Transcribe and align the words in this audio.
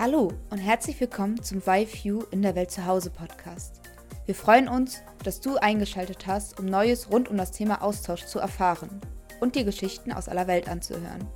Hallo 0.00 0.32
und 0.50 0.58
herzlich 0.58 1.00
willkommen 1.00 1.42
zum 1.42 1.60
YView 1.66 2.22
in 2.30 2.40
der 2.40 2.54
Welt 2.54 2.70
zu 2.70 2.86
Hause 2.86 3.10
Podcast. 3.10 3.80
Wir 4.26 4.34
freuen 4.36 4.68
uns, 4.68 5.02
dass 5.24 5.40
du 5.40 5.56
eingeschaltet 5.56 6.28
hast, 6.28 6.60
um 6.60 6.66
Neues 6.66 7.10
rund 7.10 7.28
um 7.28 7.36
das 7.36 7.50
Thema 7.50 7.82
Austausch 7.82 8.24
zu 8.24 8.38
erfahren 8.38 9.00
und 9.40 9.56
dir 9.56 9.64
Geschichten 9.64 10.12
aus 10.12 10.28
aller 10.28 10.46
Welt 10.46 10.68
anzuhören. 10.68 11.26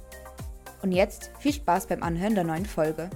Und 0.81 0.93
jetzt 0.93 1.33
viel 1.41 1.53
Spaß 1.53 1.89
beim 1.89 2.05
Anhören 2.05 2.37
der 2.37 2.45
neuen 2.45 2.65
Folge. 2.65 3.11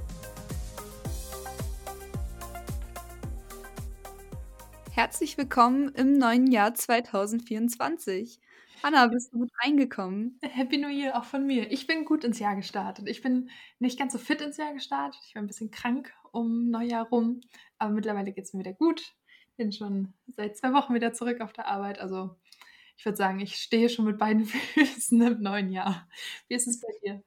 Herzlich 4.91 5.39
willkommen 5.39 5.91
im 5.95 6.19
neuen 6.19 6.51
Jahr 6.51 6.75
2024. 6.75 8.41
Anna, 8.87 9.09
bist 9.09 9.35
du 9.35 9.39
gut 9.41 9.51
reingekommen? 9.65 10.39
Happy 10.43 10.79
New 10.79 10.91
Year 10.91 11.19
auch 11.19 11.25
von 11.25 11.45
mir. 11.45 11.73
Ich 11.73 11.89
bin 11.89 12.05
gut 12.05 12.23
ins 12.23 12.39
Jahr 12.39 12.55
gestartet. 12.55 13.09
Ich 13.09 13.21
bin 13.21 13.51
nicht 13.81 13.99
ganz 13.99 14.13
so 14.13 14.19
fit 14.21 14.41
ins 14.41 14.59
Jahr 14.59 14.75
gestartet. 14.75 15.21
Ich 15.27 15.35
war 15.35 15.43
ein 15.43 15.49
bisschen 15.49 15.73
krank 15.73 16.15
um 16.31 16.71
Neujahr 16.71 17.09
rum, 17.09 17.41
aber 17.79 17.93
mittlerweile 17.93 18.31
geht 18.31 18.45
es 18.45 18.53
mir 18.53 18.61
wieder 18.61 18.75
gut. 18.75 19.17
Bin 19.57 19.73
schon 19.73 20.15
seit 20.29 20.57
zwei 20.57 20.73
Wochen 20.73 20.95
wieder 20.95 21.13
zurück 21.13 21.41
auf 21.41 21.53
der 21.53 21.67
Arbeit. 21.67 21.99
Also 21.99 22.37
ich 22.97 23.05
würde 23.05 23.17
sagen, 23.17 23.41
ich 23.41 23.57
stehe 23.57 23.89
schon 23.89 24.05
mit 24.05 24.19
beiden 24.19 24.45
Füßen 24.75 25.21
im 25.21 25.43
neuen 25.43 25.73
Jahr. 25.73 26.09
Wie 26.47 26.55
ist 26.55 26.69
es 26.69 26.81
bei 26.81 26.93
dir? 27.03 27.25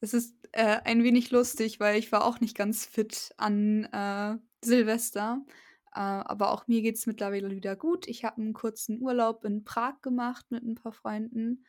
Es 0.00 0.14
ist 0.14 0.36
äh, 0.52 0.78
ein 0.84 1.02
wenig 1.02 1.32
lustig, 1.32 1.80
weil 1.80 1.98
ich 1.98 2.12
war 2.12 2.24
auch 2.24 2.38
nicht 2.38 2.56
ganz 2.56 2.86
fit 2.86 3.34
an 3.38 3.86
äh, 3.86 4.38
Silvester. 4.64 5.44
Äh, 5.94 6.00
aber 6.00 6.52
auch 6.52 6.66
mir 6.68 6.82
geht 6.82 6.96
es 6.96 7.06
mittlerweile 7.06 7.50
wieder 7.50 7.76
gut. 7.76 8.06
Ich 8.08 8.24
habe 8.24 8.40
einen 8.40 8.52
kurzen 8.52 9.00
Urlaub 9.00 9.44
in 9.44 9.64
Prag 9.64 10.00
gemacht 10.02 10.46
mit 10.50 10.62
ein 10.62 10.74
paar 10.74 10.92
Freunden 10.92 11.64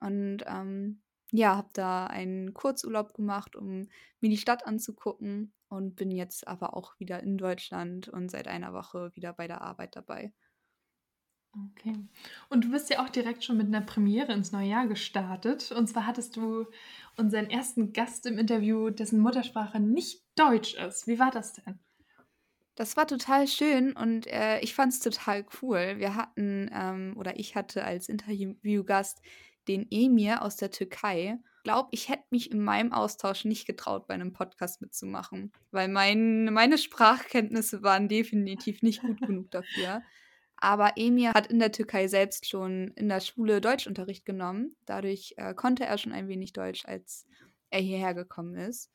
und 0.00 0.44
ähm, 0.46 1.02
ja, 1.32 1.56
habe 1.56 1.70
da 1.72 2.06
einen 2.06 2.54
Kurzurlaub 2.54 3.14
gemacht, 3.14 3.54
um 3.54 3.88
mir 4.20 4.30
die 4.30 4.36
Stadt 4.36 4.66
anzugucken 4.66 5.52
und 5.68 5.94
bin 5.96 6.10
jetzt 6.10 6.48
aber 6.48 6.74
auch 6.76 6.98
wieder 6.98 7.22
in 7.22 7.38
Deutschland 7.38 8.08
und 8.08 8.30
seit 8.30 8.48
einer 8.48 8.72
Woche 8.72 9.14
wieder 9.14 9.32
bei 9.32 9.46
der 9.46 9.60
Arbeit 9.62 9.94
dabei. 9.96 10.32
Okay. 11.52 11.96
Und 12.48 12.64
du 12.64 12.70
bist 12.70 12.90
ja 12.90 13.04
auch 13.04 13.08
direkt 13.08 13.42
schon 13.44 13.56
mit 13.56 13.66
einer 13.66 13.80
Premiere 13.80 14.32
ins 14.32 14.52
neue 14.52 14.68
Jahr 14.68 14.86
gestartet. 14.86 15.72
Und 15.72 15.88
zwar 15.88 16.06
hattest 16.06 16.36
du 16.36 16.66
unseren 17.16 17.50
ersten 17.50 17.92
Gast 17.92 18.26
im 18.26 18.38
Interview, 18.38 18.90
dessen 18.90 19.18
Muttersprache 19.20 19.80
nicht 19.80 20.22
Deutsch 20.36 20.74
ist. 20.74 21.06
Wie 21.08 21.18
war 21.18 21.30
das 21.32 21.54
denn? 21.54 21.80
Das 22.80 22.96
war 22.96 23.06
total 23.06 23.46
schön 23.46 23.92
und 23.92 24.26
äh, 24.26 24.58
ich 24.60 24.74
fand 24.74 24.94
es 24.94 25.00
total 25.00 25.44
cool. 25.60 25.96
Wir 25.98 26.14
hatten, 26.14 26.70
ähm, 26.72 27.12
oder 27.18 27.38
ich 27.38 27.54
hatte 27.54 27.84
als 27.84 28.08
Interviewgast 28.08 29.20
den 29.68 29.86
Emir 29.90 30.40
aus 30.40 30.56
der 30.56 30.70
Türkei. 30.70 31.36
Ich 31.58 31.64
glaube, 31.64 31.90
ich 31.92 32.08
hätte 32.08 32.24
mich 32.30 32.50
in 32.50 32.64
meinem 32.64 32.94
Austausch 32.94 33.44
nicht 33.44 33.66
getraut, 33.66 34.06
bei 34.06 34.14
einem 34.14 34.32
Podcast 34.32 34.80
mitzumachen, 34.80 35.52
weil 35.72 35.88
mein, 35.88 36.46
meine 36.54 36.78
Sprachkenntnisse 36.78 37.82
waren 37.82 38.08
definitiv 38.08 38.80
nicht 38.80 39.02
gut 39.02 39.20
genug 39.20 39.50
dafür. 39.50 40.00
Aber 40.56 40.94
Emir 40.96 41.34
hat 41.34 41.48
in 41.48 41.58
der 41.58 41.72
Türkei 41.72 42.08
selbst 42.08 42.48
schon 42.48 42.92
in 42.96 43.10
der 43.10 43.20
Schule 43.20 43.60
Deutschunterricht 43.60 44.24
genommen. 44.24 44.74
Dadurch 44.86 45.34
äh, 45.36 45.52
konnte 45.52 45.84
er 45.84 45.98
schon 45.98 46.12
ein 46.12 46.28
wenig 46.28 46.54
Deutsch, 46.54 46.86
als 46.86 47.26
er 47.68 47.80
hierher 47.80 48.14
gekommen 48.14 48.56
ist. 48.56 48.90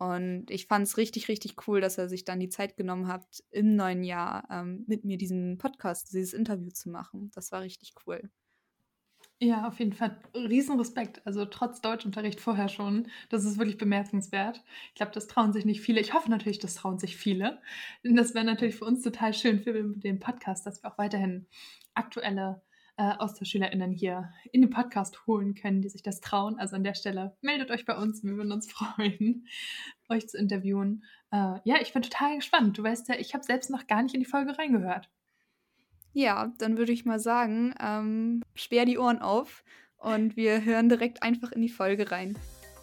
Und 0.00 0.50
ich 0.50 0.66
fand 0.66 0.86
es 0.86 0.96
richtig, 0.96 1.28
richtig 1.28 1.68
cool, 1.68 1.82
dass 1.82 1.98
er 1.98 2.08
sich 2.08 2.24
dann 2.24 2.40
die 2.40 2.48
Zeit 2.48 2.78
genommen 2.78 3.06
hat, 3.06 3.44
im 3.50 3.76
neuen 3.76 4.02
Jahr 4.02 4.48
ähm, 4.50 4.84
mit 4.86 5.04
mir 5.04 5.18
diesen 5.18 5.58
Podcast, 5.58 6.10
dieses 6.14 6.32
Interview 6.32 6.70
zu 6.70 6.88
machen. 6.88 7.30
Das 7.34 7.52
war 7.52 7.60
richtig 7.60 7.92
cool. 8.06 8.30
Ja, 9.42 9.68
auf 9.68 9.78
jeden 9.78 9.92
Fall. 9.92 10.18
Riesenrespekt. 10.34 11.20
Also 11.26 11.44
trotz 11.44 11.82
Deutschunterricht 11.82 12.40
vorher 12.40 12.70
schon. 12.70 13.08
Das 13.28 13.44
ist 13.44 13.58
wirklich 13.58 13.76
bemerkenswert. 13.76 14.64
Ich 14.88 14.94
glaube, 14.94 15.12
das 15.12 15.26
trauen 15.26 15.52
sich 15.52 15.66
nicht 15.66 15.82
viele. 15.82 16.00
Ich 16.00 16.14
hoffe 16.14 16.30
natürlich, 16.30 16.60
das 16.60 16.76
trauen 16.76 16.98
sich 16.98 17.18
viele. 17.18 17.60
Denn 18.02 18.16
das 18.16 18.34
wäre 18.34 18.46
natürlich 18.46 18.76
für 18.76 18.86
uns 18.86 19.02
total 19.02 19.34
schön 19.34 19.60
für 19.60 19.74
den 19.74 20.18
Podcast, 20.18 20.64
dass 20.64 20.82
wir 20.82 20.90
auch 20.90 20.96
weiterhin 20.96 21.46
aktuelle 21.92 22.62
äh, 23.00 23.14
AustauschschülerInnen 23.18 23.92
hier 23.92 24.30
in 24.52 24.60
den 24.60 24.68
Podcast 24.68 25.26
holen 25.26 25.54
können, 25.54 25.80
die 25.80 25.88
sich 25.88 26.02
das 26.02 26.20
trauen. 26.20 26.58
Also 26.58 26.76
an 26.76 26.84
der 26.84 26.92
Stelle 26.92 27.34
meldet 27.40 27.70
euch 27.70 27.86
bei 27.86 27.96
uns, 27.96 28.22
wir 28.22 28.36
würden 28.36 28.52
uns 28.52 28.70
freuen, 28.72 29.46
euch 30.10 30.28
zu 30.28 30.36
interviewen. 30.36 31.02
Äh, 31.32 31.54
ja, 31.64 31.76
ich 31.80 31.94
bin 31.94 32.02
total 32.02 32.36
gespannt. 32.36 32.76
Du 32.76 32.82
weißt 32.82 33.08
ja, 33.08 33.14
ich 33.14 33.32
habe 33.32 33.42
selbst 33.42 33.70
noch 33.70 33.86
gar 33.86 34.02
nicht 34.02 34.14
in 34.14 34.20
die 34.20 34.26
Folge 34.26 34.58
reingehört. 34.58 35.08
Ja, 36.12 36.52
dann 36.58 36.76
würde 36.76 36.92
ich 36.92 37.06
mal 37.06 37.20
sagen, 37.20 37.72
ähm, 37.80 38.42
sperr 38.54 38.84
die 38.84 38.98
Ohren 38.98 39.20
auf 39.20 39.64
und 39.96 40.36
wir 40.36 40.62
hören 40.64 40.90
direkt 40.90 41.22
einfach 41.22 41.52
in 41.52 41.62
die 41.62 41.68
Folge 41.70 42.10
rein. 42.10 42.36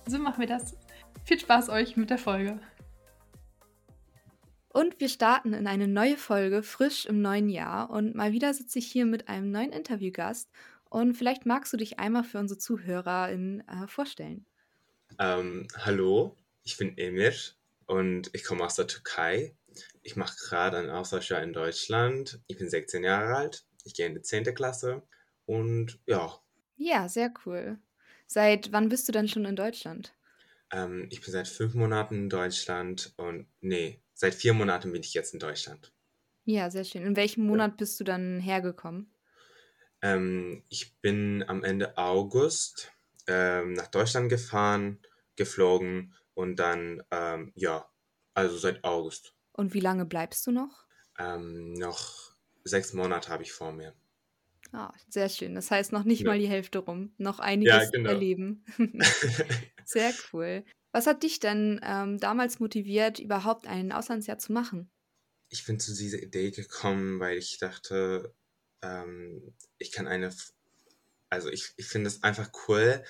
So 0.07 0.17
machen 0.17 0.39
wir 0.39 0.47
das. 0.47 0.75
Viel 1.25 1.39
Spaß 1.39 1.69
euch 1.69 1.95
mit 1.95 2.09
der 2.09 2.17
Folge. 2.17 2.59
Und 4.77 4.99
wir 4.99 5.09
starten 5.09 5.53
in 5.53 5.65
eine 5.65 5.87
neue 5.87 6.17
Folge, 6.17 6.61
frisch 6.61 7.07
im 7.07 7.19
neuen 7.19 7.49
Jahr. 7.49 7.89
Und 7.89 8.13
mal 8.13 8.31
wieder 8.31 8.53
sitze 8.53 8.77
ich 8.77 8.85
hier 8.85 9.07
mit 9.07 9.27
einem 9.27 9.49
neuen 9.49 9.71
Interviewgast. 9.71 10.51
Und 10.87 11.15
vielleicht 11.15 11.47
magst 11.47 11.73
du 11.73 11.77
dich 11.77 11.97
einmal 11.97 12.23
für 12.23 12.37
unsere 12.37 12.59
ZuhörerInnen 12.59 13.67
äh, 13.67 13.87
vorstellen. 13.87 14.45
Ähm, 15.17 15.67
hallo, 15.79 16.37
ich 16.61 16.77
bin 16.77 16.95
Emir 16.95 17.33
und 17.87 18.29
ich 18.33 18.43
komme 18.43 18.63
aus 18.63 18.75
der 18.75 18.85
Türkei. 18.85 19.55
Ich 20.03 20.15
mache 20.15 20.37
gerade 20.47 20.77
ein 20.77 20.91
Austauschjahr 20.91 21.41
in 21.41 21.53
Deutschland. 21.53 22.39
Ich 22.45 22.59
bin 22.59 22.69
16 22.69 23.03
Jahre 23.03 23.35
alt. 23.35 23.65
Ich 23.83 23.95
gehe 23.95 24.05
in 24.05 24.13
die 24.13 24.21
10. 24.21 24.53
Klasse. 24.53 25.01
Und 25.47 25.99
ja. 26.05 26.39
Ja, 26.75 27.09
sehr 27.09 27.33
cool. 27.47 27.79
Seit 28.27 28.71
wann 28.73 28.89
bist 28.89 29.07
du 29.07 29.11
denn 29.11 29.27
schon 29.27 29.45
in 29.45 29.55
Deutschland? 29.55 30.13
Ähm, 30.71 31.07
ich 31.09 31.21
bin 31.21 31.31
seit 31.31 31.47
fünf 31.47 31.73
Monaten 31.73 32.13
in 32.13 32.29
Deutschland 32.29 33.15
und 33.17 33.47
nee, 33.59 34.03
seit 34.17 34.35
vier 34.35 34.53
Monaten 34.53 34.91
bin 34.91 35.03
ich 35.03 35.13
jetzt 35.13 35.33
in 35.33 35.39
Deutschland. 35.39 35.93
Ja, 36.43 36.69
sehr 36.69 36.83
schön. 36.83 37.03
In 37.03 37.15
welchem 37.15 37.45
Monat 37.45 37.71
ja. 37.71 37.75
bist 37.77 37.99
du 37.99 38.03
dann 38.03 38.39
hergekommen? 38.39 39.13
Ähm, 40.01 40.63
ich 40.69 40.99
bin 41.01 41.43
am 41.47 41.63
Ende 41.63 41.97
August 41.97 42.91
ähm, 43.27 43.73
nach 43.73 43.87
Deutschland 43.87 44.29
gefahren, 44.29 44.99
geflogen 45.35 46.13
und 46.33 46.57
dann, 46.57 47.03
ähm, 47.11 47.51
ja, 47.55 47.89
also 48.33 48.57
seit 48.57 48.83
August. 48.83 49.33
Und 49.53 49.73
wie 49.73 49.79
lange 49.79 50.05
bleibst 50.05 50.45
du 50.47 50.51
noch? 50.51 50.85
Ähm, 51.19 51.73
noch 51.73 52.35
sechs 52.63 52.93
Monate 52.93 53.29
habe 53.29 53.43
ich 53.43 53.51
vor 53.51 53.71
mir. 53.71 53.93
Ah, 54.71 54.93
sehr 55.09 55.29
schön. 55.29 55.55
Das 55.55 55.71
heißt 55.71 55.91
noch 55.91 56.03
nicht 56.03 56.21
ja. 56.21 56.27
mal 56.27 56.39
die 56.39 56.47
Hälfte 56.47 56.79
rum. 56.79 57.13
Noch 57.17 57.39
einiges 57.39 57.73
ja, 57.73 57.89
genau. 57.89 58.09
erleben. 58.09 58.65
sehr 59.85 60.13
cool. 60.31 60.63
Was 60.97 61.05
hat 61.05 61.21
dich 61.21 61.39
denn 61.39 61.79
ähm, 61.83 62.19
damals 62.19 62.59
motiviert, 62.59 63.19
überhaupt 63.19 63.67
ein 63.67 63.91
Auslandsjahr 63.91 64.39
zu 64.39 64.51
machen? 64.51 64.89
Ich 65.47 65.63
bin 65.63 65.79
zu 65.79 65.93
dieser 65.93 66.17
Idee 66.17 66.49
gekommen, 66.49 67.19
weil 67.19 67.37
ich 67.37 67.59
dachte, 67.59 68.33
ähm, 68.81 69.53
ich 69.77 69.91
kann 69.91 70.07
eine, 70.07 70.33
also 71.29 71.51
ich, 71.51 71.71
ich 71.77 71.85
finde 71.85 72.07
es 72.07 72.23
einfach 72.23 72.49
cool, 72.67 73.03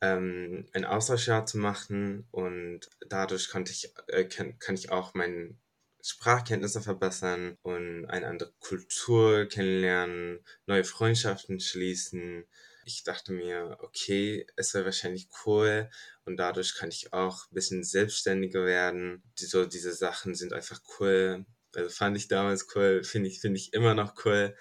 ähm, 0.00 0.66
ein 0.72 0.84
Austauschjahr 0.84 1.46
zu 1.46 1.58
machen 1.58 2.26
und 2.32 2.90
dadurch 3.08 3.50
konnte 3.50 3.70
ich, 3.70 3.94
äh, 4.08 4.24
kann, 4.24 4.58
kann 4.58 4.74
ich 4.74 4.90
auch 4.90 5.14
meine 5.14 5.54
Sprachkenntnisse 6.02 6.82
verbessern 6.82 7.56
und 7.62 8.06
eine 8.06 8.26
andere 8.26 8.52
Kultur 8.58 9.46
kennenlernen, 9.46 10.40
neue 10.66 10.82
Freundschaften 10.82 11.60
schließen 11.60 12.46
ich 12.84 13.04
dachte 13.04 13.32
mir, 13.32 13.76
okay, 13.80 14.46
es 14.56 14.74
wäre 14.74 14.84
wahrscheinlich 14.84 15.28
cool 15.44 15.90
und 16.24 16.36
dadurch 16.36 16.74
kann 16.74 16.88
ich 16.88 17.12
auch 17.12 17.46
ein 17.50 17.54
bisschen 17.54 17.84
selbstständiger 17.84 18.64
werden. 18.64 19.22
Die, 19.38 19.46
so 19.46 19.66
diese 19.66 19.92
Sachen 19.92 20.34
sind 20.34 20.52
einfach 20.52 20.80
cool. 20.98 21.46
Also 21.74 21.90
fand 21.90 22.16
ich 22.16 22.28
damals 22.28 22.66
cool, 22.74 23.02
finde 23.04 23.28
ich, 23.28 23.40
finde 23.40 23.58
ich 23.58 23.72
immer 23.72 23.94
noch 23.94 24.24
cool. 24.24 24.56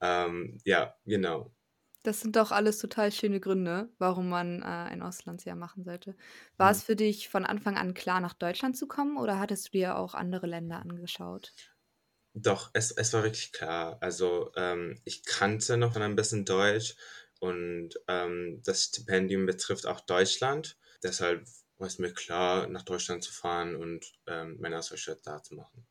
Ähm, 0.00 0.58
ja, 0.64 0.96
genau. 1.04 1.52
Das 2.02 2.20
sind 2.20 2.36
doch 2.36 2.52
alles 2.52 2.78
total 2.78 3.12
schöne 3.12 3.40
Gründe, 3.40 3.90
warum 3.98 4.28
man 4.28 4.62
äh, 4.62 4.64
ein 4.64 5.02
Auslandsjahr 5.02 5.56
machen 5.56 5.84
sollte. 5.84 6.16
War 6.56 6.68
mhm. 6.68 6.76
es 6.76 6.82
für 6.82 6.96
dich 6.96 7.28
von 7.28 7.44
Anfang 7.44 7.76
an 7.76 7.94
klar, 7.94 8.20
nach 8.20 8.34
Deutschland 8.34 8.76
zu 8.76 8.86
kommen 8.86 9.18
oder 9.18 9.38
hattest 9.38 9.68
du 9.68 9.72
dir 9.72 9.96
auch 9.96 10.14
andere 10.14 10.46
Länder 10.46 10.80
angeschaut? 10.80 11.52
Doch, 12.34 12.70
es, 12.72 12.92
es 12.92 13.12
war 13.12 13.24
wirklich 13.24 13.52
klar. 13.52 13.98
Also 14.00 14.52
ähm, 14.56 15.00
ich 15.04 15.24
kannte 15.24 15.76
noch 15.76 15.96
ein 15.96 16.16
bisschen 16.16 16.44
Deutsch 16.44 16.94
und 17.38 17.90
ähm, 18.08 18.60
das 18.64 18.84
Stipendium 18.84 19.46
betrifft 19.46 19.86
auch 19.86 20.00
Deutschland. 20.00 20.76
Deshalb 21.02 21.46
war 21.78 21.86
es 21.86 21.98
mir 21.98 22.12
klar, 22.12 22.66
nach 22.68 22.82
Deutschland 22.82 23.22
zu 23.22 23.32
fahren 23.32 23.76
und 23.76 24.12
ähm, 24.26 24.56
meine 24.60 24.78
Auswahlstadt 24.78 25.20
da 25.24 25.42
zu 25.42 25.54
machen. 25.54 25.86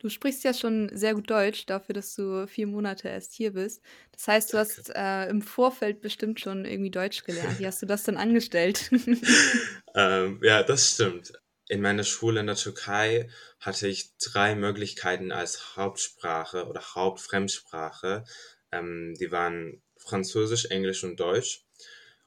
Du 0.00 0.08
sprichst 0.08 0.44
ja 0.44 0.54
schon 0.54 0.90
sehr 0.94 1.14
gut 1.14 1.30
Deutsch, 1.30 1.66
dafür, 1.66 1.92
dass 1.92 2.14
du 2.14 2.46
vier 2.46 2.66
Monate 2.66 3.08
erst 3.08 3.34
hier 3.34 3.52
bist. 3.52 3.82
Das 4.12 4.28
heißt, 4.28 4.52
du 4.52 4.56
Danke. 4.56 4.70
hast 4.70 4.90
äh, 4.94 5.28
im 5.28 5.42
Vorfeld 5.42 6.00
bestimmt 6.00 6.40
schon 6.40 6.64
irgendwie 6.64 6.90
Deutsch 6.90 7.22
gelernt. 7.24 7.58
Wie 7.58 7.66
hast 7.66 7.82
du 7.82 7.86
das 7.86 8.04
denn 8.04 8.16
angestellt? 8.16 8.90
ähm, 9.94 10.40
ja, 10.42 10.62
das 10.62 10.94
stimmt. 10.94 11.32
In 11.68 11.82
meiner 11.82 12.04
Schule 12.04 12.40
in 12.40 12.46
der 12.46 12.56
Türkei 12.56 13.28
hatte 13.60 13.88
ich 13.88 14.16
drei 14.16 14.54
Möglichkeiten 14.54 15.32
als 15.32 15.76
Hauptsprache 15.76 16.66
oder 16.66 16.80
Hauptfremdsprache. 16.80 18.24
Ähm, 18.72 19.14
die 19.20 19.30
waren 19.30 19.82
Französisch, 20.00 20.66
Englisch 20.66 21.04
und 21.04 21.18
Deutsch. 21.20 21.64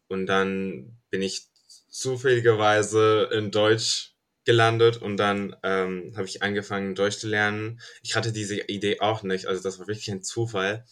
Und 0.07 0.27
dann 0.27 0.97
bin 1.09 1.21
ich 1.21 1.47
zufälligerweise 1.89 3.29
in 3.31 3.51
Deutsch 3.51 4.15
gelandet 4.45 4.97
und 4.97 5.17
dann 5.17 5.55
ähm, 5.63 6.13
habe 6.15 6.27
ich 6.27 6.41
angefangen, 6.41 6.95
Deutsch 6.95 7.17
zu 7.17 7.27
lernen. 7.27 7.79
Ich 8.01 8.15
hatte 8.15 8.31
diese 8.31 8.59
Idee 8.61 8.99
auch 8.99 9.23
nicht, 9.23 9.47
also 9.47 9.63
das 9.63 9.79
war 9.79 9.87
wirklich 9.87 10.11
ein 10.11 10.23
Zufall. 10.23 10.85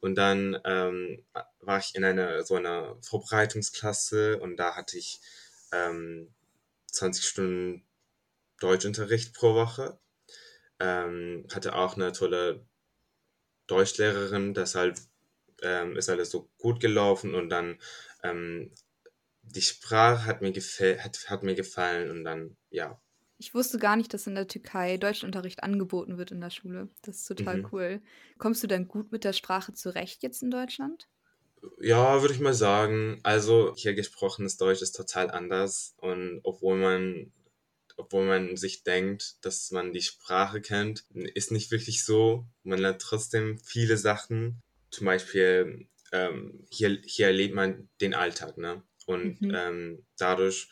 Und 0.00 0.16
dann 0.16 0.58
ähm, 0.64 1.24
war 1.60 1.78
ich 1.78 1.94
in 1.94 2.04
einer 2.04 2.42
so 2.44 2.56
einer 2.56 2.96
Vorbereitungsklasse 3.02 4.38
und 4.38 4.56
da 4.56 4.74
hatte 4.74 4.98
ich 4.98 5.20
ähm, 5.72 6.34
20 6.86 7.24
Stunden 7.24 7.84
Deutschunterricht 8.60 9.34
pro 9.34 9.54
Woche. 9.54 9.98
Ähm, 10.80 11.46
hatte 11.52 11.74
auch 11.76 11.94
eine 11.96 12.12
tolle 12.12 12.66
Deutschlehrerin, 13.68 14.54
deshalb 14.54 14.98
ähm, 15.62 15.96
ist 15.96 16.08
alles 16.08 16.30
so 16.30 16.48
gut 16.58 16.80
gelaufen 16.80 17.34
und 17.34 17.48
dann 17.48 17.78
ähm, 18.22 18.70
die 19.42 19.62
Sprache 19.62 20.24
hat 20.24 20.40
mir, 20.40 20.52
hat, 20.52 21.30
hat 21.30 21.42
mir 21.42 21.54
gefallen 21.54 22.10
und 22.10 22.24
dann, 22.24 22.56
ja. 22.70 23.00
Ich 23.38 23.54
wusste 23.54 23.78
gar 23.78 23.96
nicht, 23.96 24.14
dass 24.14 24.26
in 24.28 24.36
der 24.36 24.46
Türkei 24.46 24.98
Deutschunterricht 24.98 25.64
angeboten 25.64 26.16
wird 26.16 26.30
in 26.30 26.40
der 26.40 26.50
Schule. 26.50 26.88
Das 27.02 27.16
ist 27.18 27.26
total 27.26 27.58
mhm. 27.58 27.68
cool. 27.72 28.02
Kommst 28.38 28.62
du 28.62 28.68
dann 28.68 28.86
gut 28.86 29.10
mit 29.10 29.24
der 29.24 29.32
Sprache 29.32 29.72
zurecht 29.72 30.22
jetzt 30.22 30.42
in 30.42 30.50
Deutschland? 30.50 31.08
Ja, 31.80 32.20
würde 32.20 32.34
ich 32.34 32.40
mal 32.40 32.54
sagen. 32.54 33.18
Also 33.24 33.74
hier 33.76 33.94
gesprochenes 33.94 34.56
Deutsch 34.58 34.82
ist 34.82 34.92
total 34.92 35.30
anders 35.30 35.94
und 35.98 36.40
obwohl 36.44 36.76
man 36.76 37.32
obwohl 37.96 38.26
man 38.26 38.56
sich 38.56 38.84
denkt, 38.84 39.36
dass 39.44 39.70
man 39.70 39.92
die 39.92 40.02
Sprache 40.02 40.60
kennt, 40.60 41.04
ist 41.12 41.52
nicht 41.52 41.70
wirklich 41.70 42.04
so. 42.04 42.46
Man 42.62 42.78
lernt 42.78 43.02
trotzdem 43.02 43.58
viele 43.58 43.96
Sachen. 43.96 44.60
Zum 44.92 45.06
Beispiel 45.06 45.88
ähm, 46.12 46.64
hier, 46.70 47.00
hier 47.04 47.26
erlebt 47.26 47.54
man 47.54 47.88
den 48.00 48.14
Alltag, 48.14 48.58
ne? 48.58 48.82
Und 49.06 49.40
mhm. 49.40 49.52
ähm, 49.54 50.06
dadurch 50.16 50.68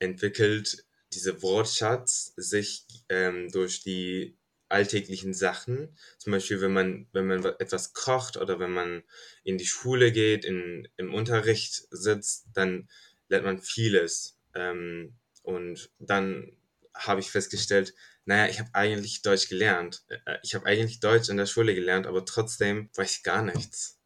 entwickelt 0.00 0.84
dieser 1.12 1.42
Wortschatz 1.42 2.32
sich 2.36 2.86
ähm, 3.08 3.50
durch 3.52 3.82
die 3.82 4.36
alltäglichen 4.68 5.34
Sachen. 5.34 5.96
Zum 6.18 6.32
Beispiel, 6.32 6.60
wenn 6.62 6.72
man, 6.72 7.06
wenn 7.12 7.26
man 7.26 7.44
etwas 7.44 7.92
kocht 7.92 8.38
oder 8.38 8.58
wenn 8.58 8.72
man 8.72 9.02
in 9.44 9.58
die 9.58 9.66
Schule 9.66 10.10
geht, 10.10 10.44
in, 10.44 10.88
im 10.96 11.14
Unterricht 11.14 11.86
sitzt, 11.90 12.46
dann 12.54 12.88
lernt 13.28 13.44
man 13.44 13.60
vieles. 13.60 14.38
Ähm, 14.54 15.14
und 15.42 15.90
dann 15.98 16.56
habe 16.94 17.20
ich 17.20 17.30
festgestellt, 17.30 17.94
naja, 18.24 18.48
ich 18.48 18.60
habe 18.60 18.70
eigentlich 18.72 19.22
Deutsch 19.22 19.48
gelernt. 19.48 20.04
Äh, 20.08 20.38
ich 20.42 20.54
habe 20.54 20.66
eigentlich 20.66 21.00
Deutsch 21.00 21.28
in 21.28 21.36
der 21.36 21.46
Schule 21.46 21.74
gelernt, 21.74 22.06
aber 22.06 22.24
trotzdem 22.24 22.90
weiß 22.94 23.18
ich 23.18 23.22
gar 23.22 23.42
nichts. 23.42 23.98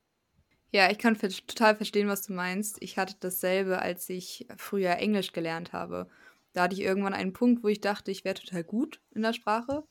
Ja, 0.72 0.90
ich 0.90 0.98
kann 0.98 1.18
total 1.18 1.76
verstehen, 1.76 2.08
was 2.08 2.22
du 2.22 2.32
meinst. 2.32 2.76
Ich 2.80 2.98
hatte 2.98 3.16
dasselbe, 3.20 3.80
als 3.80 4.08
ich 4.08 4.46
früher 4.56 4.96
Englisch 4.96 5.32
gelernt 5.32 5.72
habe. 5.72 6.08
Da 6.52 6.62
hatte 6.62 6.74
ich 6.74 6.80
irgendwann 6.80 7.14
einen 7.14 7.32
Punkt, 7.32 7.62
wo 7.62 7.68
ich 7.68 7.80
dachte, 7.80 8.10
ich 8.10 8.24
wäre 8.24 8.34
total 8.34 8.64
gut 8.64 9.00
in 9.14 9.22
der 9.22 9.32
Sprache. 9.32 9.84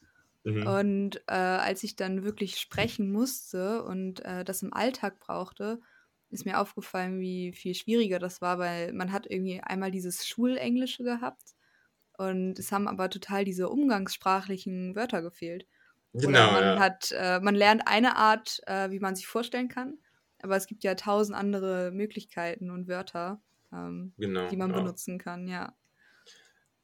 Mhm. 0.43 0.67
Und 0.67 1.15
äh, 1.27 1.33
als 1.33 1.83
ich 1.83 1.95
dann 1.95 2.23
wirklich 2.23 2.57
sprechen 2.57 3.11
musste 3.11 3.83
und 3.83 4.23
äh, 4.25 4.43
das 4.43 4.61
im 4.61 4.73
Alltag 4.73 5.19
brauchte, 5.19 5.79
ist 6.29 6.45
mir 6.45 6.59
aufgefallen, 6.59 7.19
wie 7.19 7.53
viel 7.53 7.73
schwieriger 7.73 8.19
das 8.19 8.41
war, 8.41 8.59
weil 8.59 8.93
man 8.93 9.11
hat 9.11 9.25
irgendwie 9.29 9.61
einmal 9.61 9.91
dieses 9.91 10.27
Schulenglische 10.27 11.03
gehabt 11.03 11.55
und 12.17 12.59
es 12.59 12.71
haben 12.71 12.87
aber 12.87 13.09
total 13.09 13.45
diese 13.45 13.69
umgangssprachlichen 13.69 14.95
Wörter 14.95 15.21
gefehlt. 15.21 15.65
Genau, 16.13 16.29
Oder 16.29 16.51
man 16.51 16.63
ja. 16.63 16.79
hat, 16.79 17.11
äh, 17.11 17.39
man 17.41 17.55
lernt 17.55 17.87
eine 17.87 18.15
Art, 18.15 18.61
äh, 18.67 18.89
wie 18.89 18.99
man 18.99 19.15
sich 19.15 19.27
vorstellen 19.27 19.67
kann, 19.67 19.97
aber 20.41 20.55
es 20.55 20.67
gibt 20.67 20.83
ja 20.83 20.95
tausend 20.95 21.37
andere 21.37 21.91
Möglichkeiten 21.91 22.71
und 22.71 22.87
Wörter, 22.87 23.41
ähm, 23.73 24.13
genau, 24.17 24.47
die 24.47 24.55
man 24.55 24.71
ja. 24.71 24.77
benutzen 24.77 25.17
kann, 25.17 25.47
ja. 25.47 25.75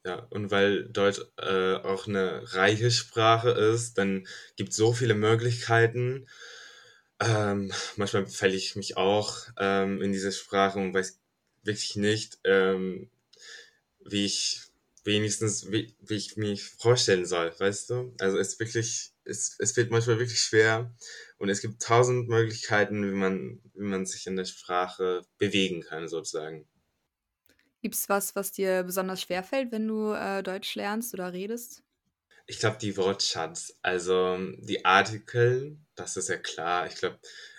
Ja, 0.04 0.26
und 0.30 0.50
weil 0.50 0.88
Deutsch 0.88 1.20
äh, 1.36 1.74
auch 1.76 2.08
eine 2.08 2.42
reiche 2.54 2.90
Sprache 2.90 3.50
ist, 3.50 3.98
dann 3.98 4.26
gibt 4.56 4.70
es 4.70 4.76
so 4.76 4.92
viele 4.92 5.14
Möglichkeiten. 5.14 6.26
Ähm, 7.20 7.70
manchmal 7.96 8.26
falle 8.26 8.54
ich 8.54 8.74
mich 8.74 8.96
auch 8.96 9.46
ähm, 9.58 10.02
in 10.02 10.12
diese 10.12 10.32
Sprache 10.32 10.80
und 10.80 10.92
weiß 10.92 11.20
wirklich 11.62 11.94
nicht, 11.94 12.40
ähm, 12.44 13.10
wie 14.04 14.26
ich 14.26 14.71
wenigstens, 15.04 15.70
wie, 15.70 15.94
wie 16.00 16.16
ich 16.16 16.36
mich 16.36 16.64
vorstellen 16.64 17.26
soll, 17.26 17.52
weißt 17.58 17.90
du? 17.90 18.14
Also 18.20 18.38
es 18.38 18.58
wirklich, 18.58 19.12
es, 19.24 19.56
es 19.58 19.76
wird 19.76 19.90
manchmal 19.90 20.18
wirklich 20.18 20.40
schwer 20.40 20.94
und 21.38 21.48
es 21.48 21.60
gibt 21.60 21.82
tausend 21.82 22.28
Möglichkeiten, 22.28 23.04
wie 23.10 23.16
man, 23.16 23.60
wie 23.74 23.84
man 23.84 24.06
sich 24.06 24.26
in 24.26 24.36
der 24.36 24.44
Sprache 24.44 25.22
bewegen 25.38 25.82
kann, 25.82 26.08
sozusagen. 26.08 26.68
Gibt 27.80 27.96
es 27.96 28.08
was, 28.08 28.36
was 28.36 28.52
dir 28.52 28.84
besonders 28.84 29.22
schwer 29.22 29.42
fällt, 29.42 29.72
wenn 29.72 29.88
du 29.88 30.12
äh, 30.12 30.42
Deutsch 30.42 30.76
lernst 30.76 31.14
oder 31.14 31.32
redest? 31.32 31.82
Ich 32.46 32.58
glaube, 32.58 32.78
die 32.80 32.96
Wortschatz, 32.96 33.78
also 33.82 34.38
die 34.58 34.84
Artikel, 34.84 35.78
das 35.94 36.16
ist 36.16 36.28
ja 36.28 36.36
klar. 36.36 36.86
Ich 36.86 36.96
glaube, 36.96 37.18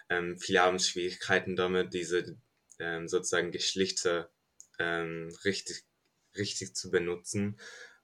ähm, 0.10 0.38
viele 0.39 0.62
haben 0.62 0.80
Schwierigkeiten 0.80 1.56
damit, 1.56 1.94
diese 1.94 2.38
ähm, 2.80 3.07
sozusagen 3.07 3.51
Geschlechter 3.51 4.30
ähm, 4.80 5.30
richtig, 5.44 5.84
richtig 6.38 6.76
zu 6.76 6.92
benutzen. 6.92 7.58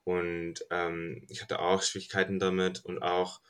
Und 0.03 0.65
ähm, 0.71 1.23
ich 1.27 1.41
hatte 1.41 1.59
auch 1.59 1.83
Schwierigkeiten 1.83 2.39
damit 2.39 2.83
und 2.85 3.01
auch 3.01 3.41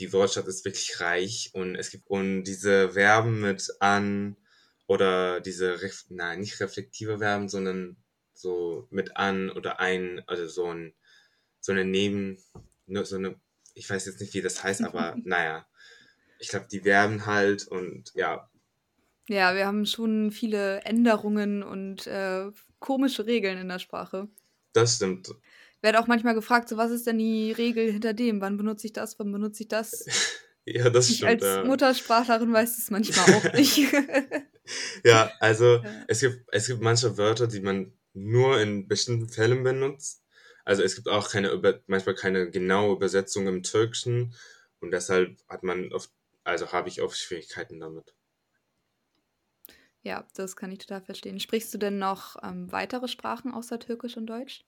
die 0.00 0.12
Wortschatz 0.12 0.48
ist 0.48 0.64
wirklich 0.64 0.98
reich 1.00 1.50
und 1.52 1.76
es 1.76 1.90
gibt 1.90 2.08
und 2.08 2.44
diese 2.44 2.92
Verben 2.92 3.40
mit 3.40 3.70
an 3.80 4.36
oder 4.86 5.40
diese, 5.40 5.78
nein, 6.08 6.40
nicht 6.40 6.58
reflektive 6.58 7.18
Verben, 7.18 7.48
sondern 7.48 7.96
so 8.32 8.88
mit 8.90 9.16
an 9.16 9.50
oder 9.50 9.78
ein, 9.78 10.22
also 10.26 10.48
so 10.48 10.72
ein, 10.72 10.94
so 11.60 11.72
eine 11.72 11.84
Neben, 11.84 12.38
so 12.88 13.16
eine, 13.16 13.38
ich 13.74 13.88
weiß 13.88 14.06
jetzt 14.06 14.20
nicht, 14.20 14.34
wie 14.34 14.42
das 14.42 14.64
heißt, 14.64 14.82
aber 14.82 15.16
naja, 15.22 15.66
ich 16.38 16.48
glaube, 16.48 16.66
die 16.72 16.84
werben 16.84 17.26
halt 17.26 17.68
und 17.68 18.10
ja. 18.14 18.50
Ja, 19.28 19.54
wir 19.54 19.66
haben 19.66 19.86
schon 19.86 20.32
viele 20.32 20.80
Änderungen 20.80 21.62
und 21.62 22.06
äh, 22.06 22.50
komische 22.80 23.26
Regeln 23.26 23.58
in 23.58 23.68
der 23.68 23.78
Sprache. 23.78 24.28
Das 24.72 24.96
stimmt. 24.96 25.32
Werde 25.82 26.00
auch 26.00 26.06
manchmal 26.06 26.34
gefragt, 26.34 26.68
so 26.68 26.76
was 26.76 26.90
ist 26.90 27.06
denn 27.06 27.18
die 27.18 27.52
Regel 27.52 27.90
hinter 27.90 28.12
dem? 28.12 28.40
Wann 28.40 28.56
benutze 28.56 28.86
ich 28.86 28.92
das? 28.92 29.18
Wann 29.18 29.32
benutze 29.32 29.62
ich 29.62 29.68
das? 29.68 30.04
ja, 30.64 30.90
das 30.90 31.08
ich 31.08 31.18
stimmt. 31.18 31.30
Als 31.30 31.44
ja. 31.44 31.64
Muttersprachlerin 31.64 32.52
weiß 32.52 32.76
es 32.76 32.90
manchmal 32.90 33.34
auch 33.34 33.52
nicht. 33.54 33.92
ja, 35.04 35.30
also 35.40 35.76
ja. 35.76 36.04
Es, 36.08 36.20
gibt, 36.20 36.44
es 36.52 36.66
gibt 36.66 36.82
manche 36.82 37.16
Wörter, 37.16 37.46
die 37.46 37.60
man 37.60 37.92
nur 38.12 38.60
in 38.60 38.88
bestimmten 38.88 39.28
Fällen 39.28 39.62
benutzt. 39.62 40.22
Also 40.64 40.82
es 40.82 40.94
gibt 40.94 41.08
auch 41.08 41.30
keine 41.30 41.82
manchmal 41.86 42.14
keine 42.14 42.50
genaue 42.50 42.94
Übersetzung 42.94 43.46
im 43.46 43.62
Türkischen 43.62 44.34
und 44.80 44.90
deshalb 44.90 45.38
hat 45.48 45.62
man 45.62 45.92
oft, 45.92 46.10
also 46.44 46.72
habe 46.72 46.88
ich 46.88 47.00
oft 47.00 47.16
Schwierigkeiten 47.16 47.80
damit. 47.80 48.14
Ja, 50.02 50.26
das 50.34 50.56
kann 50.56 50.72
ich 50.72 50.78
total 50.78 51.02
verstehen. 51.02 51.40
Sprichst 51.40 51.74
du 51.74 51.78
denn 51.78 51.98
noch 51.98 52.36
ähm, 52.42 52.72
weitere 52.72 53.08
Sprachen 53.08 53.52
außer 53.52 53.78
Türkisch 53.78 54.16
und 54.16 54.26
Deutsch? 54.26 54.64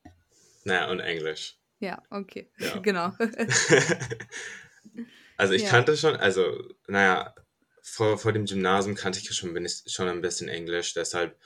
Naja, 0.64 0.90
und 0.90 1.00
Englisch. 1.00 1.56
Ja, 1.78 2.02
okay, 2.10 2.50
ja. 2.58 2.78
genau. 2.78 3.12
also 5.36 5.54
ich 5.54 5.62
ja. 5.62 5.70
kannte 5.70 5.96
schon, 5.96 6.16
also 6.16 6.74
naja, 6.86 7.34
vor, 7.82 8.18
vor 8.18 8.32
dem 8.32 8.44
Gymnasium 8.44 8.94
kannte 8.94 9.18
ich 9.18 9.34
schon, 9.34 9.54
bin 9.54 9.64
ich 9.64 9.82
schon 9.86 10.08
ein 10.08 10.20
bisschen 10.20 10.48
Englisch, 10.48 10.94
deshalb 10.94 11.38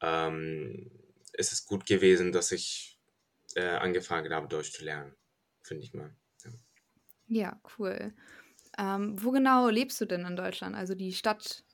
ähm, 0.00 0.90
ist 1.32 1.52
es 1.52 1.66
gut 1.66 1.86
gewesen, 1.86 2.32
dass 2.32 2.52
ich 2.52 2.98
äh, 3.54 3.76
angefangen 3.76 4.32
habe, 4.32 4.48
Deutsch 4.48 4.72
zu 4.72 4.84
lernen, 4.84 5.14
finde 5.62 5.84
ich 5.84 5.92
mal. 5.92 6.14
Ja, 6.44 6.50
ja 7.26 7.60
cool. 7.78 8.14
Ähm, 8.78 9.22
wo 9.22 9.30
genau 9.30 9.68
lebst 9.68 10.00
du 10.00 10.06
denn 10.06 10.24
in 10.24 10.36
Deutschland? 10.36 10.74
Also 10.74 10.94
die 10.94 11.12
Stadt, 11.12 11.64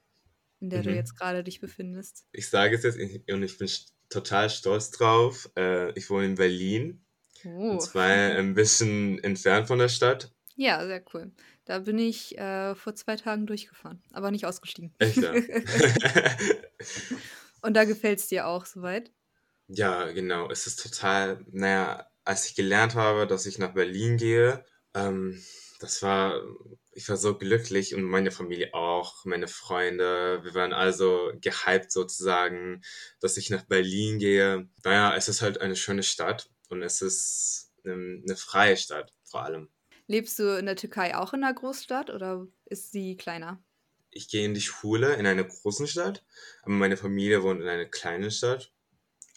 in 0.61 0.71
der 0.71 0.81
mhm. 0.81 0.85
du 0.85 0.95
jetzt 0.95 1.17
gerade 1.17 1.43
dich 1.43 1.61
befindest? 1.61 2.27
Ich 2.33 2.49
sage 2.49 2.77
es 2.77 2.83
jetzt 2.83 2.99
und 3.31 3.43
ich 3.43 3.59
bin 3.59 3.69
total 4.09 4.51
stolz 4.51 4.91
drauf. 4.91 5.51
Äh, 5.57 5.93
ich 5.99 6.11
wohne 6.11 6.27
in 6.27 6.35
Berlin. 6.35 7.05
Oh. 7.45 7.71
Und 7.71 7.83
zwar 7.83 8.07
ein 8.07 8.55
bisschen 8.55 9.23
entfernt 9.25 9.67
von 9.67 9.79
der 9.79 9.89
Stadt. 9.89 10.33
Ja, 10.57 10.85
sehr 10.85 11.03
cool. 11.15 11.33
Da 11.65 11.81
bin 11.81 11.99
ich 11.99 12.37
äh, 12.37 12.75
vor 12.75 12.95
zwei 12.95 13.17
Tagen 13.17 13.47
durchgefahren, 13.47 14.03
aber 14.13 14.31
nicht 14.31 14.45
ausgestiegen. 14.45 14.95
Echt, 14.99 15.17
ja? 15.17 15.33
und 17.63 17.75
da 17.75 17.85
gefällt 17.85 18.19
es 18.19 18.29
dir 18.29 18.47
auch 18.47 18.67
soweit? 18.67 19.11
Ja, 19.69 20.11
genau. 20.11 20.51
Es 20.51 20.67
ist 20.67 20.83
total, 20.83 21.45
naja, 21.51 22.11
als 22.25 22.47
ich 22.47 22.57
gelernt 22.57 22.95
habe, 22.95 23.27
dass 23.27 23.47
ich 23.47 23.59
nach 23.59 23.73
Berlin 23.73 24.17
gehe, 24.17 24.65
ähm, 24.95 25.41
das 25.81 26.03
war, 26.03 26.41
ich 26.93 27.09
war 27.09 27.17
so 27.17 27.37
glücklich 27.37 27.95
und 27.95 28.05
meine 28.05 28.31
Familie 28.31 28.73
auch, 28.75 29.25
meine 29.25 29.49
Freunde. 29.49 30.45
Wir 30.45 30.55
waren 30.55 30.73
also 30.73 31.33
gehypt 31.41 31.91
sozusagen, 31.91 32.83
dass 33.21 33.37
ich 33.37 33.51
nach 33.51 33.65
Berlin 33.65 34.19
gehe. 34.19 34.69
Naja, 34.85 35.17
es 35.17 35.29
ist 35.29 35.43
halt 35.43 35.61
eine 35.61 35.77
schöne 35.77 36.03
Stadt 36.03 36.51
und 36.69 36.83
es 36.83 37.03
ist 37.03 37.73
eine, 37.85 38.23
eine 38.23 38.37
freie 38.37 38.77
Stadt 38.77 39.13
vor 39.25 39.43
allem. 39.43 39.69
Lebst 40.07 40.39
du 40.39 40.59
in 40.59 40.67
der 40.67 40.77
Türkei 40.77 41.17
auch 41.17 41.33
in 41.33 41.43
einer 41.43 41.55
Großstadt 41.55 42.11
oder 42.11 42.47
ist 42.67 42.93
sie 42.93 43.17
kleiner? 43.17 43.63
Ich 44.11 44.29
gehe 44.29 44.45
in 44.45 44.55
die 44.55 44.61
Schule 44.61 45.15
in 45.15 45.27
einer 45.27 45.45
großen 45.45 45.87
Stadt, 45.87 46.25
aber 46.63 46.73
meine 46.73 46.97
Familie 46.97 47.43
wohnt 47.43 47.61
in 47.61 47.69
einer 47.69 47.87
kleinen 47.87 48.31
Stadt 48.31 48.73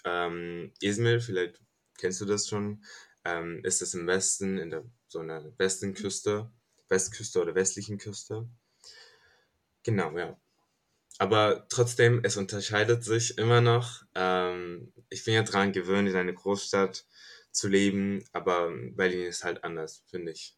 ähm, 0.06 0.74
Izmir, 0.82 1.22
vielleicht 1.22 1.62
kennst 1.98 2.22
du 2.22 2.26
das 2.26 2.48
schon. 2.48 2.84
ähm, 3.26 3.62
ist 3.64 3.82
es 3.82 3.94
im 3.94 4.06
Westen, 4.06 4.58
in 4.58 4.70
der 4.70 4.84
so 5.14 5.20
einer 5.20 5.58
Westenküste, 5.58 6.52
Westküste 6.90 7.42
oder 7.42 7.56
westlichen 7.56 7.98
Küste. 7.98 8.50
Genau, 9.84 10.18
ja. 10.18 10.38
Aber 11.20 11.68
trotzdem, 11.70 12.22
es 12.24 12.38
unterscheidet 12.38 13.04
sich 13.04 13.38
immer 13.38 13.62
noch. 13.62 14.04
Ähm, 14.16 14.94
ich 15.10 15.26
bin 15.26 15.36
ja 15.36 15.44
daran 15.44 15.74
gewöhnt, 15.74 16.10
in 16.10 16.16
einer 16.16 16.34
Großstadt 16.34 17.06
zu 17.52 17.70
leben, 17.70 18.26
aber 18.34 18.72
Berlin 18.96 19.28
ist 19.28 19.44
halt 19.44 19.64
anders, 19.64 20.04
finde 20.08 20.32
ich. 20.34 20.58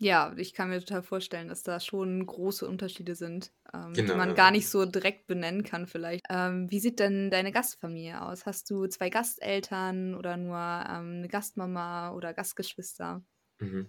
Ja, 0.00 0.34
ich 0.36 0.54
kann 0.54 0.70
mir 0.70 0.80
total 0.80 1.04
vorstellen, 1.04 1.46
dass 1.48 1.62
da 1.62 1.78
schon 1.78 2.26
große 2.26 2.66
Unterschiede 2.66 3.14
sind, 3.14 3.52
ähm, 3.72 4.02
die 4.02 4.02
genau, 4.02 4.16
man 4.16 4.34
gar 4.34 4.50
nicht 4.50 4.68
so 4.68 4.84
direkt 4.86 5.28
benennen 5.28 5.62
kann 5.62 5.86
vielleicht. 5.86 6.24
Ähm, 6.28 6.68
wie 6.68 6.80
sieht 6.80 6.98
denn 6.98 7.30
deine 7.30 7.52
Gastfamilie 7.52 8.20
aus? 8.20 8.44
Hast 8.44 8.68
du 8.70 8.88
zwei 8.88 9.08
Gasteltern 9.08 10.16
oder 10.16 10.36
nur 10.36 10.56
ähm, 10.56 11.18
eine 11.18 11.28
Gastmama 11.28 12.12
oder 12.12 12.34
Gastgeschwister? 12.34 13.22
Mhm. 13.60 13.88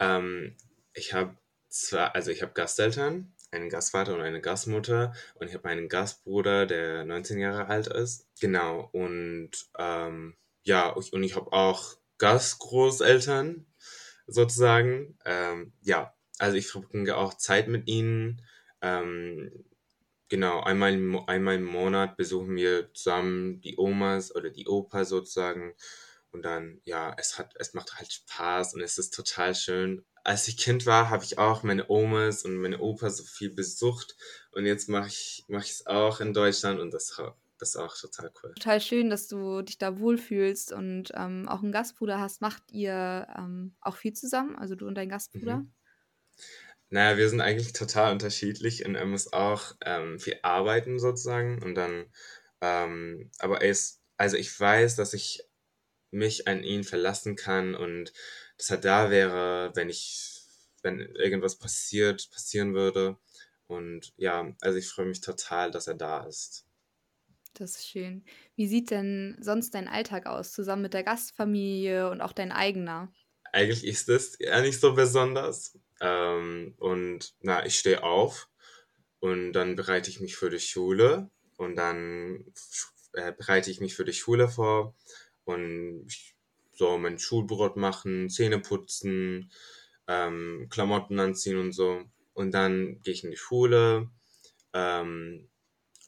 Ähm, 0.00 0.56
ich 0.94 1.14
habe 1.14 1.36
zwar, 1.68 2.14
also 2.14 2.30
ich 2.30 2.42
habe 2.42 2.52
Gasteltern, 2.54 3.34
einen 3.52 3.70
Gastvater 3.70 4.14
und 4.14 4.20
eine 4.22 4.40
Gastmutter 4.40 5.14
und 5.36 5.48
ich 5.48 5.54
habe 5.54 5.68
einen 5.68 5.88
Gastbruder, 5.88 6.66
der 6.66 7.04
19 7.04 7.38
Jahre 7.40 7.68
alt 7.68 7.88
ist. 7.88 8.28
Genau, 8.40 8.88
und 8.92 9.50
ähm, 9.78 10.36
ja, 10.64 10.88
und 10.90 11.22
ich 11.24 11.36
habe 11.36 11.52
auch 11.52 11.96
Gastgroßeltern 12.18 13.66
sozusagen. 14.26 15.18
Ähm, 15.24 15.72
ja, 15.82 16.14
also 16.38 16.56
ich 16.56 16.68
verbringe 16.68 17.16
auch 17.16 17.34
Zeit 17.34 17.68
mit 17.68 17.88
ihnen. 17.88 18.42
Ähm, 18.82 19.64
genau, 20.28 20.60
einmal, 20.60 20.92
einmal 21.26 21.56
im 21.56 21.64
Monat 21.64 22.16
besuchen 22.16 22.56
wir 22.56 22.92
zusammen 22.94 23.60
die 23.60 23.76
Omas 23.78 24.34
oder 24.34 24.50
die 24.50 24.66
Opa 24.68 25.04
sozusagen. 25.04 25.74
Und 26.32 26.42
dann, 26.42 26.80
ja, 26.84 27.14
es 27.18 27.38
hat, 27.38 27.54
es 27.58 27.74
macht 27.74 27.94
halt 27.96 28.12
Spaß 28.12 28.74
und 28.74 28.80
es 28.80 28.98
ist 28.98 29.14
total 29.14 29.54
schön. 29.54 30.04
Als 30.24 30.48
ich 30.48 30.56
Kind 30.56 30.86
war, 30.86 31.10
habe 31.10 31.24
ich 31.24 31.38
auch 31.38 31.62
meine 31.62 31.90
Omas 31.90 32.44
und 32.44 32.56
meine 32.56 32.78
Opa 32.78 33.10
so 33.10 33.24
viel 33.24 33.50
besucht. 33.50 34.16
Und 34.52 34.66
jetzt 34.66 34.88
mache 34.88 35.08
ich 35.08 35.44
es 35.48 35.86
auch 35.86 36.20
in 36.20 36.32
Deutschland 36.32 36.80
und 36.80 36.92
das 36.92 37.20
das 37.62 37.76
ist 37.76 37.76
auch 37.76 37.96
total 37.96 38.32
cool. 38.42 38.52
Total 38.54 38.80
schön, 38.80 39.08
dass 39.08 39.28
du 39.28 39.62
dich 39.62 39.78
da 39.78 40.00
wohlfühlst 40.00 40.72
und 40.72 41.12
ähm, 41.14 41.48
auch 41.48 41.62
einen 41.62 41.70
Gastbruder 41.70 42.18
hast. 42.18 42.40
Macht 42.40 42.72
ihr 42.72 43.28
ähm, 43.38 43.76
auch 43.80 43.94
viel 43.94 44.14
zusammen, 44.14 44.56
also 44.56 44.74
du 44.74 44.88
und 44.88 44.96
dein 44.96 45.08
Gastbruder? 45.08 45.58
Mhm. 45.58 45.72
Naja, 46.90 47.16
wir 47.16 47.28
sind 47.28 47.40
eigentlich 47.40 47.72
total 47.72 48.10
unterschiedlich 48.10 48.84
und 48.84 48.96
er 48.96 49.06
muss 49.06 49.32
auch 49.32 49.76
ähm, 49.84 50.18
viel 50.18 50.40
arbeiten 50.42 50.98
sozusagen 50.98 51.62
und 51.62 51.76
dann, 51.76 52.06
ähm, 52.60 53.30
aber 53.38 53.62
er 53.62 53.70
ist, 53.70 54.02
also 54.16 54.36
ich 54.36 54.58
weiß, 54.58 54.96
dass 54.96 55.14
ich 55.14 55.44
mich 56.12 56.46
an 56.48 56.62
ihn 56.62 56.84
verlassen 56.84 57.36
kann 57.36 57.74
und 57.74 58.12
dass 58.58 58.70
er 58.70 58.78
da 58.78 59.10
wäre, 59.10 59.72
wenn 59.74 59.88
ich, 59.88 60.40
wenn 60.82 61.00
irgendwas 61.00 61.58
passiert, 61.58 62.30
passieren 62.30 62.74
würde. 62.74 63.18
Und 63.66 64.12
ja, 64.16 64.54
also 64.60 64.78
ich 64.78 64.88
freue 64.88 65.06
mich 65.06 65.20
total, 65.20 65.70
dass 65.70 65.86
er 65.86 65.94
da 65.94 66.24
ist. 66.26 66.66
Das 67.54 67.76
ist 67.76 67.88
schön. 67.88 68.24
Wie 68.56 68.66
sieht 68.66 68.90
denn 68.90 69.36
sonst 69.40 69.74
dein 69.74 69.88
Alltag 69.88 70.26
aus, 70.26 70.52
zusammen 70.52 70.82
mit 70.82 70.94
der 70.94 71.02
Gastfamilie 71.02 72.10
und 72.10 72.20
auch 72.20 72.32
dein 72.32 72.52
eigener? 72.52 73.12
Eigentlich 73.52 73.84
ist 73.84 74.08
es 74.08 74.36
ja 74.38 74.60
nicht 74.60 74.80
so 74.80 74.94
besonders. 74.94 75.78
Ähm, 76.00 76.74
und 76.78 77.34
na, 77.40 77.66
ich 77.66 77.78
stehe 77.78 78.02
auf 78.02 78.48
und 79.20 79.52
dann 79.52 79.76
bereite 79.76 80.10
ich 80.10 80.20
mich 80.20 80.36
für 80.36 80.50
die 80.50 80.60
Schule 80.60 81.30
und 81.56 81.76
dann 81.76 82.44
äh, 83.12 83.32
bereite 83.32 83.70
ich 83.70 83.80
mich 83.80 83.94
für 83.94 84.04
die 84.04 84.14
Schule 84.14 84.48
vor 84.48 84.96
und 85.44 86.04
ich, 86.08 86.34
so 86.74 86.98
mein 86.98 87.18
Schulbrot 87.18 87.76
machen, 87.76 88.30
Zähne 88.30 88.58
putzen, 88.58 89.52
ähm, 90.08 90.68
Klamotten 90.70 91.18
anziehen 91.20 91.58
und 91.58 91.72
so. 91.72 92.04
Und 92.32 92.52
dann 92.52 93.00
gehe 93.02 93.14
ich 93.14 93.24
in 93.24 93.30
die 93.30 93.36
Schule. 93.36 94.10
Ähm, 94.72 95.48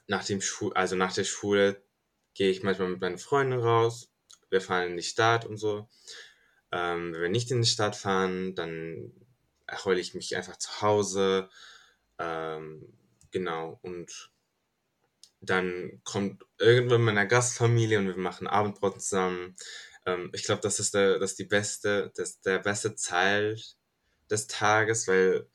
nach 0.07 0.25
dem 0.25 0.41
Schu 0.41 0.71
also 0.71 0.97
nach 0.97 1.13
der 1.13 1.25
Schule 1.25 1.83
gehe 2.35 2.51
ich 2.51 2.63
manchmal 2.63 2.89
mit 2.89 3.01
meinen 3.01 3.19
Freunden 3.19 3.59
raus. 3.59 4.11
Wir 4.51 4.61
fahren 4.61 4.91
in 4.93 4.97
die 4.97 5.03
Stadt 5.03 5.45
und 5.45 5.57
so. 5.57 5.89
Ähm, 6.73 7.13
wenn 7.13 7.23
wir 7.23 7.29
nicht 7.29 7.51
in 7.51 7.63
die 7.63 7.69
Stadt 7.69 7.97
fahren, 7.97 8.55
dann 8.55 9.13
erheule 9.67 10.01
ich 10.01 10.15
mich 10.15 10.37
einfach 10.37 10.57
zu 10.57 10.83
Hause. 10.83 11.49
Ähm, 12.19 12.93
genau. 13.31 13.79
Und 13.83 14.34
dann 15.47 16.01
kommt 16.05 16.45
irgendwann 16.59 17.03
meine 17.03 17.27
Gastfamilie 17.29 17.99
und 17.99 18.07
wir 18.07 18.17
machen 18.17 18.47
Abendbrot 18.47 19.03
zusammen. 19.03 19.57
Ähm, 20.07 20.31
ich 20.35 20.45
glaube, 20.45 20.63
das 20.63 20.81
ist 20.81 20.95
der, 20.95 21.19
das 21.19 21.33
ist 21.33 21.39
die 21.39 21.45
beste, 21.45 22.13
das 22.17 22.41
der 22.41 22.59
beste 22.59 22.95
Zeit 22.97 23.77
des 24.31 24.47
Tages, 24.47 25.09
weil 25.09 25.49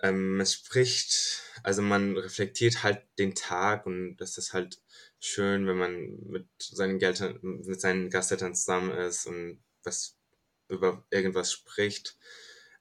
ähm, 0.00 0.40
es 0.40 0.54
spricht, 0.54 1.42
also 1.62 1.82
man 1.82 2.16
reflektiert 2.16 2.82
halt 2.82 3.02
den 3.18 3.34
Tag 3.34 3.86
und 3.86 4.16
das 4.18 4.38
ist 4.38 4.52
halt 4.52 4.80
schön, 5.20 5.66
wenn 5.66 5.78
man 5.78 6.18
mit 6.28 6.46
seinen 6.58 7.00
Eltern, 7.00 7.38
mit 7.42 7.80
seinen 7.80 8.10
Gasteltern 8.10 8.54
zusammen 8.54 8.92
ist 8.92 9.26
und 9.26 9.62
was 9.84 10.16
über 10.68 11.04
irgendwas 11.10 11.52
spricht. 11.52 12.16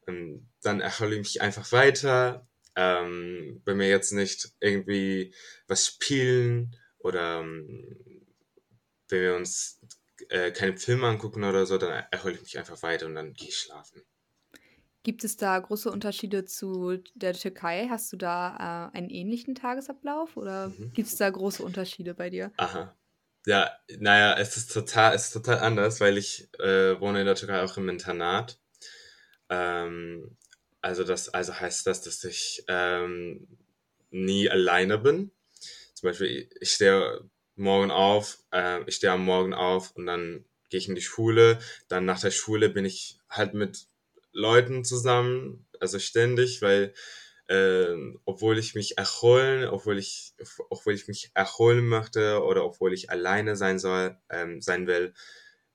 Ähm, 0.07 0.47
dann 0.61 0.81
erhole 0.81 1.15
ich 1.15 1.19
mich 1.19 1.41
einfach 1.41 1.71
weiter. 1.71 2.47
Ähm, 2.75 3.61
wenn 3.65 3.79
wir 3.79 3.87
jetzt 3.87 4.11
nicht 4.11 4.51
irgendwie 4.59 5.33
was 5.67 5.85
spielen 5.85 6.75
oder 6.99 7.39
ähm, 7.39 7.97
wenn 9.09 9.21
wir 9.21 9.35
uns 9.35 9.79
äh, 10.29 10.51
keine 10.51 10.77
Filme 10.77 11.07
angucken 11.07 11.43
oder 11.43 11.65
so, 11.65 11.77
dann 11.77 12.05
erhole 12.11 12.35
ich 12.35 12.41
mich 12.41 12.57
einfach 12.57 12.81
weiter 12.83 13.05
und 13.05 13.15
dann 13.15 13.33
gehe 13.33 13.49
ich 13.49 13.57
schlafen. 13.57 14.01
Gibt 15.03 15.23
es 15.23 15.37
da 15.37 15.59
große 15.59 15.91
Unterschiede 15.91 16.45
zu 16.45 16.97
der 17.13 17.33
Türkei? 17.33 17.87
Hast 17.91 18.11
du 18.11 18.17
da 18.17 18.89
äh, 18.91 18.97
einen 18.97 19.11
ähnlichen 19.11 19.53
Tagesablauf 19.53 20.35
oder 20.35 20.69
mhm. 20.69 20.93
gibt 20.93 21.07
es 21.07 21.15
da 21.15 21.29
große 21.29 21.61
Unterschiede 21.63 22.15
bei 22.15 22.31
dir? 22.31 22.51
Aha. 22.57 22.95
Ja, 23.45 23.71
naja, 23.99 24.35
es 24.39 24.57
ist 24.57 24.73
total, 24.73 25.13
es 25.13 25.25
ist 25.25 25.33
total 25.33 25.59
anders, 25.59 26.01
weil 26.01 26.17
ich 26.17 26.49
äh, 26.59 26.99
wohne 26.99 27.19
in 27.19 27.27
der 27.27 27.35
Türkei 27.35 27.61
auch 27.61 27.77
im 27.77 27.87
Internat. 27.87 28.59
Ähm, 29.49 30.35
also 30.85 31.03
das, 31.03 31.29
also 31.29 31.59
heißt 31.59 31.87
das, 31.87 32.03
dass 32.03 32.23
ich 32.23 32.63
ähm, 32.67 33.47
nie 34.11 34.47
alleine 34.47 34.99
bin. 34.99 35.31
Zum 35.95 36.09
Beispiel, 36.09 36.47
ich 36.61 36.73
stehe 36.73 37.27
morgen 37.55 37.89
auf, 37.89 38.37
äh, 38.51 38.83
ich 38.85 38.97
stehe 38.97 39.11
am 39.11 39.25
Morgen 39.25 39.55
auf 39.55 39.95
und 39.95 40.05
dann 40.05 40.45
gehe 40.69 40.77
ich 40.77 40.87
in 40.87 40.93
die 40.93 41.01
Schule. 41.01 41.57
Dann 41.87 42.05
nach 42.05 42.21
der 42.21 42.29
Schule 42.29 42.69
bin 42.69 42.85
ich 42.85 43.17
halt 43.27 43.55
mit 43.55 43.87
Leuten 44.31 44.85
zusammen, 44.85 45.65
also 45.79 45.97
ständig, 45.97 46.61
weil 46.61 46.93
äh, 47.47 47.95
obwohl 48.25 48.59
ich 48.59 48.75
mich 48.75 48.95
erholen, 48.95 49.67
obwohl 49.67 49.97
ich, 49.97 50.35
obwohl 50.69 50.93
ich 50.93 51.07
mich 51.07 51.31
erholen 51.33 51.87
möchte 51.87 52.43
oder 52.43 52.63
obwohl 52.63 52.93
ich 52.93 53.09
alleine 53.09 53.55
sein 53.55 53.79
soll, 53.79 54.19
ähm, 54.29 54.61
sein 54.61 54.85
will, 54.85 55.15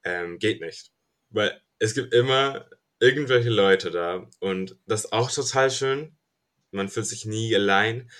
ähm, 0.04 0.38
geht 0.38 0.60
nicht. 0.60 0.92
Weil 1.30 1.60
es 1.80 1.94
gibt 1.94 2.14
immer 2.14 2.70
irgendwelche 3.00 3.50
Leute 3.50 3.90
da 3.90 4.28
und 4.38 4.76
das 4.86 5.06
ist 5.06 5.12
auch 5.12 5.30
total 5.30 5.70
schön. 5.70 6.16
Man 6.70 6.88
fühlt 6.88 7.06
sich 7.06 7.26
nie 7.26 7.54
allein, 7.54 8.10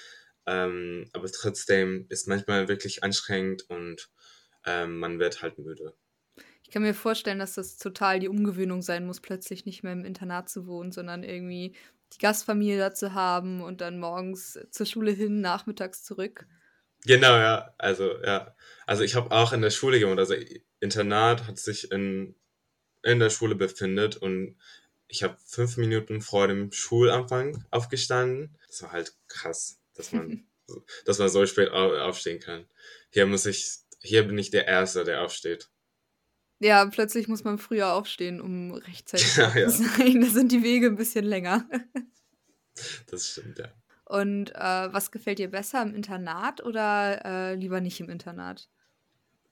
ähm, 0.46 1.08
aber 1.12 1.30
trotzdem 1.30 2.06
ist 2.08 2.26
manchmal 2.26 2.68
wirklich 2.68 3.04
anstrengend 3.04 3.68
und 3.68 4.10
ähm, 4.66 4.99
man 4.99 5.18
wird 5.20 5.42
halt 5.42 5.58
müde. 5.58 5.94
Ich 6.64 6.70
kann 6.70 6.82
mir 6.82 6.94
vorstellen, 6.94 7.38
dass 7.38 7.54
das 7.54 7.78
total 7.78 8.20
die 8.20 8.28
Umgewöhnung 8.28 8.82
sein 8.82 9.06
muss, 9.06 9.20
plötzlich 9.20 9.66
nicht 9.66 9.82
mehr 9.82 9.92
im 9.92 10.04
Internat 10.04 10.49
zu 10.49 10.66
wohnen, 10.66 10.92
sondern 10.92 11.25
irgendwie 11.25 11.75
die 12.12 12.18
Gastfamilie 12.18 12.78
da 12.78 12.94
zu 12.94 13.14
haben 13.14 13.60
und 13.60 13.80
dann 13.80 13.99
morgens 13.99 14.58
zur 14.70 14.87
Schule 14.87 15.12
hin, 15.12 15.40
nachmittags 15.40 16.02
zurück. 16.04 16.46
Genau, 17.04 17.37
ja. 17.37 17.75
Also, 17.78 18.20
ja. 18.22 18.54
Also 18.87 19.02
ich 19.02 19.14
habe 19.14 19.30
auch 19.30 19.52
in 19.52 19.62
der 19.62 19.70
Schule 19.70 20.00
gewohnt. 20.00 20.18
Also 20.18 20.34
Internat 20.80 21.46
hat 21.46 21.58
sich 21.58 21.90
in, 21.92 22.34
in 23.02 23.19
der 23.19 23.30
Schule 23.30 23.54
befindet 23.54 24.16
und 24.16 24.57
ich 25.09 25.23
habe 25.23 25.37
fünf 25.45 25.76
Minuten 25.76 26.21
vor 26.21 26.47
dem 26.47 26.71
Schulanfang 26.73 27.64
aufgestanden. 27.71 28.57
Das 28.69 28.83
war 28.83 28.92
halt 28.92 29.14
krass, 29.28 29.80
dass 29.95 30.12
man, 30.12 30.47
dass 31.04 31.19
man 31.19 31.28
so 31.28 31.45
spät 31.47 31.71
aufstehen 31.71 32.40
kann. 32.40 32.66
Hier 33.11 33.26
muss 33.26 33.47
ich, 33.47 33.78
hier 34.00 34.26
bin 34.26 34.38
ich 34.38 34.50
der 34.50 34.66
Erste, 34.66 35.04
der 35.04 35.23
aufsteht. 35.23 35.69
Ja, 36.61 36.85
plötzlich 36.87 37.26
muss 37.26 37.42
man 37.42 37.59
früher 37.59 37.95
aufstehen, 37.95 38.40
um 38.40 38.73
rechtzeitig 38.73 39.37
ja, 39.37 39.57
ja. 39.57 39.69
zu 39.69 39.83
sein. 39.83 40.21
Da 40.21 40.28
sind 40.28 40.52
die 40.52 40.62
Wege 40.62 40.87
ein 40.87 40.97
bisschen 40.97 41.25
länger. 41.25 41.69
das 43.11 43.28
stimmt, 43.30 43.59
ja. 43.59 43.73
Und 44.04 44.50
äh, 44.54 44.92
was 44.92 45.11
gefällt 45.11 45.38
dir 45.38 45.50
besser, 45.50 45.83
im 45.83 45.95
Internat 45.95 46.62
oder 46.64 47.25
äh, 47.25 47.54
lieber 47.54 47.80
nicht 47.80 48.00
im 48.00 48.11
Internat? 48.11 48.69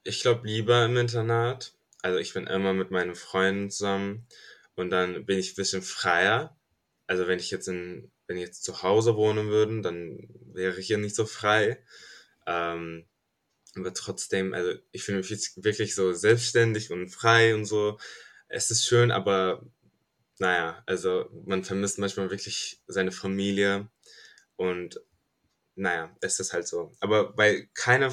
Ich 0.05 0.21
glaube 0.21 0.47
lieber 0.47 0.85
im 0.85 0.97
Internat. 0.97 1.78
Also 2.03 2.19
ich 2.19 2.35
bin 2.35 2.47
immer 2.47 2.73
mit 2.73 2.91
meinen 2.91 3.15
Freunden 3.15 3.71
zusammen 3.71 4.27
und 4.77 4.91
dann 4.91 5.27
bin 5.27 5.39
ich 5.39 5.53
ein 5.53 5.57
bisschen 5.57 5.83
freier. 5.83 6.57
Also 7.07 7.27
wenn 7.27 7.39
ich 7.39 7.51
jetzt 7.51 7.69
in, 7.69 8.11
wenn 8.27 8.37
ich 8.37 8.45
jetzt 8.45 8.65
zu 8.65 8.83
Hause 8.83 9.17
wohnen 9.17 9.49
würde, 9.49 9.81
dann 9.81 10.29
wäre 10.53 10.79
ich 10.79 10.87
hier 10.87 10.99
nicht 10.99 11.17
so 11.17 11.27
frei. 11.27 11.83
Ähm, 12.47 13.07
aber 13.75 13.93
trotzdem, 13.95 14.55
also 14.55 14.75
ich 14.93 15.03
fühle 15.05 15.19
mich 15.19 15.31
jetzt 15.31 15.63
wirklich 15.65 15.95
so 15.95 16.13
selbstständig 16.13 16.91
und 16.91 17.09
frei 17.09 17.55
und 17.55 17.65
so. 17.65 17.99
Es 18.49 18.71
ist 18.71 18.87
schön, 18.87 19.11
aber 19.11 19.65
naja, 20.39 20.83
also 20.87 21.29
man 21.45 21.65
vermisst 21.65 21.99
manchmal 21.99 22.31
wirklich 22.31 22.81
seine 22.87 23.13
Familie 23.13 23.89
und 24.57 25.01
naja, 25.75 26.15
es 26.21 26.41
ist 26.41 26.53
halt 26.53 26.67
so. 26.67 26.93
Aber 27.01 27.37
weil 27.37 27.69
keiner, 27.75 28.13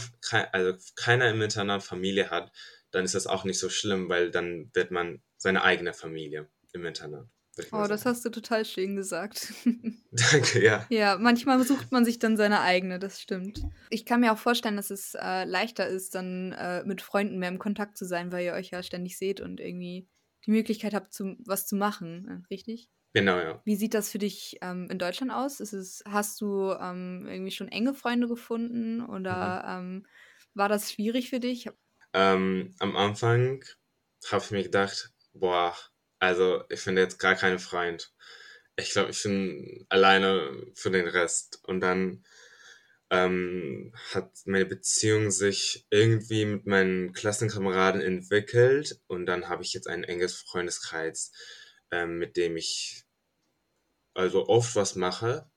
also 0.52 0.78
keiner 0.96 1.30
im 1.30 1.42
Internat 1.42 1.84
Familie 1.84 2.30
hat, 2.30 2.52
dann 2.96 3.04
ist 3.04 3.14
das 3.14 3.28
auch 3.28 3.44
nicht 3.44 3.60
so 3.60 3.70
schlimm, 3.70 4.08
weil 4.08 4.32
dann 4.32 4.72
wird 4.74 4.90
man 4.90 5.22
seine 5.38 5.64
eigene 5.64 5.94
Familie 5.94 6.50
im 6.72 6.86
Internat. 6.86 7.28
Oh, 7.72 7.86
das 7.88 8.06
hast 8.06 8.24
du 8.24 8.30
total 8.30 8.64
schön 8.64 8.96
gesagt. 8.96 9.54
Danke, 10.12 10.64
ja. 10.64 10.86
Ja, 10.90 11.18
manchmal 11.18 11.62
sucht 11.64 11.92
man 11.92 12.06
sich 12.06 12.20
dann 12.20 12.38
seine 12.38 12.62
eigene, 12.62 12.98
das 12.98 13.22
stimmt. 13.22 13.62
Ich 13.90 14.06
kann 14.06 14.22
mir 14.22 14.32
auch 14.32 14.38
vorstellen, 14.38 14.78
dass 14.78 14.92
es 14.92 15.14
äh, 15.14 15.44
leichter 15.44 15.88
ist, 15.88 16.16
dann 16.16 16.54
äh, 16.54 16.86
mit 16.86 17.02
Freunden 17.02 17.38
mehr 17.38 17.50
im 17.50 17.60
Kontakt 17.60 17.98
zu 17.98 18.06
sein, 18.06 18.32
weil 18.32 18.46
ihr 18.46 18.54
euch 18.54 18.72
ja 18.72 18.82
ständig 18.82 19.18
seht 19.18 19.42
und 19.42 19.60
irgendwie 19.60 20.08
die 20.46 20.52
Möglichkeit 20.52 20.94
habt, 20.94 21.14
zum, 21.14 21.38
was 21.46 21.68
zu 21.68 21.76
machen, 21.76 22.46
äh, 22.50 22.54
richtig? 22.54 22.90
Genau, 23.14 23.38
ja. 23.40 23.62
Wie 23.66 23.76
sieht 23.76 23.94
das 23.94 24.10
für 24.10 24.20
dich 24.20 24.58
ähm, 24.62 24.90
in 24.90 25.00
Deutschland 25.00 25.34
aus? 25.34 25.60
Ist 25.60 25.74
es, 25.74 26.02
hast 26.06 26.40
du 26.40 26.72
ähm, 26.72 27.26
irgendwie 27.28 27.52
schon 27.52 27.70
enge 27.70 27.94
Freunde 27.94 28.28
gefunden 28.28 29.02
oder 29.06 29.82
mhm. 29.82 29.86
ähm, 29.86 30.06
war 30.54 30.70
das 30.70 30.92
schwierig 30.92 31.30
für 31.30 31.42
dich? 31.42 31.70
Ähm, 32.16 32.74
am 32.80 32.96
Anfang 32.96 33.66
habe 34.32 34.44
ich 34.44 34.52
mir 34.52 34.64
gedacht, 34.64 35.12
boah, 35.34 35.76
also 36.20 36.64
ich 36.70 36.80
finde 36.80 37.02
jetzt 37.02 37.20
gar 37.20 37.36
keinen 37.36 37.60
Freund. 37.60 38.14
Ich 38.78 38.92
glaube, 38.92 39.12
ich 39.12 39.22
bin 39.22 39.86
alleine 39.90 40.66
für 40.76 40.92
den 40.92 41.08
Rest. 41.08 41.60
Und 41.64 41.82
dann 41.82 42.24
ähm, 43.10 43.94
hat 44.14 44.32
meine 44.46 44.66
Beziehung 44.66 45.30
sich 45.30 45.86
irgendwie 45.90 46.46
mit 46.46 46.66
meinen 46.66 47.12
Klassenkameraden 47.14 48.02
entwickelt 48.02 49.02
und 49.08 49.26
dann 49.26 49.50
habe 49.50 49.64
ich 49.64 49.74
jetzt 49.74 49.88
ein 49.88 50.06
enges 50.06 50.38
Freundeskreis, 50.38 51.34
ähm, 51.92 52.18
mit 52.18 52.38
dem 52.38 52.56
ich 52.58 53.04
also 54.14 54.48
oft 54.48 54.76
was 54.78 54.96
mache. 54.96 55.50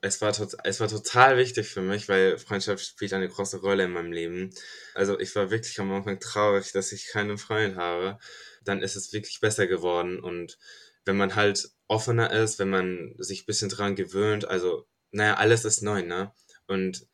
Es 0.00 0.20
war, 0.20 0.30
es 0.64 0.80
war 0.80 0.88
total 0.88 1.36
wichtig 1.36 1.68
für 1.68 1.82
mich, 1.82 2.08
weil 2.08 2.38
Freundschaft 2.38 2.84
spielt 2.84 3.12
eine 3.12 3.28
große 3.28 3.60
Rolle 3.60 3.84
in 3.84 3.92
meinem 3.92 4.12
Leben. 4.12 4.50
Also 4.94 5.18
ich 5.18 5.34
war 5.34 5.50
wirklich 5.50 5.78
am 5.80 5.90
Anfang 5.92 6.20
traurig, 6.20 6.72
dass 6.72 6.92
ich 6.92 7.08
keinen 7.08 7.38
Freund 7.38 7.76
habe. 7.76 8.18
Dann 8.62 8.82
ist 8.82 8.96
es 8.96 9.12
wirklich 9.12 9.40
besser 9.40 9.66
geworden 9.66 10.20
und 10.20 10.58
wenn 11.04 11.16
man 11.16 11.34
halt 11.34 11.70
offener 11.88 12.30
ist, 12.32 12.58
wenn 12.58 12.68
man 12.68 13.14
sich 13.18 13.42
ein 13.42 13.46
bisschen 13.46 13.70
dran 13.70 13.96
gewöhnt, 13.96 14.46
also 14.46 14.86
naja, 15.10 15.34
alles 15.34 15.64
ist 15.64 15.82
neu, 15.82 16.02
ne? 16.02 16.32
Und 16.66 17.06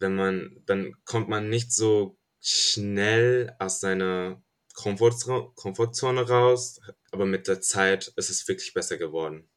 wenn 0.00 0.16
man, 0.16 0.62
dann 0.66 0.92
kommt 1.04 1.28
man 1.28 1.48
nicht 1.48 1.72
so 1.72 2.18
schnell 2.40 3.54
aus 3.58 3.80
seiner 3.80 4.42
Komfortzone 4.74 6.28
raus, 6.28 6.80
aber 7.10 7.26
mit 7.26 7.48
der 7.48 7.60
Zeit 7.60 8.12
ist 8.16 8.30
es 8.30 8.46
wirklich 8.48 8.74
besser 8.74 8.96
geworden. 8.96 9.48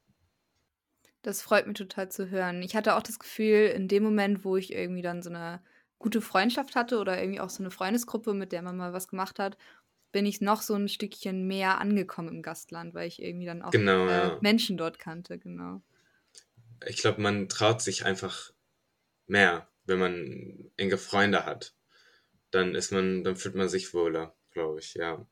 Das 1.22 1.42
freut 1.42 1.68
mich 1.68 1.78
total 1.78 2.10
zu 2.10 2.30
hören. 2.30 2.62
Ich 2.64 2.76
hatte 2.76 2.96
auch 2.96 3.04
das 3.04 3.20
Gefühl, 3.20 3.68
in 3.76 3.88
dem 3.88 4.04
Moment, 4.04 4.44
wo 4.44 4.58
ich 4.58 4.74
irgendwie 4.74 5.02
dann 5.04 5.22
so 5.22 5.30
eine 5.30 5.62
gute 6.00 6.22
Freundschaft 6.22 6.76
hatte 6.76 6.98
oder 6.98 7.20
irgendwie 7.20 7.40
auch 7.40 7.50
so 7.50 7.62
eine 7.62 7.72
Freundesgruppe, 7.72 8.34
mit 8.34 8.52
der 8.52 8.64
man 8.64 8.76
mal 8.76 8.94
was 8.94 9.08
gemacht 9.08 9.38
hat, 9.40 9.58
bin 10.12 10.26
ich 10.26 10.42
noch 10.42 10.62
so 10.62 10.74
ein 10.74 10.90
Stückchen 10.90 11.48
mehr 11.48 11.80
angekommen 11.80 12.30
im 12.30 12.42
Gastland, 12.42 12.94
weil 12.94 13.08
ich 13.08 13.22
irgendwie 13.22 13.46
dann 13.46 13.62
auch 13.62 13.72
genau, 13.72 14.08
äh, 14.08 14.12
ja. 14.12 14.38
Menschen 14.42 14.78
dort 14.78 15.00
kannte, 15.00 15.38
genau. 15.38 15.82
Ich 16.86 16.98
glaube, 16.98 17.22
man 17.22 17.48
traut 17.48 17.82
sich 17.82 18.06
einfach 18.06 18.52
mehr, 19.28 19.70
wenn 19.86 20.00
man 20.00 20.72
enge 20.78 20.98
Freunde 20.98 21.46
hat. 21.46 21.76
Dann 22.50 22.76
ist 22.76 22.92
man, 22.92 23.24
dann 23.24 23.36
fühlt 23.36 23.56
man 23.56 23.70
sich 23.70 23.94
wohler, 23.94 24.36
glaube 24.52 24.80
ich, 24.80 24.96
ja. 24.96 25.26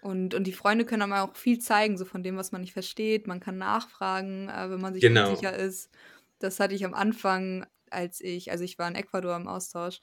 Und, 0.00 0.34
und 0.34 0.44
die 0.44 0.52
Freunde 0.52 0.84
können 0.84 1.10
aber 1.10 1.22
auch 1.22 1.36
viel 1.36 1.58
zeigen, 1.58 1.98
so 1.98 2.04
von 2.04 2.22
dem, 2.22 2.36
was 2.36 2.52
man 2.52 2.60
nicht 2.60 2.72
versteht. 2.72 3.26
Man 3.26 3.40
kann 3.40 3.58
nachfragen, 3.58 4.48
äh, 4.48 4.70
wenn 4.70 4.80
man 4.80 4.94
sich 4.94 5.02
genau. 5.02 5.30
unsicher 5.30 5.54
ist. 5.54 5.90
Das 6.38 6.60
hatte 6.60 6.74
ich 6.74 6.84
am 6.84 6.94
Anfang, 6.94 7.66
als 7.90 8.20
ich, 8.20 8.50
also 8.50 8.64
ich 8.64 8.78
war 8.78 8.88
in 8.88 8.94
Ecuador 8.94 9.36
im 9.36 9.48
Austausch 9.48 10.00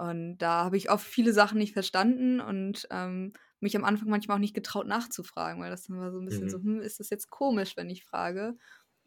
und 0.00 0.38
da 0.38 0.64
habe 0.64 0.78
ich 0.78 0.90
oft 0.90 1.06
viele 1.06 1.34
Sachen 1.34 1.58
nicht 1.58 1.74
verstanden 1.74 2.40
und 2.40 2.88
ähm, 2.90 3.34
mich 3.60 3.76
am 3.76 3.84
Anfang 3.84 4.08
manchmal 4.08 4.36
auch 4.36 4.40
nicht 4.40 4.54
getraut 4.54 4.86
nachzufragen, 4.86 5.62
weil 5.62 5.68
das 5.68 5.88
dann 5.88 5.98
war 5.98 6.10
so 6.10 6.18
ein 6.18 6.24
bisschen 6.24 6.44
mhm. 6.44 6.48
so, 6.48 6.56
hm, 6.56 6.80
ist 6.80 7.00
das 7.00 7.10
jetzt 7.10 7.28
komisch, 7.28 7.76
wenn 7.76 7.90
ich 7.90 8.06
frage? 8.06 8.56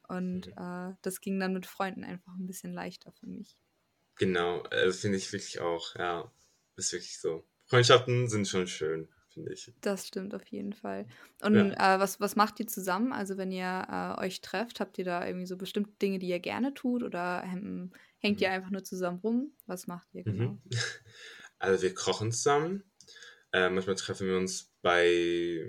Und 0.07 0.45
mhm. 0.45 0.53
äh, 0.55 0.95
das 1.01 1.19
ging 1.19 1.39
dann 1.39 1.53
mit 1.53 1.65
Freunden 1.65 2.03
einfach 2.03 2.33
ein 2.35 2.45
bisschen 2.45 2.73
leichter 2.73 3.11
für 3.11 3.25
mich. 3.25 3.57
Genau, 4.17 4.63
äh, 4.65 4.91
finde 4.91 5.17
ich 5.17 5.33
wirklich 5.33 5.61
auch, 5.61 5.95
ja. 5.95 6.31
Ist 6.75 6.93
wirklich 6.93 7.19
so. 7.19 7.43
Freundschaften 7.65 8.27
sind 8.27 8.47
schon 8.47 8.67
schön, 8.67 9.09
finde 9.33 9.53
ich. 9.53 9.71
Das 9.81 10.07
stimmt 10.07 10.33
auf 10.33 10.45
jeden 10.47 10.73
Fall. 10.73 11.05
Und 11.41 11.55
ja. 11.55 11.95
äh, 11.95 11.99
was, 11.99 12.19
was 12.19 12.35
macht 12.35 12.59
ihr 12.59 12.67
zusammen? 12.67 13.13
Also 13.13 13.37
wenn 13.37 13.51
ihr 13.51 13.85
äh, 13.89 14.25
euch 14.25 14.41
trefft, 14.41 14.79
habt 14.79 14.97
ihr 14.97 15.05
da 15.05 15.25
irgendwie 15.25 15.47
so 15.47 15.57
bestimmte 15.57 15.91
Dinge, 16.01 16.19
die 16.19 16.27
ihr 16.27 16.39
gerne 16.39 16.73
tut 16.73 17.03
oder 17.03 17.43
ähm, 17.45 17.91
hängt 18.17 18.39
mhm. 18.39 18.43
ihr 18.43 18.51
einfach 18.51 18.69
nur 18.69 18.83
zusammen 18.83 19.19
rum? 19.19 19.51
Was 19.65 19.87
macht 19.87 20.07
ihr 20.13 20.23
genau? 20.23 20.51
Mhm. 20.51 20.61
Also 21.59 21.81
wir 21.83 21.93
kochen 21.93 22.33
zusammen. 22.33 22.83
Äh, 23.53 23.69
manchmal 23.69 23.95
treffen 23.95 24.27
wir 24.27 24.35
uns 24.35 24.73
bei, 24.81 25.63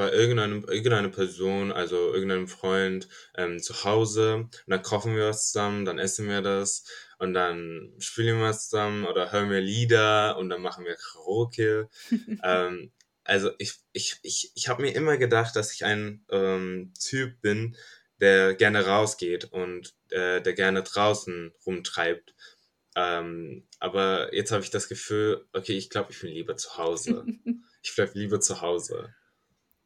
bei 0.00 0.12
irgendeinem, 0.12 0.64
irgendeiner 0.64 1.10
Person, 1.10 1.72
also 1.72 2.14
irgendeinem 2.14 2.48
Freund 2.48 3.06
ähm, 3.36 3.58
zu 3.58 3.84
Hause. 3.84 4.36
Und 4.36 4.64
dann 4.66 4.80
kochen 4.80 5.14
wir 5.14 5.28
was 5.28 5.52
zusammen, 5.52 5.84
dann 5.84 5.98
essen 5.98 6.26
wir 6.26 6.40
das 6.40 6.84
und 7.18 7.34
dann 7.34 7.92
spielen 7.98 8.38
wir 8.38 8.46
was 8.46 8.70
zusammen 8.70 9.04
oder 9.04 9.30
hören 9.30 9.50
wir 9.50 9.60
Lieder 9.60 10.38
und 10.38 10.48
dann 10.48 10.62
machen 10.62 10.86
wir 10.86 10.96
Karaoke. 10.96 11.90
ähm, 12.42 12.92
also 13.24 13.50
ich, 13.58 13.74
ich, 13.92 14.18
ich, 14.22 14.52
ich 14.54 14.68
habe 14.68 14.80
mir 14.80 14.94
immer 14.94 15.18
gedacht, 15.18 15.54
dass 15.54 15.74
ich 15.74 15.84
ein 15.84 16.24
ähm, 16.30 16.94
Typ 16.98 17.38
bin, 17.42 17.76
der 18.22 18.54
gerne 18.54 18.86
rausgeht 18.86 19.52
und 19.52 19.94
äh, 20.08 20.40
der 20.40 20.54
gerne 20.54 20.82
draußen 20.82 21.52
rumtreibt. 21.66 22.34
Ähm, 22.96 23.68
aber 23.78 24.34
jetzt 24.34 24.50
habe 24.50 24.64
ich 24.64 24.70
das 24.70 24.88
Gefühl, 24.88 25.46
okay, 25.52 25.76
ich 25.76 25.90
glaube, 25.90 26.10
ich 26.10 26.22
bin 26.22 26.30
lieber 26.30 26.56
zu 26.56 26.78
Hause. 26.78 27.26
ich 27.82 27.94
bleibe 27.94 28.18
lieber 28.18 28.40
zu 28.40 28.62
Hause. 28.62 29.14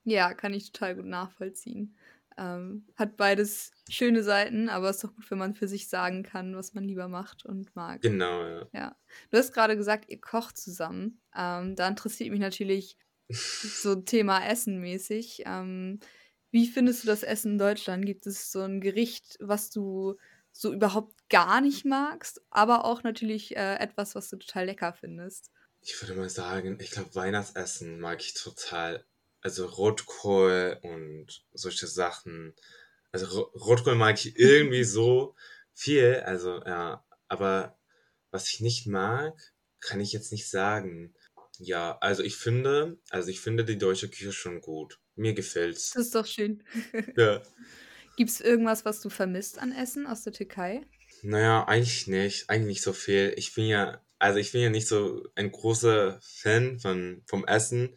Ja, 0.04 0.34
kann 0.34 0.54
ich 0.54 0.72
total 0.72 0.96
gut 0.96 1.06
nachvollziehen. 1.06 1.96
Ähm, 2.36 2.86
hat 2.96 3.16
beides 3.16 3.70
schöne 3.88 4.22
Seiten, 4.22 4.68
aber 4.68 4.90
es 4.90 4.96
ist 4.96 5.04
doch 5.04 5.14
gut, 5.14 5.30
wenn 5.30 5.38
man 5.38 5.54
für 5.54 5.68
sich 5.68 5.88
sagen 5.88 6.22
kann, 6.24 6.56
was 6.56 6.74
man 6.74 6.84
lieber 6.84 7.08
macht 7.08 7.44
und 7.44 7.74
mag. 7.76 8.02
Genau, 8.02 8.44
ja. 8.44 8.68
ja. 8.72 8.96
Du 9.30 9.38
hast 9.38 9.52
gerade 9.52 9.76
gesagt, 9.76 10.10
ihr 10.10 10.20
kocht 10.20 10.58
zusammen. 10.58 11.20
Ähm, 11.36 11.76
da 11.76 11.86
interessiert 11.86 12.30
mich 12.30 12.40
natürlich 12.40 12.96
so 13.30 13.94
Thema 13.94 14.44
Essen 14.46 14.80
mäßig. 14.80 15.44
Ähm, 15.46 16.00
wie 16.50 16.66
findest 16.66 17.04
du 17.04 17.06
das 17.06 17.22
Essen 17.22 17.52
in 17.52 17.58
Deutschland? 17.58 18.04
Gibt 18.04 18.26
es 18.26 18.50
so 18.50 18.60
ein 18.60 18.80
Gericht, 18.80 19.36
was 19.40 19.70
du 19.70 20.16
so 20.52 20.72
überhaupt 20.72 21.28
gar 21.28 21.60
nicht 21.60 21.84
magst, 21.84 22.40
aber 22.50 22.84
auch 22.84 23.02
natürlich 23.02 23.56
äh, 23.56 23.76
etwas, 23.76 24.14
was 24.14 24.28
du 24.28 24.36
total 24.36 24.66
lecker 24.66 24.92
findest? 24.92 25.50
Ich 25.80 26.00
würde 26.00 26.14
mal 26.14 26.30
sagen, 26.30 26.78
ich 26.80 26.90
glaube, 26.92 27.14
Weihnachtsessen 27.14 28.00
mag 28.00 28.20
ich 28.20 28.34
total. 28.34 29.04
Also 29.44 29.66
Rotkohl 29.66 30.78
und 30.83 31.44
solche 31.52 31.87
Sachen. 31.87 32.54
Also 33.12 33.42
Rotkohl 33.42 33.94
mag 33.94 34.16
ich 34.16 34.38
irgendwie 34.38 34.85
so 34.98 35.37
viel. 35.74 36.22
Also 36.24 36.62
ja, 36.64 37.04
aber 37.28 37.78
was 38.30 38.50
ich 38.50 38.61
nicht 38.61 38.87
mag, 38.87 39.35
kann 39.80 40.00
ich 40.00 40.12
jetzt 40.12 40.33
nicht 40.33 40.48
sagen. 40.48 41.14
Ja, 41.59 41.98
also 42.00 42.22
ich 42.22 42.37
finde, 42.37 42.98
also 43.11 43.28
ich 43.28 43.40
finde 43.40 43.66
die 43.66 43.76
deutsche 43.76 44.09
Küche 44.09 44.33
schon 44.33 44.62
gut. 44.62 44.98
Mir 45.14 45.35
gefällt's. 45.35 45.90
Das 45.90 46.07
ist 46.07 46.14
doch 46.14 46.26
schön. 46.26 46.64
Ja. 47.16 47.42
Gibt 48.16 48.30
es 48.30 48.40
irgendwas, 48.40 48.85
was 48.85 49.00
du 49.00 49.11
vermisst 49.11 49.59
an 49.59 49.72
Essen 49.72 50.07
aus 50.07 50.22
der 50.22 50.33
Türkei? 50.33 50.87
Naja, 51.22 51.64
eigentlich 51.64 52.07
nicht. 52.07 52.48
Eigentlich 52.48 52.66
nicht 52.66 52.83
so 52.83 52.92
viel. 52.92 53.35
Ich 53.37 53.54
bin 53.54 53.66
ja, 53.66 54.00
also 54.18 54.38
ich 54.38 54.52
bin 54.52 54.62
ja 54.62 54.70
nicht 54.70 54.88
so 54.88 55.22
ein 55.35 55.52
großer 55.52 56.18
Fan 56.22 56.78
von, 56.78 57.22
vom 57.26 57.44
Essen. 57.44 57.96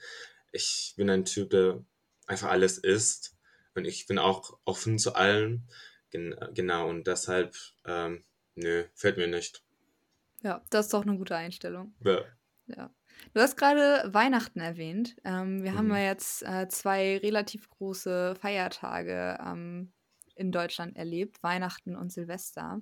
Ich 0.57 0.95
bin 0.97 1.07
ein 1.09 1.23
Typ, 1.23 1.51
der 1.51 1.85
einfach 2.25 2.49
alles 2.49 2.79
isst. 2.79 3.37
Und 3.75 3.85
ich 3.85 4.07
bin 4.07 4.17
auch 4.17 4.59
offen 4.65 4.97
zu 4.97 5.13
allem. 5.13 5.67
Gen 6.09 6.35
genau, 6.53 6.89
und 6.89 7.05
deshalb, 7.05 7.55
ähm, 7.85 8.25
nö, 8.55 8.85
fällt 8.95 9.17
mir 9.17 9.27
nicht. 9.27 9.63
Ja, 10.41 10.63
das 10.71 10.87
ist 10.87 10.93
doch 10.93 11.03
eine 11.03 11.17
gute 11.17 11.35
Einstellung. 11.35 11.93
Ja. 12.03 12.21
Ja. 12.67 12.93
Du 13.33 13.41
hast 13.41 13.55
gerade 13.55 14.11
Weihnachten 14.13 14.59
erwähnt. 14.59 15.15
Ähm, 15.23 15.63
wir 15.63 15.73
mhm. 15.73 15.77
haben 15.77 15.89
ja 15.91 15.99
jetzt 15.99 16.43
äh, 16.43 16.67
zwei 16.69 17.17
relativ 17.17 17.69
große 17.69 18.35
Feiertage 18.35 19.37
ähm, 19.39 19.93
in 20.35 20.51
Deutschland 20.51 20.97
erlebt, 20.97 21.41
Weihnachten 21.43 21.95
und 21.95 22.11
Silvester. 22.11 22.81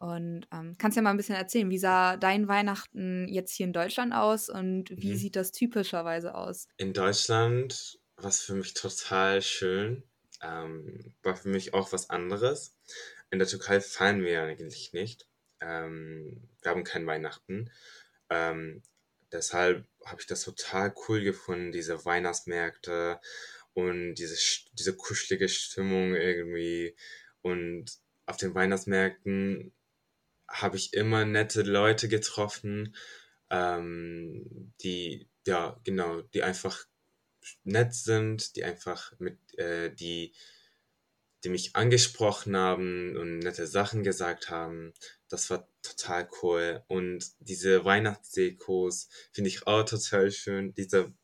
Und 0.00 0.46
ähm, 0.50 0.76
kannst 0.78 0.96
ja 0.96 1.02
mal 1.02 1.10
ein 1.10 1.18
bisschen 1.18 1.34
erzählen, 1.34 1.68
wie 1.68 1.78
sah 1.78 2.16
dein 2.16 2.48
Weihnachten 2.48 3.28
jetzt 3.28 3.52
hier 3.52 3.66
in 3.66 3.74
Deutschland 3.74 4.14
aus 4.14 4.48
und 4.48 4.88
wie 4.88 5.12
mhm. 5.12 5.16
sieht 5.16 5.36
das 5.36 5.52
typischerweise 5.52 6.34
aus? 6.34 6.68
In 6.78 6.94
Deutschland 6.94 8.00
war 8.16 8.30
es 8.30 8.40
für 8.40 8.54
mich 8.54 8.72
total 8.72 9.42
schön, 9.42 10.02
ähm, 10.42 11.12
war 11.22 11.36
für 11.36 11.50
mich 11.50 11.74
auch 11.74 11.92
was 11.92 12.08
anderes. 12.08 12.74
In 13.30 13.38
der 13.38 13.46
Türkei 13.46 13.78
feiern 13.82 14.22
wir 14.22 14.42
eigentlich 14.42 14.94
nicht. 14.94 15.28
Ähm, 15.60 16.48
wir 16.62 16.70
haben 16.70 16.84
kein 16.84 17.06
Weihnachten. 17.06 17.70
Ähm, 18.30 18.82
deshalb 19.30 19.86
habe 20.06 20.22
ich 20.22 20.26
das 20.26 20.44
total 20.44 20.94
cool 21.08 21.22
gefunden, 21.22 21.72
diese 21.72 22.06
Weihnachtsmärkte 22.06 23.20
und 23.74 24.14
diese, 24.14 24.38
diese 24.72 24.96
kuschelige 24.96 25.50
Stimmung 25.50 26.14
irgendwie. 26.14 26.96
Und 27.42 27.92
auf 28.24 28.38
den 28.38 28.54
Weihnachtsmärkten 28.54 29.74
habe 30.50 30.76
ich 30.76 30.92
immer 30.94 31.24
nette 31.24 31.62
Leute 31.62 32.08
getroffen, 32.08 32.94
ähm, 33.50 34.72
die, 34.82 35.28
ja, 35.46 35.80
genau, 35.84 36.22
die 36.22 36.42
einfach 36.42 36.84
nett 37.64 37.94
sind, 37.94 38.56
die 38.56 38.64
einfach 38.64 39.12
mit, 39.18 39.38
äh, 39.58 39.94
die, 39.94 40.34
die 41.44 41.48
mich 41.48 41.74
angesprochen 41.74 42.56
haben 42.56 43.16
und 43.16 43.38
nette 43.38 43.66
Sachen 43.66 44.02
gesagt 44.02 44.50
haben. 44.50 44.92
Das 45.28 45.48
war 45.50 45.68
total 45.82 46.28
cool. 46.42 46.84
Und 46.88 47.30
diese 47.38 47.84
Weihnachtsdekos 47.84 49.08
finde 49.32 49.48
ich 49.48 49.66
auch 49.66 49.84
total 49.84 50.30
schön. 50.32 50.74
Diese, 50.74 51.14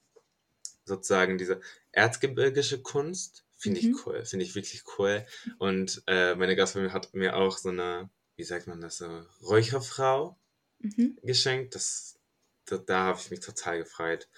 sozusagen, 0.85 1.37
diese 1.37 1.61
erzgebirgische 1.93 2.81
Kunst 2.81 3.45
finde 3.57 3.83
mhm. 3.83 3.91
ich 3.91 4.07
cool. 4.07 4.25
Finde 4.25 4.45
ich 4.45 4.55
wirklich 4.55 4.85
cool. 4.99 5.27
Und 5.59 6.03
äh, 6.07 6.35
meine 6.35 6.57
Gastfamilie 6.57 6.95
hat 6.95 7.13
mir 7.13 7.37
auch 7.37 7.59
so 7.59 7.69
eine, 7.69 8.09
wie 8.37 8.45
sagt 8.45 8.67
man 8.67 8.81
das, 8.81 8.99
so 8.99 9.25
Räucherfrau 9.43 10.39
mhm. 10.79 11.19
geschenkt. 11.23 11.75
Das, 11.75 12.19
da, 12.67 12.79
da 12.79 12.99
habe 13.07 13.19
ich 13.21 13.31
mich 13.31 13.41
total 13.41 13.79
gefreut. 13.79 14.29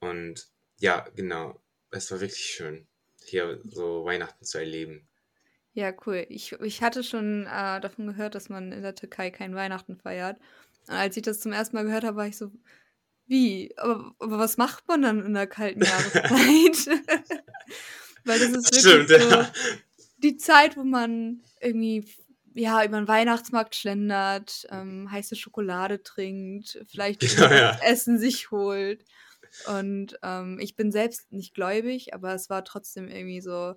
Und 0.00 0.48
ja, 0.78 1.06
genau. 1.14 1.60
Es 1.90 2.10
war 2.10 2.20
wirklich 2.20 2.46
schön, 2.46 2.86
hier 3.24 3.60
so 3.64 4.04
Weihnachten 4.04 4.44
zu 4.44 4.58
erleben. 4.58 5.08
Ja, 5.72 5.92
cool. 6.06 6.24
Ich, 6.28 6.52
ich 6.52 6.82
hatte 6.82 7.02
schon 7.02 7.46
äh, 7.46 7.80
davon 7.80 8.06
gehört, 8.06 8.34
dass 8.34 8.48
man 8.48 8.72
in 8.72 8.82
der 8.82 8.94
Türkei 8.94 9.30
kein 9.30 9.54
Weihnachten 9.54 9.96
feiert. 9.96 10.38
Und 10.86 10.94
als 10.94 11.16
ich 11.16 11.22
das 11.22 11.40
zum 11.40 11.52
ersten 11.52 11.76
Mal 11.76 11.84
gehört 11.84 12.04
habe, 12.04 12.16
war 12.16 12.26
ich 12.26 12.36
so, 12.36 12.52
wie? 13.26 13.72
Aber, 13.76 14.14
aber 14.18 14.38
was 14.38 14.56
macht 14.56 14.86
man 14.86 15.02
dann 15.02 15.24
in 15.24 15.34
der 15.34 15.46
kalten 15.46 15.82
Jahreszeit? 15.84 17.00
Weil 18.24 18.38
das 18.38 18.50
ist 18.50 18.72
wirklich 18.72 18.80
Stimmt, 18.80 19.08
so 19.08 19.16
ja. 19.16 19.52
die 20.18 20.36
Zeit, 20.36 20.76
wo 20.76 20.84
man 20.84 21.42
irgendwie 21.60 22.06
ja, 22.54 22.84
über 22.84 22.98
den 22.98 23.08
Weihnachtsmarkt 23.08 23.74
schlendert, 23.74 24.66
ähm, 24.70 25.10
heiße 25.10 25.36
Schokolade 25.36 26.02
trinkt, 26.02 26.82
vielleicht 26.86 27.20
genau, 27.20 27.50
ja. 27.50 27.78
Essen 27.82 28.18
sich 28.18 28.50
holt. 28.50 29.04
Und 29.66 30.18
ähm, 30.22 30.58
ich 30.60 30.74
bin 30.74 30.90
selbst 30.90 31.32
nicht 31.32 31.54
gläubig, 31.54 32.14
aber 32.14 32.34
es 32.34 32.50
war 32.50 32.64
trotzdem 32.64 33.08
irgendwie 33.08 33.40
so 33.40 33.74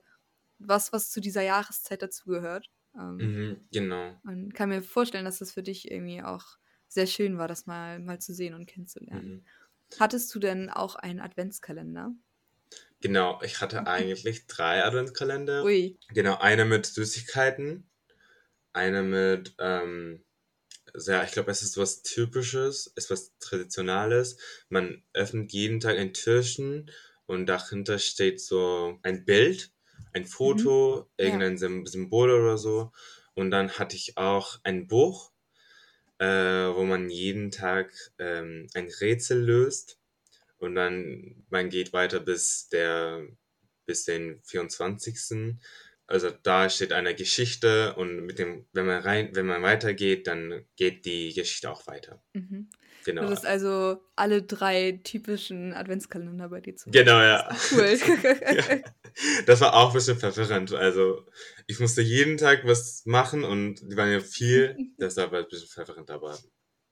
was, 0.60 0.92
was 0.94 1.10
zu 1.10 1.22
dieser 1.22 1.42
Jahreszeit 1.42 2.02
dazugehört. 2.02 2.70
Ähm, 2.96 3.18
mhm, 3.18 3.68
genau. 3.72 4.16
Und 4.24 4.54
kann 4.54 4.70
mir 4.70 4.82
vorstellen, 4.82 5.26
dass 5.26 5.40
das 5.40 5.52
für 5.52 5.64
dich 5.64 5.92
irgendwie 5.92 6.24
auch 6.24 6.58
sehr 6.88 7.08
schön 7.08 7.38
war, 7.38 7.48
das 7.48 7.66
mal, 7.66 8.00
mal 8.00 8.20
zu 8.20 8.34
sehen 8.34 8.54
und 8.54 8.66
kennenzulernen. 8.66 9.30
Mhm. 9.30 9.46
Hattest 10.00 10.34
du 10.34 10.40
denn 10.40 10.70
auch 10.70 10.96
einen 10.96 11.20
Adventskalender? 11.20 12.12
Genau, 13.02 13.40
ich 13.44 13.62
hatte 13.62 13.82
okay. 13.82 13.90
eigentlich 13.90 14.48
drei 14.48 14.84
Adventskalender. 14.84 15.64
Ui. 15.64 16.00
Genau, 16.10 16.38
eine 16.40 16.66
mit 16.66 16.86
Süßigkeiten, 16.88 17.88
eine 18.78 19.04
mit 19.04 19.56
ähm, 19.60 20.24
sehr, 20.94 21.24
ich 21.24 21.32
glaube, 21.32 21.52
es 21.52 21.62
ist 21.62 21.78
was 21.78 22.04
Typisches, 22.04 22.92
es 22.96 23.06
ist 23.06 23.12
was 23.12 23.38
Traditionales. 23.40 24.38
Man 24.70 25.04
öffnet 25.14 25.52
jeden 25.52 25.80
Tag 25.80 25.98
ein 25.98 26.14
Türchen 26.14 26.90
und 27.26 27.48
dahinter 27.48 28.00
steht 28.00 28.40
so 28.40 29.00
ein 29.04 29.26
Bild, 29.26 29.72
ein. 30.14 30.26
Foto, 30.26 31.10
mhm. 31.18 31.26
irgendein 31.26 31.58
ja. 31.58 31.86
Symbol 31.86 32.32
oder 32.32 32.58
so. 32.58 32.92
Und 33.34 33.52
dann 33.52 33.72
hatte 33.72 33.96
ich 33.96 34.18
auch 34.18 34.60
ein 34.64 34.88
Buch, 34.88 35.32
äh, 36.20 36.26
wo 36.26 36.84
man 36.86 37.10
jeden 37.10 37.52
Tag 37.52 37.92
ähm, 38.18 38.68
ein 38.74 38.90
Rätsel 39.02 39.44
löst. 39.44 40.00
Und 40.58 40.76
dann 40.76 41.46
man 41.50 41.70
geht 41.70 41.94
weiter 41.94 42.20
bis 42.20 42.70
der 42.70 43.28
bis 43.86 44.06
den 44.06 44.42
24 44.44 45.20
also 46.08 46.30
da 46.44 46.70
steht 46.70 46.94
eine 46.94 47.14
Geschichte 47.14 47.96
und 47.96 48.26
mit 48.26 48.40
dem, 48.40 48.66
wenn 48.72 48.86
man 48.86 49.02
rein, 49.02 49.30
wenn 49.34 49.46
man 49.46 49.62
weitergeht, 49.62 50.28
dann 50.28 50.66
geht 50.78 51.06
die 51.06 51.34
Geschichte 51.34 51.70
auch 51.70 51.86
weiter. 51.86 52.24
Mhm. 52.34 52.70
Genau. 53.06 53.24
Du 53.24 53.30
hast 53.30 53.46
also 53.46 54.02
alle 54.16 54.42
drei 54.44 55.00
typischen 55.04 55.74
Adventskalender 55.74 56.50
bei 56.50 56.62
dir 56.62 56.76
zu. 56.76 56.92
Genau, 56.92 57.20
ja. 57.22 57.48
Das 57.48 57.72
cool. 57.72 57.98
ja. 58.56 58.64
Das 59.46 59.62
war 59.62 59.74
auch 59.74 59.90
ein 59.90 59.94
bisschen 59.94 60.18
verwirrend. 60.18 60.74
Also 60.74 61.26
ich 61.68 61.80
musste 61.80 62.02
jeden 62.02 62.38
Tag 62.38 62.66
was 62.66 63.04
machen 63.06 63.44
und 63.44 63.82
die 63.92 63.96
waren 63.96 64.12
ja 64.12 64.20
viel. 64.20 64.78
Das 64.98 65.16
war 65.18 65.32
ein 65.32 65.46
bisschen 65.50 65.68
verwirrend, 65.68 66.10
aber 66.10 66.38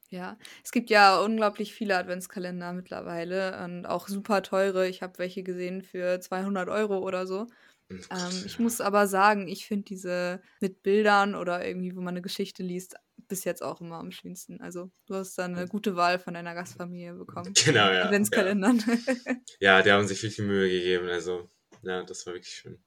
ja, 0.09 0.37
es 0.63 0.71
gibt 0.71 0.89
ja 0.91 1.19
unglaublich 1.19 1.73
viele 1.73 1.97
Adventskalender 1.97 2.73
mittlerweile 2.73 3.61
und 3.63 3.85
auch 3.85 4.07
super 4.07 4.43
teure. 4.43 4.87
Ich 4.87 5.01
habe 5.01 5.17
welche 5.17 5.43
gesehen 5.43 5.81
für 5.81 6.19
200 6.19 6.69
Euro 6.69 6.99
oder 6.99 7.25
so. 7.25 7.47
Ähm, 7.89 8.43
ich 8.45 8.59
muss 8.59 8.81
aber 8.81 9.07
sagen, 9.07 9.47
ich 9.47 9.67
finde 9.67 9.85
diese 9.85 10.41
mit 10.59 10.81
Bildern 10.81 11.35
oder 11.35 11.65
irgendwie, 11.65 11.95
wo 11.95 11.99
man 11.99 12.09
eine 12.09 12.21
Geschichte 12.21 12.63
liest, 12.63 12.95
bis 13.27 13.43
jetzt 13.43 13.63
auch 13.63 13.81
immer 13.81 13.97
am 13.97 14.11
schönsten. 14.11 14.59
Also 14.61 14.91
du 15.05 15.15
hast 15.15 15.37
da 15.37 15.45
eine 15.45 15.67
gute 15.67 15.95
Wahl 15.95 16.19
von 16.19 16.33
deiner 16.33 16.53
Gastfamilie 16.53 17.13
bekommen. 17.13 17.53
Genau, 17.65 17.91
ja. 17.91 18.05
Adventskalendern. 18.05 18.81
Ja. 18.87 19.35
ja, 19.59 19.81
die 19.81 19.91
haben 19.91 20.07
sich 20.07 20.19
viel, 20.19 20.31
viel 20.31 20.45
Mühe 20.45 20.69
gegeben. 20.69 21.07
Also 21.09 21.49
ja, 21.83 22.03
das 22.03 22.25
war 22.25 22.33
wirklich 22.33 22.53
schön. 22.53 22.83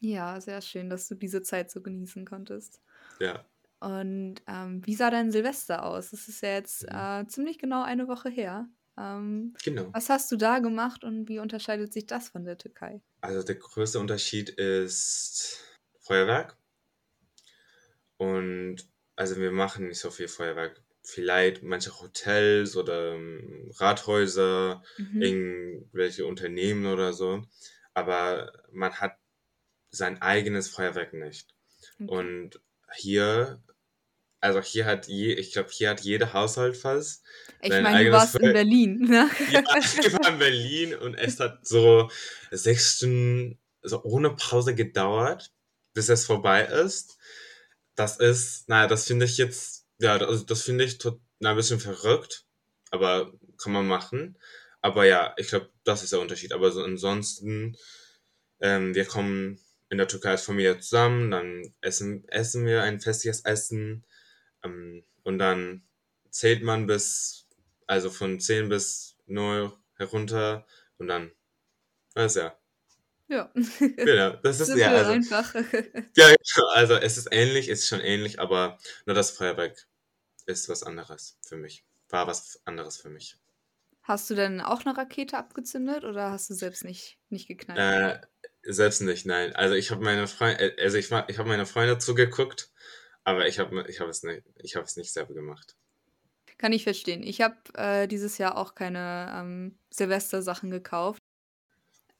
Ja, 0.00 0.40
sehr 0.40 0.60
schön, 0.60 0.90
dass 0.90 1.08
du 1.08 1.14
diese 1.14 1.42
Zeit 1.42 1.70
so 1.70 1.80
genießen 1.80 2.24
konntest. 2.26 2.80
Ja. 3.20 3.44
Und 3.80 4.36
ähm, 4.46 4.84
wie 4.86 4.94
sah 4.94 5.10
dein 5.10 5.30
Silvester 5.30 5.84
aus? 5.84 6.10
Das 6.10 6.28
ist 6.28 6.42
ja 6.42 6.50
jetzt 6.50 6.82
mhm. 6.84 6.96
äh, 6.96 7.26
ziemlich 7.26 7.58
genau 7.58 7.82
eine 7.82 8.08
Woche 8.08 8.28
her. 8.28 8.68
Ähm, 8.98 9.54
genau. 9.62 9.92
Was 9.92 10.08
hast 10.08 10.30
du 10.32 10.36
da 10.36 10.58
gemacht 10.58 11.04
und 11.04 11.28
wie 11.28 11.38
unterscheidet 11.38 11.92
sich 11.92 12.06
das 12.06 12.30
von 12.30 12.44
der 12.44 12.56
Türkei? 12.56 13.02
Also 13.20 13.42
der 13.42 13.56
größte 13.56 13.98
Unterschied 13.98 14.48
ist 14.50 15.62
Feuerwerk. 16.00 16.56
Und 18.16 18.88
also 19.16 19.36
wir 19.36 19.52
machen 19.52 19.88
nicht 19.88 20.00
so 20.00 20.10
viel 20.10 20.28
Feuerwerk. 20.28 20.82
Vielleicht 21.02 21.62
manche 21.62 22.00
Hotels 22.00 22.76
oder 22.76 23.14
ähm, 23.14 23.70
Rathäuser, 23.76 24.82
mhm. 24.98 25.22
irgendwelche 25.22 26.26
Unternehmen 26.26 26.86
oder 26.86 27.12
so. 27.12 27.44
Aber 27.94 28.52
man 28.72 28.94
hat 28.94 29.16
sein 29.90 30.20
eigenes 30.20 30.68
Feuerwerk 30.68 31.12
nicht. 31.12 31.54
Okay. 32.00 32.10
Und 32.10 32.60
hier 32.94 33.62
also 34.40 34.60
hier 34.60 34.84
hat 34.84 35.08
je, 35.08 35.32
ich 35.32 35.52
glaube, 35.52 35.70
hier 35.70 35.90
hat 35.90 36.00
jeder 36.00 36.32
Haushalt 36.32 36.76
fast. 36.76 37.24
Ich 37.62 37.70
meine, 37.70 38.04
du 38.04 38.12
warst 38.12 38.32
Feuer 38.32 38.48
in 38.48 38.52
Berlin, 38.52 39.00
ne? 39.00 39.30
Ja, 39.50 39.62
ich 39.78 40.12
war 40.12 40.28
in 40.28 40.38
Berlin 40.38 40.94
und 40.94 41.14
es 41.14 41.40
hat 41.40 41.66
so 41.66 42.10
sechs 42.50 42.96
Stunden 42.96 43.58
so 43.82 44.02
ohne 44.02 44.30
Pause 44.30 44.74
gedauert, 44.74 45.52
bis 45.94 46.08
es 46.08 46.26
vorbei 46.26 46.64
ist. 46.64 47.18
Das 47.94 48.18
ist, 48.18 48.68
naja, 48.68 48.86
das 48.88 49.06
finde 49.06 49.24
ich 49.24 49.38
jetzt, 49.38 49.86
ja, 49.98 50.18
das, 50.18 50.44
das 50.44 50.62
finde 50.62 50.84
ich 50.84 50.98
tot, 50.98 51.20
na, 51.38 51.50
ein 51.50 51.56
bisschen 51.56 51.80
verrückt, 51.80 52.44
aber 52.90 53.32
kann 53.56 53.72
man 53.72 53.86
machen. 53.86 54.38
Aber 54.82 55.06
ja, 55.06 55.34
ich 55.38 55.48
glaube, 55.48 55.70
das 55.84 56.02
ist 56.02 56.12
der 56.12 56.20
Unterschied. 56.20 56.52
Aber 56.52 56.70
so 56.70 56.82
ansonsten, 56.82 57.76
ähm, 58.60 58.94
wir 58.94 59.04
kommen 59.04 59.58
in 59.88 59.98
der 59.98 60.08
Türkei 60.08 60.30
als 60.30 60.44
Familie 60.44 60.78
zusammen, 60.78 61.30
dann 61.30 61.74
essen, 61.80 62.28
essen 62.28 62.66
wir 62.66 62.82
ein 62.82 63.00
festliches 63.00 63.44
Essen 63.44 64.04
und 64.62 65.38
dann 65.38 65.86
zählt 66.30 66.62
man 66.62 66.86
bis, 66.86 67.48
also 67.86 68.10
von 68.10 68.40
10 68.40 68.68
bis 68.68 69.16
0 69.26 69.72
herunter 69.94 70.66
und 70.98 71.08
dann, 71.08 71.32
ist 72.14 72.36
ja. 72.36 72.58
Ja. 73.28 73.50
Genau, 73.78 74.36
das 74.42 74.60
ist 74.68 74.76
ja 74.76 74.90
also, 74.90 75.10
einfach. 75.10 75.54
ja, 76.16 76.34
also 76.74 76.94
es 76.94 77.18
ist 77.18 77.28
ähnlich, 77.32 77.68
ist 77.68 77.88
schon 77.88 78.00
ähnlich, 78.00 78.38
aber 78.38 78.78
nur 79.04 79.14
das 79.14 79.30
Feuerwerk 79.32 79.86
ist 80.46 80.68
was 80.68 80.82
anderes 80.82 81.38
für 81.46 81.56
mich. 81.56 81.84
War 82.08 82.26
was 82.26 82.60
anderes 82.64 82.96
für 82.96 83.08
mich. 83.08 83.36
Hast 84.02 84.30
du 84.30 84.36
denn 84.36 84.60
auch 84.60 84.86
eine 84.86 84.96
Rakete 84.96 85.36
abgezündet 85.36 86.04
oder 86.04 86.30
hast 86.30 86.48
du 86.48 86.54
selbst 86.54 86.84
nicht, 86.84 87.18
nicht 87.28 87.48
geknallt? 87.48 88.22
Äh, 88.62 88.72
selbst 88.72 89.00
nicht, 89.00 89.26
nein. 89.26 89.54
Also 89.56 89.74
ich 89.74 89.90
habe 89.90 90.04
meine 90.04 90.28
Freunde, 90.28 90.76
also 90.78 90.96
ich, 90.96 91.06
ich 91.06 91.38
habe 91.38 91.48
meine 91.48 91.66
Freunde 91.66 91.98
zugeguckt 91.98 92.70
aber 93.26 93.48
ich 93.48 93.58
habe 93.58 93.84
ich 93.88 94.00
hab 94.00 94.08
es, 94.08 94.22
nicht, 94.22 94.76
hab 94.76 94.84
es 94.84 94.96
nicht 94.96 95.12
selber 95.12 95.34
gemacht. 95.34 95.76
Kann 96.58 96.72
ich 96.72 96.84
verstehen. 96.84 97.22
Ich 97.24 97.42
habe 97.42 97.56
äh, 97.74 98.06
dieses 98.06 98.38
Jahr 98.38 98.56
auch 98.56 98.74
keine 98.76 99.30
ähm, 99.34 99.78
Silvester-Sachen 99.90 100.70
gekauft. 100.70 101.20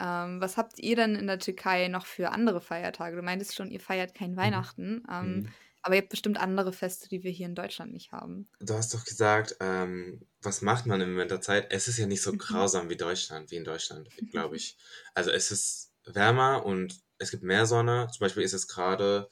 Ähm, 0.00 0.40
was 0.40 0.56
habt 0.56 0.80
ihr 0.80 0.96
denn 0.96 1.14
in 1.14 1.28
der 1.28 1.38
Türkei 1.38 1.86
noch 1.88 2.06
für 2.06 2.30
andere 2.32 2.60
Feiertage? 2.60 3.16
Du 3.16 3.22
meintest 3.22 3.54
schon, 3.54 3.70
ihr 3.70 3.78
feiert 3.78 4.14
kein 4.14 4.32
mhm. 4.32 4.36
Weihnachten, 4.36 5.04
ähm, 5.10 5.26
mhm. 5.26 5.48
aber 5.80 5.94
ihr 5.94 6.00
habt 6.02 6.10
bestimmt 6.10 6.38
andere 6.38 6.72
Feste, 6.72 7.08
die 7.08 7.22
wir 7.22 7.30
hier 7.30 7.46
in 7.46 7.54
Deutschland 7.54 7.92
nicht 7.92 8.10
haben. 8.10 8.48
Du 8.58 8.74
hast 8.74 8.92
doch 8.92 9.04
gesagt, 9.04 9.56
ähm, 9.60 10.26
was 10.42 10.60
macht 10.60 10.86
man 10.86 11.00
in 11.00 11.16
der 11.16 11.40
Zeit? 11.40 11.68
Es 11.70 11.86
ist 11.86 11.98
ja 11.98 12.06
nicht 12.06 12.20
so 12.20 12.32
mhm. 12.32 12.38
grausam 12.38 12.90
wie 12.90 12.96
Deutschland, 12.96 13.52
wie 13.52 13.56
in 13.56 13.64
Deutschland, 13.64 14.08
glaube 14.32 14.56
ich. 14.56 14.76
Also 15.14 15.30
es 15.30 15.52
ist 15.52 15.92
wärmer 16.04 16.66
und 16.66 17.00
es 17.18 17.30
gibt 17.30 17.44
mehr 17.44 17.64
Sonne. 17.64 18.08
Zum 18.10 18.24
Beispiel 18.24 18.42
ist 18.42 18.54
es 18.54 18.66
gerade 18.66 19.30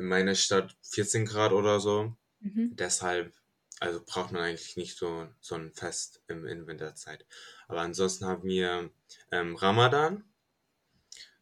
in 0.00 0.06
meiner 0.06 0.34
Stadt 0.34 0.76
14 0.82 1.26
Grad 1.26 1.52
oder 1.52 1.78
so. 1.78 2.16
Mhm. 2.40 2.74
Deshalb 2.74 3.32
also 3.80 4.02
braucht 4.04 4.32
man 4.32 4.42
eigentlich 4.42 4.76
nicht 4.76 4.96
so, 4.96 5.26
so 5.40 5.54
ein 5.54 5.72
Fest 5.72 6.22
im, 6.28 6.46
in 6.46 6.66
Winterzeit. 6.66 7.26
Aber 7.66 7.80
ansonsten 7.80 8.26
haben 8.26 8.44
wir 8.44 8.90
ähm, 9.32 9.56
Ramadan. 9.56 10.24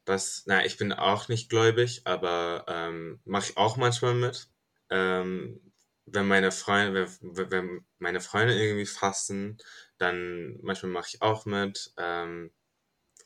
Das, 0.05 0.45
na, 0.47 0.65
ich 0.65 0.77
bin 0.79 0.93
auch 0.93 1.29
nicht 1.29 1.51
gläubig, 1.51 2.03
aber 2.05 2.65
ähm, 2.69 3.21
mache 3.25 3.51
ich 3.51 3.57
auch 3.57 3.77
manchmal 3.77 4.15
mit. 4.15 4.49
Ähm, 4.89 5.61
wenn 6.07 6.29
meine 6.29 6.53
Freunde, 6.53 7.09
wenn, 7.21 7.51
wenn 7.51 7.87
meine 7.99 8.21
Freunde 8.21 8.55
irgendwie 8.55 8.87
fasten, 8.87 9.59
dann 9.99 10.59
manchmal 10.63 10.93
mache 10.93 11.09
ich 11.13 11.23
auch 11.23 11.45
mit. 11.45 11.93
Ähm, 11.99 12.53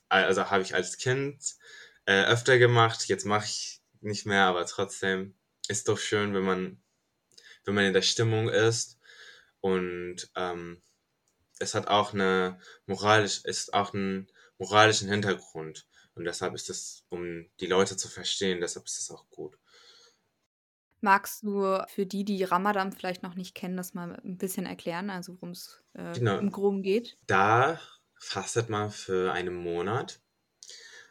also 0.08 0.50
habe 0.50 0.62
ich 0.62 0.74
als 0.74 0.96
Kind 0.96 1.54
äh, 2.06 2.24
öfter 2.24 2.58
gemacht. 2.58 3.06
Jetzt 3.08 3.26
mache 3.26 3.44
ich 3.44 3.81
nicht 4.02 4.26
mehr, 4.26 4.44
aber 4.44 4.66
trotzdem 4.66 5.34
ist 5.68 5.88
doch 5.88 5.98
schön, 5.98 6.34
wenn 6.34 6.44
man, 6.44 6.82
wenn 7.64 7.74
man 7.74 7.84
in 7.84 7.92
der 7.92 8.02
Stimmung 8.02 8.48
ist. 8.48 8.98
Und 9.60 10.30
ähm, 10.36 10.82
es 11.58 11.74
hat 11.74 11.86
auch 11.88 12.12
eine 12.12 12.58
moralisch, 12.86 13.44
ist 13.44 13.74
auch 13.74 13.94
einen 13.94 14.28
moralischen 14.58 15.08
Hintergrund. 15.08 15.86
Und 16.14 16.24
deshalb 16.24 16.54
ist 16.54 16.68
es, 16.68 17.04
um 17.08 17.46
die 17.60 17.66
Leute 17.66 17.96
zu 17.96 18.08
verstehen, 18.08 18.60
deshalb 18.60 18.86
ist 18.86 18.98
es 18.98 19.10
auch 19.10 19.28
gut. 19.30 19.56
Magst 21.00 21.42
du 21.42 21.82
für 21.88 22.06
die, 22.06 22.24
die 22.24 22.44
Ramadan 22.44 22.92
vielleicht 22.92 23.22
noch 23.22 23.34
nicht 23.34 23.54
kennen, 23.54 23.76
das 23.76 23.94
mal 23.94 24.20
ein 24.24 24.38
bisschen 24.38 24.66
erklären, 24.66 25.10
also 25.10 25.34
worum 25.34 25.50
es 25.50 25.82
äh, 25.94 26.12
genau. 26.12 26.38
im 26.38 26.52
Groben 26.52 26.82
geht? 26.82 27.16
Da 27.26 27.80
fastet 28.18 28.68
man 28.68 28.90
für 28.92 29.32
einen 29.32 29.54
Monat 29.54 30.20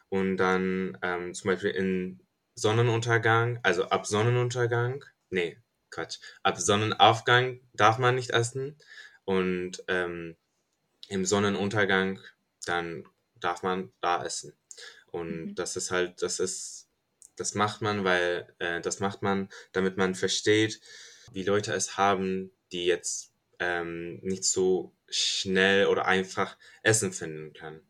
und 0.08 0.38
dann 0.38 0.98
ähm, 1.02 1.34
zum 1.34 1.50
Beispiel 1.50 1.72
in 1.72 2.22
Sonnenuntergang, 2.62 3.60
also 3.64 3.86
ab 3.86 4.06
Sonnenuntergang, 4.06 5.04
nee, 5.30 5.58
Quatsch, 5.90 6.20
ab 6.44 6.60
Sonnenaufgang 6.60 7.60
darf 7.74 7.98
man 7.98 8.16
nicht 8.16 8.30
essen 8.30 8.78
und 9.26 9.84
ähm, 9.88 10.38
im 11.10 11.26
Sonnenuntergang 11.26 12.20
dann 12.66 13.04
darf 13.36 13.64
man 13.64 13.92
da 14.00 14.24
essen. 14.24 14.54
Und 15.08 15.46
mhm. 15.46 15.56
das 15.56 15.76
ist 15.76 15.92
halt, 15.92 16.22
das 16.22 16.40
ist 16.40 16.88
das 17.36 17.56
macht 17.56 17.82
man, 17.82 18.04
weil 18.04 18.54
äh, 18.60 18.82
das 18.82 19.00
macht 19.00 19.22
man, 19.22 19.50
damit 19.72 19.98
man 19.98 20.16
versteht, 20.16 20.80
wie 21.32 21.44
Leute 21.44 21.74
es 21.74 21.98
haben, 21.98 22.52
die 22.72 22.86
jetzt 22.86 23.34
ähm, 23.60 24.20
nicht 24.22 24.44
so 24.44 24.94
schnell 25.10 25.88
oder 25.88 26.06
einfach 26.06 26.58
Essen 26.84 27.12
finden 27.12 27.54
können. 27.54 27.82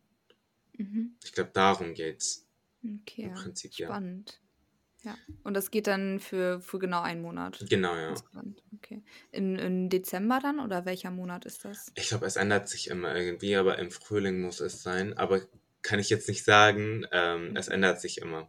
Mhm. 0.72 1.16
Ich 1.22 1.32
glaube, 1.32 1.50
darum 1.52 1.94
geht's. 1.94 2.46
Okay, 2.82 3.24
Im 3.24 3.34
Prinzip, 3.34 3.74
spannend. 3.74 4.40
Ja. 5.04 5.16
Und 5.42 5.54
das 5.54 5.70
geht 5.70 5.88
dann 5.88 6.20
für, 6.20 6.60
für 6.60 6.78
genau 6.78 7.02
einen 7.02 7.22
Monat. 7.22 7.64
Genau, 7.68 7.94
ja. 7.96 8.14
Okay. 8.76 9.02
In, 9.32 9.56
in 9.56 9.88
Dezember 9.88 10.38
dann 10.40 10.60
oder 10.60 10.84
welcher 10.84 11.10
Monat 11.10 11.44
ist 11.44 11.64
das? 11.64 11.90
Ich 11.96 12.08
glaube, 12.08 12.26
es 12.26 12.36
ändert 12.36 12.68
sich 12.68 12.88
immer 12.88 13.14
irgendwie, 13.14 13.56
aber 13.56 13.78
im 13.78 13.90
Frühling 13.90 14.40
muss 14.40 14.60
es 14.60 14.82
sein. 14.82 15.16
Aber 15.16 15.40
kann 15.82 15.98
ich 15.98 16.08
jetzt 16.08 16.28
nicht 16.28 16.44
sagen. 16.44 17.04
Ähm, 17.12 17.50
mhm. 17.50 17.56
Es 17.56 17.68
ändert 17.68 18.00
sich 18.00 18.18
immer. 18.18 18.48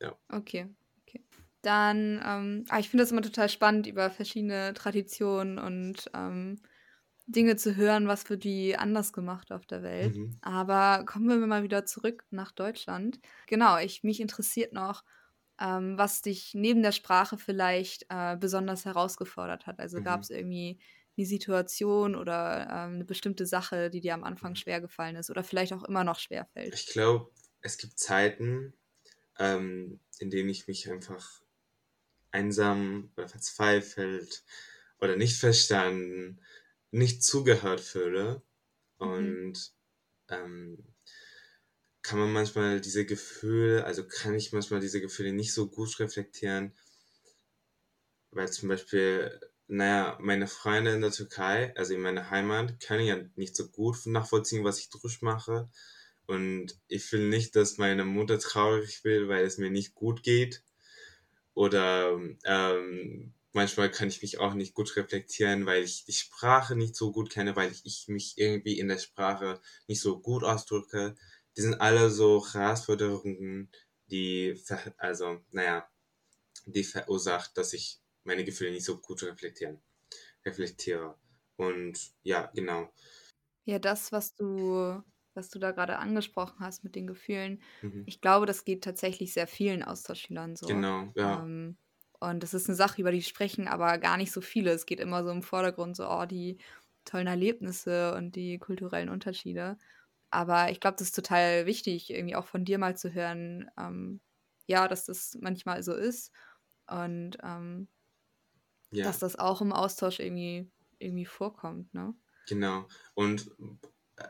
Ja. 0.00 0.16
Okay. 0.28 0.68
okay. 1.02 1.24
Dann, 1.62 2.22
ähm, 2.24 2.64
ah, 2.68 2.78
ich 2.78 2.90
finde 2.90 3.02
das 3.02 3.12
immer 3.12 3.22
total 3.22 3.48
spannend, 3.48 3.86
über 3.86 4.10
verschiedene 4.10 4.74
Traditionen 4.74 5.58
und 5.58 6.10
ähm, 6.14 6.60
Dinge 7.26 7.56
zu 7.56 7.74
hören, 7.76 8.06
was 8.06 8.28
wird 8.28 8.44
die 8.44 8.76
anders 8.76 9.14
gemacht 9.14 9.50
auf 9.50 9.64
der 9.64 9.82
Welt. 9.82 10.14
Mhm. 10.14 10.36
Aber 10.42 11.04
kommen 11.06 11.28
wir 11.28 11.46
mal 11.46 11.62
wieder 11.62 11.86
zurück 11.86 12.24
nach 12.30 12.52
Deutschland. 12.52 13.18
Genau, 13.46 13.78
ich, 13.78 14.02
mich 14.02 14.20
interessiert 14.20 14.74
noch, 14.74 15.04
ähm, 15.60 15.96
was 15.96 16.22
dich 16.22 16.54
neben 16.54 16.82
der 16.82 16.92
Sprache 16.92 17.38
vielleicht 17.38 18.06
äh, 18.08 18.36
besonders 18.36 18.84
herausgefordert 18.84 19.66
hat. 19.66 19.78
Also 19.78 20.00
mhm. 20.00 20.04
gab 20.04 20.20
es 20.22 20.30
irgendwie 20.30 20.78
eine 21.16 21.26
Situation 21.26 22.16
oder 22.16 22.68
ähm, 22.70 22.94
eine 22.94 23.04
bestimmte 23.04 23.46
Sache, 23.46 23.90
die 23.90 24.00
dir 24.00 24.14
am 24.14 24.24
Anfang 24.24 24.52
mhm. 24.52 24.56
schwer 24.56 24.80
gefallen 24.80 25.16
ist 25.16 25.30
oder 25.30 25.44
vielleicht 25.44 25.72
auch 25.72 25.84
immer 25.84 26.04
noch 26.04 26.18
schwer 26.18 26.44
fällt? 26.46 26.74
Ich 26.74 26.86
glaube, 26.86 27.30
es 27.60 27.78
gibt 27.78 27.98
Zeiten, 27.98 28.74
ähm, 29.38 30.00
in 30.18 30.30
denen 30.30 30.48
ich 30.48 30.66
mich 30.66 30.90
einfach 30.90 31.40
einsam 32.30 33.10
oder 33.16 33.28
verzweifelt 33.28 34.44
oder 35.00 35.16
nicht 35.16 35.38
verstanden, 35.38 36.40
nicht 36.90 37.22
zugehört 37.22 37.80
fühle. 37.80 38.42
Mhm. 38.98 39.06
Und 39.06 39.72
ähm, 40.28 40.93
kann 42.04 42.20
man 42.20 42.32
manchmal 42.32 42.80
diese 42.80 43.04
Gefühle, 43.06 43.84
also 43.84 44.06
kann 44.06 44.36
ich 44.36 44.52
manchmal 44.52 44.80
diese 44.80 45.00
Gefühle 45.00 45.32
nicht 45.32 45.52
so 45.54 45.68
gut 45.68 45.98
reflektieren, 45.98 46.72
weil 48.30 48.50
zum 48.50 48.68
Beispiel, 48.68 49.40
naja, 49.66 50.18
meine 50.20 50.46
Freunde 50.46 50.92
in 50.92 51.00
der 51.00 51.12
Türkei, 51.12 51.74
also 51.76 51.94
in 51.94 52.00
meiner 52.00 52.30
Heimat, 52.30 52.80
können 52.80 53.06
ja 53.06 53.16
nicht 53.36 53.56
so 53.56 53.68
gut 53.68 54.06
nachvollziehen, 54.06 54.64
was 54.64 54.78
ich 54.78 54.90
durchmache. 54.90 55.68
Und 56.26 56.78
ich 56.88 57.10
will 57.12 57.28
nicht, 57.28 57.56
dass 57.56 57.78
meine 57.78 58.04
Mutter 58.04 58.38
traurig 58.38 59.04
will, 59.04 59.28
weil 59.28 59.44
es 59.44 59.58
mir 59.58 59.70
nicht 59.70 59.94
gut 59.94 60.22
geht. 60.22 60.62
Oder 61.54 62.18
ähm, 62.44 63.34
manchmal 63.52 63.90
kann 63.90 64.08
ich 64.08 64.22
mich 64.22 64.38
auch 64.38 64.54
nicht 64.54 64.74
gut 64.74 64.96
reflektieren, 64.96 65.66
weil 65.66 65.84
ich 65.84 66.04
die 66.04 66.12
Sprache 66.12 66.76
nicht 66.76 66.96
so 66.96 67.12
gut 67.12 67.30
kenne, 67.30 67.56
weil 67.56 67.72
ich 67.84 68.08
mich 68.08 68.34
irgendwie 68.38 68.78
in 68.78 68.88
der 68.88 68.98
Sprache 68.98 69.60
nicht 69.88 70.00
so 70.00 70.20
gut 70.20 70.44
ausdrücke. 70.44 71.16
Die 71.56 71.62
sind 71.62 71.80
alle 71.80 72.10
so 72.10 72.44
Herausforderungen, 72.52 73.70
die, 74.06 74.60
also, 74.96 75.40
naja, 75.50 75.88
die 76.66 76.84
verursacht, 76.84 77.56
dass 77.56 77.72
ich 77.72 78.00
meine 78.24 78.44
Gefühle 78.44 78.72
nicht 78.72 78.84
so 78.84 78.98
gut 78.98 79.22
reflektieren, 79.22 79.82
reflektiere. 80.44 81.18
Und 81.56 82.14
ja, 82.22 82.50
genau. 82.54 82.92
Ja, 83.64 83.78
das, 83.78 84.12
was 84.12 84.34
du 84.34 85.02
was 85.34 85.50
du 85.50 85.58
da 85.58 85.72
gerade 85.72 85.98
angesprochen 85.98 86.60
hast 86.60 86.84
mit 86.84 86.94
den 86.94 87.06
Gefühlen. 87.06 87.60
Mhm. 87.82 88.04
Ich 88.06 88.20
glaube, 88.20 88.46
das 88.46 88.64
geht 88.64 88.84
tatsächlich 88.84 89.32
sehr 89.32 89.46
vielen 89.46 89.82
Austauschschülern 89.82 90.56
so. 90.56 90.66
Genau, 90.66 91.12
ja. 91.16 91.42
Ähm, 91.42 91.76
und 92.20 92.42
das 92.42 92.54
ist 92.54 92.68
eine 92.68 92.76
Sache, 92.76 93.00
über 93.00 93.12
die 93.12 93.22
sprechen 93.22 93.68
aber 93.68 93.98
gar 93.98 94.16
nicht 94.16 94.32
so 94.32 94.40
viele. 94.40 94.70
Es 94.70 94.86
geht 94.86 95.00
immer 95.00 95.24
so 95.24 95.30
im 95.30 95.42
Vordergrund 95.42 95.96
so, 95.96 96.08
oh, 96.08 96.24
die 96.24 96.58
tollen 97.04 97.26
Erlebnisse 97.26 98.14
und 98.14 98.34
die 98.36 98.58
kulturellen 98.58 99.10
Unterschiede. 99.10 99.76
Aber 100.34 100.70
ich 100.70 100.80
glaube, 100.80 100.96
das 100.98 101.08
ist 101.08 101.16
total 101.16 101.64
wichtig, 101.64 102.10
irgendwie 102.10 102.34
auch 102.34 102.46
von 102.46 102.64
dir 102.64 102.78
mal 102.78 102.96
zu 102.96 103.14
hören, 103.14 103.70
ähm, 103.78 104.20
ja, 104.66 104.88
dass 104.88 105.06
das 105.06 105.38
manchmal 105.40 105.82
so 105.82 105.94
ist 105.94 106.32
und 106.88 107.38
ähm, 107.42 107.88
ja. 108.90 109.04
dass 109.04 109.20
das 109.20 109.36
auch 109.36 109.60
im 109.60 109.72
Austausch 109.72 110.18
irgendwie, 110.18 110.70
irgendwie 110.98 111.26
vorkommt, 111.26 111.94
ne? 111.94 112.14
Genau. 112.48 112.88
Und 113.14 113.50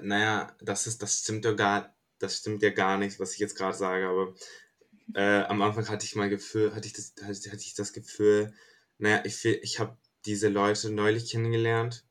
naja, 0.01 0.55
das 0.61 0.87
ist, 0.87 1.03
das 1.03 1.21
stimmt 1.21 1.45
ja 1.47 1.53
gar, 1.53 1.97
das 2.19 2.39
stimmt 2.39 2.63
ja 2.63 2.71
gar 2.71 2.99
nicht, 2.99 3.19
was 3.19 3.33
ich 3.33 3.39
jetzt 3.39 3.57
gerade 3.57 3.77
sage, 3.77 4.07
aber 4.07 4.35
äh, 5.15 5.45
am 5.45 5.63
Anfang 5.63 5.89
hatte 5.89 6.05
ich 6.05 6.17
mal 6.17 6.29
Gefühl, 6.29 6.75
hatte 6.75 6.87
ich 6.87 6.93
das, 6.93 7.15
hatte, 7.23 7.51
hatte 7.51 7.63
ich 7.63 7.75
das 7.75 7.93
Gefühl, 7.95 8.53
naja, 8.99 9.23
ich 9.25 9.45
ich 9.45 9.81
habe 9.81 9.97
diese 10.27 10.49
Leute 10.49 10.91
neulich 10.91 11.31
kennengelernt, 11.31 12.07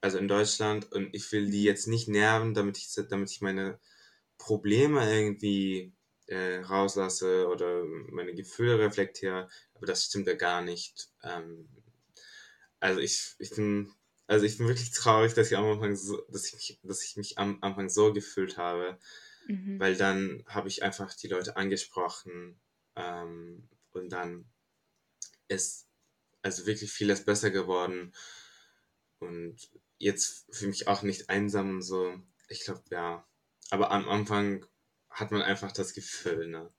also 0.00 0.18
in 0.18 0.28
Deutschland, 0.28 0.92
und 0.92 1.14
ich 1.14 1.30
will 1.32 1.50
die 1.50 1.64
jetzt 1.64 1.86
nicht 1.88 2.08
nerven, 2.08 2.54
damit 2.54 2.78
ich, 2.78 2.88
damit 3.08 3.30
ich 3.30 3.40
meine 3.40 3.78
Probleme 4.38 5.12
irgendwie 5.12 5.92
äh, 6.26 6.58
rauslasse 6.58 7.48
oder 7.48 7.84
meine 8.10 8.34
Gefühle 8.34 8.78
reflektiere, 8.78 9.48
aber 9.74 9.86
das 9.86 10.04
stimmt 10.04 10.26
ja 10.26 10.34
gar 10.34 10.62
nicht. 10.62 11.10
Ähm, 11.22 11.68
also 12.80 13.00
ich, 13.00 13.34
ich 13.38 13.50
bin 13.50 13.92
also 14.28 14.44
ich 14.44 14.58
bin 14.58 14.68
wirklich 14.68 14.90
traurig, 14.90 15.32
dass 15.32 15.50
ich 15.50 15.56
am 15.56 15.64
Anfang 15.64 15.96
so, 15.96 16.20
dass 16.28 16.46
ich 16.46 16.52
mich, 16.54 16.80
dass 16.82 17.02
ich 17.02 17.16
mich 17.16 17.38
am 17.38 17.58
Anfang 17.62 17.88
so 17.88 18.12
gefühlt 18.12 18.58
habe. 18.58 18.98
Mhm. 19.46 19.80
Weil 19.80 19.96
dann 19.96 20.44
habe 20.46 20.68
ich 20.68 20.82
einfach 20.82 21.14
die 21.14 21.28
Leute 21.28 21.56
angesprochen 21.56 22.60
ähm, 22.94 23.66
und 23.90 24.10
dann 24.10 24.44
ist 25.48 25.88
also 26.42 26.66
wirklich 26.66 26.92
vieles 26.92 27.24
besser 27.24 27.50
geworden. 27.50 28.14
Und 29.18 29.56
jetzt 29.98 30.46
fühle 30.54 30.72
ich 30.72 30.80
mich 30.80 30.88
auch 30.88 31.02
nicht 31.02 31.28
einsam 31.30 31.70
und 31.70 31.82
so. 31.82 32.14
Ich 32.48 32.64
glaube, 32.64 32.82
ja. 32.90 33.26
Aber 33.70 33.90
am 33.90 34.08
Anfang 34.08 34.64
hat 35.10 35.30
man 35.30 35.42
einfach 35.42 35.72
das 35.72 35.92
Gefühl, 35.92 36.48
ne? 36.48 36.72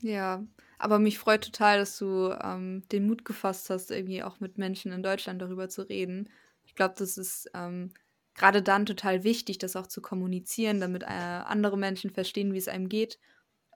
Ja, 0.00 0.44
aber 0.78 0.98
mich 0.98 1.18
freut 1.18 1.44
total, 1.44 1.78
dass 1.78 1.96
du 1.96 2.36
ähm, 2.42 2.82
den 2.90 3.06
Mut 3.06 3.24
gefasst 3.24 3.70
hast, 3.70 3.90
irgendwie 3.90 4.22
auch 4.22 4.40
mit 4.40 4.58
Menschen 4.58 4.90
in 4.90 5.02
Deutschland 5.02 5.40
darüber 5.40 5.68
zu 5.68 5.82
reden. 5.82 6.28
Ich 6.64 6.74
glaube, 6.74 6.94
das 6.98 7.16
ist 7.16 7.48
ähm, 7.54 7.94
gerade 8.34 8.62
dann 8.62 8.84
total 8.84 9.22
wichtig, 9.22 9.58
das 9.58 9.76
auch 9.76 9.86
zu 9.86 10.02
kommunizieren, 10.02 10.80
damit 10.80 11.04
äh, 11.04 11.06
andere 11.06 11.78
Menschen 11.78 12.10
verstehen, 12.10 12.52
wie 12.52 12.58
es 12.58 12.68
einem 12.68 12.88
geht. 12.88 13.20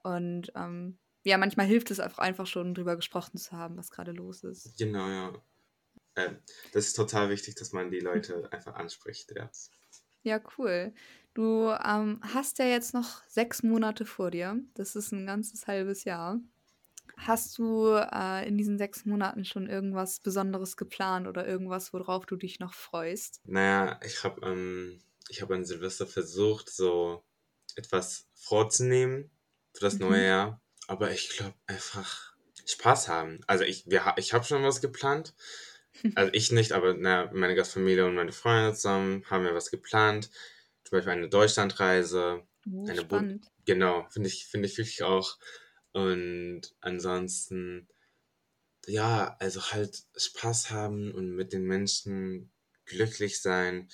Und 0.03 0.51
ähm, 0.55 0.97
ja, 1.23 1.37
manchmal 1.37 1.65
hilft 1.65 1.91
es 1.91 1.99
auch 1.99 2.17
einfach 2.17 2.47
schon, 2.47 2.73
darüber 2.73 2.95
gesprochen 2.95 3.37
zu 3.37 3.51
haben, 3.53 3.77
was 3.77 3.91
gerade 3.91 4.11
los 4.11 4.43
ist. 4.43 4.77
Genau, 4.77 5.07
ja. 5.07 5.33
Äh, 6.17 6.35
das 6.73 6.87
ist 6.87 6.95
total 6.95 7.29
wichtig, 7.29 7.55
dass 7.55 7.71
man 7.71 7.91
die 7.91 7.99
Leute 8.01 8.51
einfach 8.51 8.75
anspricht, 8.75 9.31
ja. 9.35 9.49
Ja, 10.23 10.39
cool. 10.57 10.93
Du 11.33 11.69
ähm, 11.69 12.19
hast 12.21 12.59
ja 12.59 12.65
jetzt 12.65 12.93
noch 12.93 13.23
sechs 13.27 13.63
Monate 13.63 14.05
vor 14.05 14.31
dir. 14.31 14.59
Das 14.73 14.95
ist 14.95 15.11
ein 15.11 15.25
ganzes 15.25 15.67
halbes 15.67 16.03
Jahr. 16.03 16.39
Hast 17.17 17.57
du 17.59 17.87
äh, 17.95 18.47
in 18.47 18.57
diesen 18.57 18.77
sechs 18.77 19.05
Monaten 19.05 19.45
schon 19.45 19.67
irgendwas 19.69 20.19
Besonderes 20.21 20.77
geplant 20.77 21.27
oder 21.27 21.47
irgendwas, 21.47 21.93
worauf 21.93 22.25
du 22.25 22.37
dich 22.37 22.59
noch 22.59 22.73
freust? 22.73 23.41
Naja, 23.45 23.99
ich 24.03 24.23
habe 24.23 24.45
ähm, 24.45 24.99
hab 25.41 25.51
an 25.51 25.65
Silvester 25.65 26.05
versucht, 26.07 26.69
so 26.69 27.23
etwas 27.75 28.27
vorzunehmen 28.35 29.31
für 29.73 29.81
das 29.81 29.99
neue 29.99 30.25
Mhm. 30.25 30.27
Jahr. 30.27 30.61
Aber 30.87 31.11
ich 31.11 31.29
glaube 31.29 31.55
einfach 31.67 32.35
Spaß 32.65 33.07
haben. 33.07 33.41
Also 33.47 33.63
ich, 33.63 33.85
wir, 33.87 34.15
ich 34.17 34.33
habe 34.33 34.43
schon 34.45 34.63
was 34.63 34.81
geplant. 34.81 35.33
Also 36.15 36.31
ich 36.33 36.51
nicht, 36.51 36.71
aber 36.73 36.95
na, 36.95 37.29
meine 37.33 37.55
Gastfamilie 37.55 38.05
und 38.05 38.15
meine 38.15 38.31
Freunde 38.31 38.73
zusammen 38.73 39.23
haben 39.29 39.45
ja 39.45 39.53
was 39.53 39.71
geplant. 39.71 40.29
Zum 40.83 40.97
Beispiel 40.97 41.13
eine 41.13 41.29
Deutschlandreise. 41.29 42.43
Oh, 42.71 42.93
Eine 42.93 43.03
Bu 43.03 43.25
spannend. 43.25 43.51
genau, 43.65 44.07
finde 44.09 44.29
ich, 44.29 44.47
finde 44.47 44.67
ich 44.67 44.77
wirklich 44.77 45.03
auch. 45.03 45.37
Und 45.93 46.61
ansonsten, 46.81 47.87
ja, 48.87 49.35
also 49.39 49.61
halt 49.71 50.03
Spaß 50.17 50.71
haben 50.71 51.11
und 51.13 51.35
mit 51.35 51.53
den 51.53 51.65
Menschen 51.65 52.51
glücklich 52.85 53.41
sein 53.41 53.89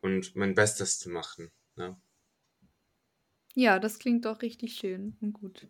und 0.00 0.36
mein 0.36 0.54
Bestes 0.54 0.98
zu 0.98 1.10
machen. 1.10 1.52
Ne? 1.76 2.00
Ja, 3.54 3.78
das 3.78 3.98
klingt 3.98 4.24
doch 4.24 4.40
richtig 4.42 4.74
schön 4.76 5.16
und 5.20 5.32
gut. 5.34 5.66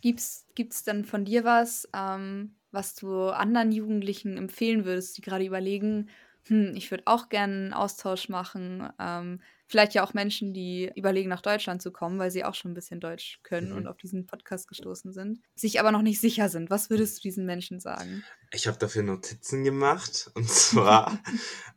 Gibt's, 0.00 0.46
gibt's 0.54 0.82
dann 0.84 1.04
von 1.04 1.24
dir 1.24 1.44
was, 1.44 1.88
ähm, 1.94 2.56
was 2.72 2.94
du 2.94 3.26
anderen 3.28 3.72
Jugendlichen 3.72 4.36
empfehlen 4.36 4.84
würdest, 4.84 5.16
die 5.16 5.22
gerade 5.22 5.44
überlegen, 5.46 6.08
hm, 6.46 6.74
ich 6.76 6.90
würde 6.90 7.04
auch 7.06 7.28
gerne 7.28 7.54
einen 7.54 7.72
Austausch 7.72 8.28
machen. 8.28 8.88
Ähm, 8.98 9.40
vielleicht 9.66 9.94
ja 9.94 10.04
auch 10.04 10.14
Menschen, 10.14 10.52
die 10.52 10.90
überlegen, 10.96 11.28
nach 11.28 11.40
Deutschland 11.42 11.80
zu 11.82 11.92
kommen, 11.92 12.18
weil 12.18 12.30
sie 12.30 12.44
auch 12.44 12.54
schon 12.54 12.72
ein 12.72 12.74
bisschen 12.74 13.00
Deutsch 13.00 13.40
können 13.42 13.72
und 13.72 13.86
Mhm. 13.86 13.86
auf 13.86 13.96
diesen 13.96 14.26
Podcast 14.26 14.68
gestoßen 14.68 15.12
sind, 15.12 15.40
sich 15.54 15.78
aber 15.80 15.92
noch 15.92 16.02
nicht 16.02 16.20
sicher 16.20 16.48
sind. 16.48 16.68
Was 16.70 16.90
würdest 16.90 17.18
du 17.18 17.22
diesen 17.22 17.46
Menschen 17.46 17.78
sagen? 17.80 18.26
Ich 18.52 18.66
habe 18.66 18.78
dafür 18.78 19.02
Notizen 19.02 19.64
gemacht 19.64 20.30
und 20.34 20.48
zwar, 20.48 21.22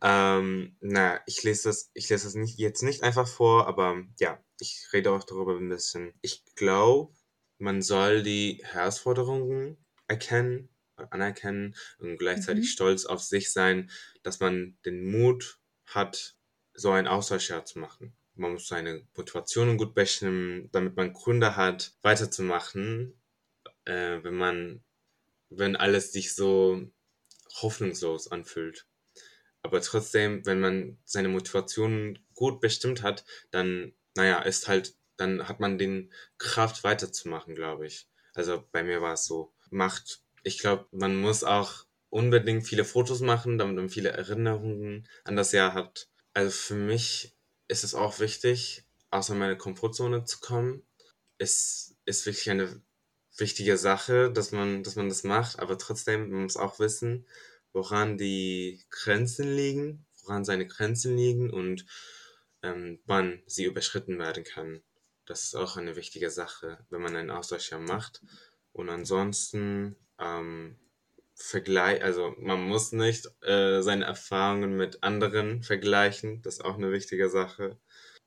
ähm, 0.02 0.78
na, 0.82 1.20
ich 1.26 1.44
lese 1.44 1.70
das, 1.70 1.90
ich 1.94 2.10
lese 2.10 2.26
das 2.26 2.36
nicht, 2.36 2.60
jetzt 2.60 2.84
nicht 2.84 3.04
einfach 3.04 3.28
vor, 3.28 3.68
aber 3.68 4.04
ja, 4.20 4.44
ich 4.60 4.88
rede 4.94 5.12
auch 5.12 5.24
darüber 5.24 5.58
ein 5.58 5.70
bisschen. 5.70 6.14
Ich 6.22 6.44
glaube, 6.56 7.14
man 7.58 7.82
soll 7.82 8.24
die 8.24 8.62
Herausforderungen 8.64 9.78
erkennen, 10.08 10.70
anerkennen 10.98 11.76
und 12.00 12.18
gleichzeitig 12.18 12.66
Mhm. 12.66 12.70
stolz 12.70 13.06
auf 13.06 13.22
sich 13.22 13.52
sein, 13.52 13.90
dass 14.24 14.40
man 14.40 14.78
den 14.86 15.06
Mut 15.12 15.60
hat, 15.86 16.36
so 16.74 16.92
ein 16.92 17.08
Austauschjahr 17.08 17.66
zu 17.66 17.80
machen. 17.80 18.16
Man 18.36 18.54
muss 18.54 18.68
seine 18.68 19.08
Motivationen 19.16 19.78
gut 19.78 19.94
bestimmen, 19.96 20.70
damit 20.72 20.96
man 20.98 21.14
Gründe 21.14 21.56
hat, 21.56 21.94
weiterzumachen, 22.02 23.22
äh, 23.86 24.24
wenn 24.24 24.36
man, 24.36 24.84
wenn 25.50 25.76
alles 25.76 26.14
sich 26.14 26.36
so 26.36 26.92
hoffnungslos 27.62 28.32
anfühlt. 28.32 28.88
Aber 29.62 29.82
trotzdem, 29.82 30.46
wenn 30.46 30.60
man 30.60 31.00
seine 31.06 31.28
Motivation 31.30 32.20
gut 32.36 32.62
bestimmt 32.62 33.02
hat, 33.04 33.26
dann, 33.52 33.94
naja, 34.16 34.40
ist 34.42 34.68
halt, 34.68 34.96
dann 35.18 35.48
hat 35.48 35.60
man 35.60 35.78
den 35.78 36.14
Kraft 36.38 36.84
weiterzumachen, 36.84 37.56
glaube 37.56 37.88
ich. 37.88 38.08
Also 38.34 38.68
bei 38.72 38.84
mir 38.84 39.02
war 39.02 39.14
es 39.14 39.26
so. 39.26 39.54
Macht, 39.72 40.24
ich 40.46 40.60
glaube, 40.60 40.88
man 40.92 41.18
muss 41.18 41.44
auch 41.44 41.86
unbedingt 42.10 42.66
viele 42.68 42.86
Fotos 42.86 43.20
machen, 43.20 43.58
damit 43.58 43.76
man 43.76 43.90
viele 43.90 44.10
Erinnerungen 44.12 45.10
an 45.24 45.36
das 45.36 45.52
Jahr 45.52 45.74
hat. 45.74 46.08
Also 46.34 46.52
für 46.52 46.76
mich 46.76 47.36
ist 47.68 47.84
es 47.84 47.96
auch 47.96 48.20
wichtig, 48.20 48.86
außer 49.10 49.34
meine 49.34 49.58
Komfortzone 49.58 50.24
zu 50.24 50.40
kommen. 50.40 50.86
Es 51.40 51.98
ist 52.06 52.28
wirklich 52.28 52.50
eine 52.52 52.82
wichtige 53.38 53.78
Sache, 53.78 54.32
dass 54.32 54.52
man, 54.52 54.84
dass 54.84 54.96
man 54.96 55.10
das 55.10 55.24
macht, 55.24 55.60
aber 55.60 55.80
trotzdem, 55.80 56.30
man 56.30 56.44
muss 56.44 56.58
auch 56.58 56.80
wissen, 56.80 57.28
woran 57.74 58.18
die 58.18 58.86
Grenzen 58.92 59.56
liegen, 59.56 60.06
woran 60.22 60.46
seine 60.46 60.68
Grenzen 60.68 61.18
liegen 61.18 61.50
und 61.50 61.88
ähm, 62.62 63.00
wann 63.06 63.42
sie 63.48 63.66
überschritten 63.66 64.20
werden 64.20 64.44
kann. 64.44 64.84
Das 65.26 65.44
ist 65.44 65.56
auch 65.56 65.76
eine 65.76 65.96
wichtige 65.96 66.30
Sache, 66.30 66.86
wenn 66.92 67.02
man 67.02 67.16
einen 67.16 67.32
Austauschjahr 67.32 67.82
macht. 67.82 68.22
Und 68.74 68.90
ansonsten 68.90 69.96
ähm, 70.20 70.78
Vergleich, 71.38 72.02
also 72.02 72.34
man 72.40 72.62
muss 72.66 72.94
nicht 72.94 73.28
äh, 73.42 73.82
seine 73.82 74.06
Erfahrungen 74.06 74.78
mit 74.78 75.04
anderen 75.04 75.64
vergleichen. 75.64 76.42
Das 76.42 76.56
ist 76.56 76.66
auch 76.66 76.76
eine 76.76 76.94
wichtige 76.94 77.30
Sache. 77.30 77.78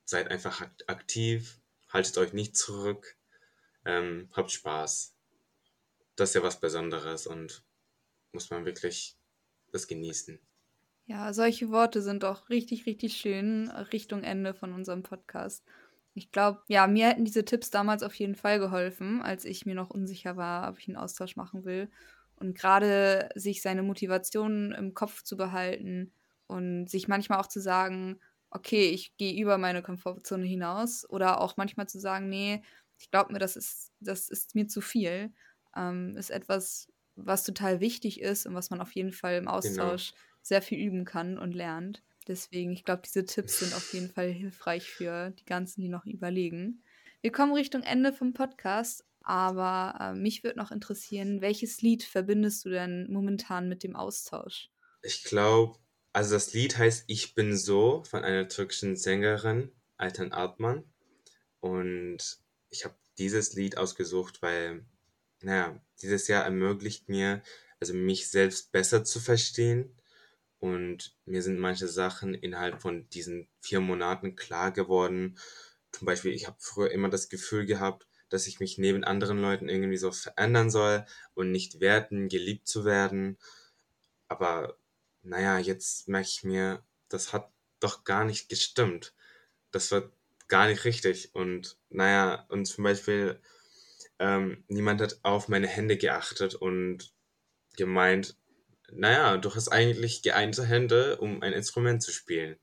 Seid 0.05 0.29
einfach 0.29 0.61
akt- 0.61 0.87
aktiv, 0.87 1.59
haltet 1.89 2.17
euch 2.19 2.33
nicht 2.33 2.55
zurück, 2.55 3.17
ähm, 3.85 4.29
habt 4.33 4.51
Spaß. 4.51 5.15
Das 6.15 6.29
ist 6.29 6.35
ja 6.35 6.43
was 6.43 6.59
Besonderes 6.59 7.25
und 7.25 7.63
muss 8.31 8.51
man 8.51 8.65
wirklich 8.65 9.17
das 9.71 9.87
genießen. 9.87 10.39
Ja, 11.05 11.33
solche 11.33 11.71
Worte 11.71 12.03
sind 12.03 12.21
doch 12.21 12.49
richtig, 12.49 12.85
richtig 12.85 13.17
schön 13.17 13.69
Richtung 13.69 14.23
Ende 14.23 14.53
von 14.53 14.73
unserem 14.73 15.01
Podcast. 15.01 15.65
Ich 16.19 16.31
glaube, 16.31 16.61
ja, 16.67 16.85
mir 16.87 17.07
hätten 17.07 17.25
diese 17.25 17.45
Tipps 17.45 17.69
damals 17.71 18.03
auf 18.03 18.13
jeden 18.15 18.35
Fall 18.35 18.59
geholfen, 18.59 19.21
als 19.21 19.45
ich 19.45 19.65
mir 19.65 19.75
noch 19.75 19.89
unsicher 19.89 20.37
war, 20.37 20.69
ob 20.69 20.77
ich 20.79 20.87
einen 20.87 20.97
Austausch 20.97 21.35
machen 21.35 21.65
will. 21.65 21.89
Und 22.35 22.57
gerade 22.57 23.29
sich 23.35 23.61
seine 23.61 23.83
Motivation 23.83 24.71
im 24.71 24.93
Kopf 24.93 25.23
zu 25.23 25.37
behalten 25.37 26.13
und 26.47 26.87
sich 26.89 27.07
manchmal 27.07 27.39
auch 27.39 27.47
zu 27.47 27.59
sagen, 27.61 28.19
okay, 28.49 28.89
ich 28.89 29.15
gehe 29.17 29.41
über 29.41 29.57
meine 29.57 29.81
Komfortzone 29.81 30.45
hinaus. 30.45 31.09
Oder 31.09 31.41
auch 31.41 31.57
manchmal 31.57 31.87
zu 31.87 31.99
sagen, 31.99 32.29
nee, 32.29 32.63
ich 32.97 33.11
glaube 33.11 33.33
mir, 33.33 33.39
das 33.39 33.55
ist, 33.55 33.91
das 33.99 34.29
ist 34.29 34.55
mir 34.55 34.67
zu 34.67 34.81
viel, 34.81 35.33
ähm, 35.75 36.15
ist 36.17 36.29
etwas, 36.31 36.91
was 37.15 37.43
total 37.43 37.79
wichtig 37.79 38.21
ist 38.21 38.45
und 38.45 38.55
was 38.55 38.69
man 38.69 38.81
auf 38.81 38.91
jeden 38.93 39.13
Fall 39.13 39.35
im 39.37 39.47
Genau. 39.61 39.99
Austausch 39.99 40.13
sehr 40.41 40.61
viel 40.61 40.79
üben 40.79 41.05
kann 41.05 41.37
und 41.37 41.53
lernt. 41.55 42.03
Deswegen, 42.29 42.71
ich 42.71 42.85
glaube, 42.85 43.01
diese 43.03 43.25
Tipps 43.25 43.59
sind 43.59 43.73
auf 43.73 43.91
jeden 43.91 44.11
Fall 44.11 44.29
hilfreich 44.29 44.83
für 44.83 45.31
die 45.31 45.45
ganzen, 45.45 45.81
die 45.81 45.89
noch 45.89 46.05
überlegen. 46.05 46.83
Wir 47.21 47.31
kommen 47.31 47.53
Richtung 47.53 47.81
Ende 47.81 48.13
vom 48.13 48.33
Podcast, 48.33 49.03
aber 49.23 49.97
äh, 49.99 50.13
mich 50.13 50.43
würde 50.43 50.59
noch 50.59 50.71
interessieren, 50.71 51.41
welches 51.41 51.81
Lied 51.81 52.03
verbindest 52.03 52.63
du 52.65 52.69
denn 52.69 53.11
momentan 53.11 53.67
mit 53.67 53.81
dem 53.81 53.95
Austausch? 53.95 54.69
Ich 55.01 55.23
glaube, 55.23 55.79
also 56.13 56.35
das 56.35 56.53
Lied 56.53 56.77
heißt 56.77 57.05
Ich 57.07 57.33
bin 57.33 57.57
so 57.57 58.03
von 58.03 58.23
einer 58.23 58.47
türkischen 58.47 58.95
Sängerin, 58.95 59.71
Altan 59.97 60.31
Altman. 60.31 60.83
Und 61.61 62.39
ich 62.69 62.85
habe 62.85 62.95
dieses 63.17 63.55
Lied 63.55 63.77
ausgesucht, 63.77 64.43
weil, 64.43 64.85
naja, 65.41 65.81
dieses 66.01 66.27
Jahr 66.27 66.45
ermöglicht 66.45 67.09
mir, 67.09 67.41
also 67.79 67.95
mich 67.95 68.29
selbst 68.29 68.71
besser 68.71 69.03
zu 69.03 69.19
verstehen. 69.19 69.98
Und 70.59 71.15
mir 71.25 71.41
sind 71.41 71.59
manche 71.59 71.87
Sachen 71.87 72.33
innerhalb 72.33 72.81
von 72.81 73.09
diesen 73.09 73.47
vier 73.61 73.79
Monaten 73.79 74.35
klar 74.35 74.71
geworden. 74.71 75.37
Zum 75.91 76.05
Beispiel, 76.05 76.33
ich 76.33 76.47
habe 76.47 76.57
früher 76.59 76.91
immer 76.91 77.09
das 77.09 77.29
Gefühl 77.29 77.65
gehabt, 77.65 78.07
dass 78.29 78.45
ich 78.47 78.59
mich 78.59 78.77
neben 78.77 79.03
anderen 79.03 79.39
Leuten 79.39 79.69
irgendwie 79.69 79.97
so 79.97 80.11
verändern 80.11 80.69
soll 80.69 81.05
und 81.33 81.51
nicht 81.51 81.79
werten, 81.79 82.29
geliebt 82.29 82.67
zu 82.67 82.85
werden. 82.85 83.37
Aber 84.27 84.77
naja, 85.23 85.57
jetzt 85.57 86.07
merke 86.07 86.27
ich 86.27 86.43
mir, 86.43 86.83
das 87.07 87.33
hat 87.33 87.51
doch 87.79 88.03
gar 88.03 88.25
nicht 88.25 88.49
gestimmt. 88.49 89.13
Das 89.71 89.91
war 89.91 90.11
gar 90.47 90.67
nicht 90.67 90.85
richtig. 90.85 91.33
Und 91.33 91.77
naja, 91.89 92.45
und 92.49 92.65
zum 92.65 92.83
Beispiel, 92.83 93.41
ähm, 94.19 94.63
niemand 94.67 95.01
hat 95.01 95.19
auf 95.23 95.47
meine 95.47 95.67
Hände 95.67 95.97
geachtet 95.97 96.55
und 96.55 97.13
gemeint, 97.77 98.35
naja, 98.93 99.37
du 99.37 99.53
hast 99.53 99.69
eigentlich 99.69 100.21
geeinte 100.21 100.65
Hände, 100.65 101.17
um 101.17 101.41
ein 101.41 101.53
Instrument 101.53 102.01
zu 102.01 102.11
spielen. 102.11 102.57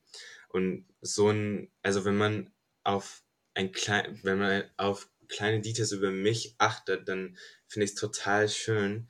Und 0.48 0.86
so 1.00 1.30
ein, 1.30 1.70
also 1.82 2.04
wenn 2.04 2.16
man 2.16 2.52
auf 2.84 3.22
ein 3.54 3.72
klein, 3.72 4.20
wenn 4.22 4.38
man 4.38 4.64
auf 4.76 5.08
kleine 5.28 5.60
Details 5.60 5.92
über 5.92 6.10
mich 6.10 6.54
achtet, 6.58 7.08
dann 7.08 7.36
finde 7.66 7.84
ich 7.84 7.92
es 7.92 7.96
total 7.96 8.48
schön. 8.48 9.08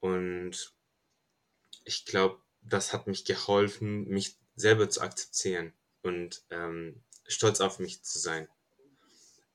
Und 0.00 0.74
ich 1.84 2.04
glaube, 2.04 2.40
das 2.62 2.92
hat 2.92 3.06
mich 3.06 3.24
geholfen, 3.24 4.08
mich 4.08 4.38
selber 4.56 4.88
zu 4.88 5.00
akzeptieren 5.00 5.72
und 6.02 6.42
ähm, 6.50 7.02
stolz 7.26 7.60
auf 7.60 7.78
mich 7.78 8.02
zu 8.02 8.18
sein. 8.18 8.48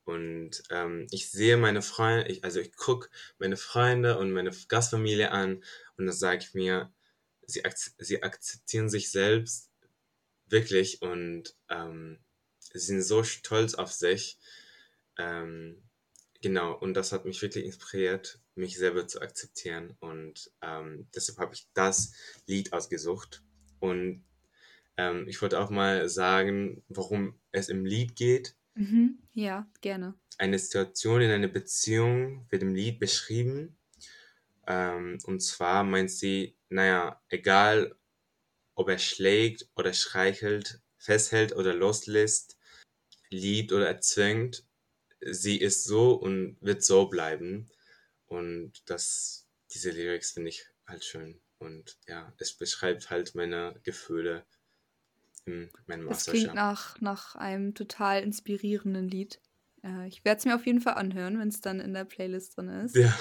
Und 0.06 0.64
ähm, 0.70 1.08
ich 1.12 1.30
sehe 1.30 1.58
meine 1.58 1.82
Freunde, 1.82 2.28
ich, 2.30 2.44
also 2.46 2.62
ich 2.62 2.74
gucke 2.76 3.10
meine 3.40 3.58
Freunde 3.58 4.18
und 4.18 4.32
meine 4.32 4.52
Gastfamilie 4.70 5.32
an 5.32 5.64
und 5.98 6.06
dann 6.06 6.16
sage 6.16 6.40
ich 6.40 6.54
mir, 6.54 6.94
sie, 7.48 7.64
sie 8.00 8.24
akzeptieren 8.24 8.90
sich 8.90 9.12
selbst 9.12 9.72
wirklich 10.48 11.02
und 11.02 11.56
ähm, 11.70 12.20
sie 12.60 12.80
sind 12.80 13.02
so 13.02 13.24
stolz 13.24 13.76
auf 13.76 13.92
sich. 13.92 14.40
Ähm, 15.18 15.84
genau, 16.42 16.74
und 16.78 16.94
das 16.94 17.12
hat 17.12 17.26
mich 17.26 17.42
wirklich 17.42 17.66
inspiriert, 17.66 18.42
mich 18.56 18.78
selber 18.78 19.08
zu 19.08 19.22
akzeptieren. 19.22 19.96
Und 20.00 20.52
ähm, 20.62 21.08
deshalb 21.16 21.40
habe 21.40 21.54
ich 21.56 21.68
das 21.74 22.14
Lied 22.48 22.74
ausgesucht. 22.74 23.44
Und 23.80 24.26
ähm, 24.98 25.28
ich 25.28 25.42
wollte 25.42 25.60
auch 25.60 25.70
mal 25.70 26.10
sagen, 26.10 26.84
worum 26.90 27.40
es 27.52 27.70
im 27.70 27.86
Lied 27.86 28.16
geht. 28.16 28.56
Mhm. 28.76 29.20
Ja, 29.34 29.70
gerne. 29.82 30.16
Eine 30.38 30.60
Situation 30.60 31.22
in 31.22 31.32
einer 31.32 31.48
Beziehung 31.48 32.48
wird 32.50 32.64
im 32.64 32.76
Lied 32.76 33.00
beschrieben 33.00 33.78
Ähm, 34.68 35.20
und 35.26 35.42
zwar 35.42 35.84
meint 35.84 36.12
sie, 36.12 36.57
naja, 36.70 37.22
egal 37.30 37.96
ob 38.76 38.90
er 38.90 39.00
schlägt 39.00 39.70
oder 39.76 39.94
streichelt, 39.94 40.82
festhält 40.98 41.56
oder 41.56 41.74
loslässt, 41.74 42.58
liebt 43.30 43.72
oder 43.74 43.88
erzwingt, 43.88 44.66
sie 45.22 45.58
ist 45.60 45.84
so 45.86 46.14
und 46.14 46.58
wird 46.62 46.84
so 46.84 47.08
bleiben. 47.08 47.70
Und 48.28 48.90
das, 48.90 49.48
diese 49.74 49.92
Lyrics 49.92 50.32
finde 50.34 50.50
ich 50.50 50.66
halt 50.88 51.06
schön. 51.06 51.42
Und 51.60 51.98
ja, 52.08 52.34
es 52.40 52.54
beschreibt 52.54 53.10
halt 53.10 53.36
meine 53.36 53.80
Gefühle 53.84 54.46
in 55.46 55.72
meinem 55.88 56.10
Das 56.10 56.26
klingt 56.26 56.54
nach, 56.54 57.00
nach 57.02 57.36
einem 57.36 57.74
total 57.74 58.22
inspirierenden 58.22 59.08
Lied. 59.08 59.40
Äh, 59.88 60.08
ich 60.08 60.24
werde 60.26 60.40
es 60.40 60.46
mir 60.46 60.56
auf 60.56 60.66
jeden 60.66 60.82
Fall 60.82 60.96
anhören, 60.96 61.40
wenn 61.40 61.48
es 61.48 61.62
dann 61.62 61.80
in 61.80 61.94
der 61.94 62.06
Playlist 62.06 62.58
drin 62.58 62.70
ist. 62.70 62.96
Ja. 62.96 63.18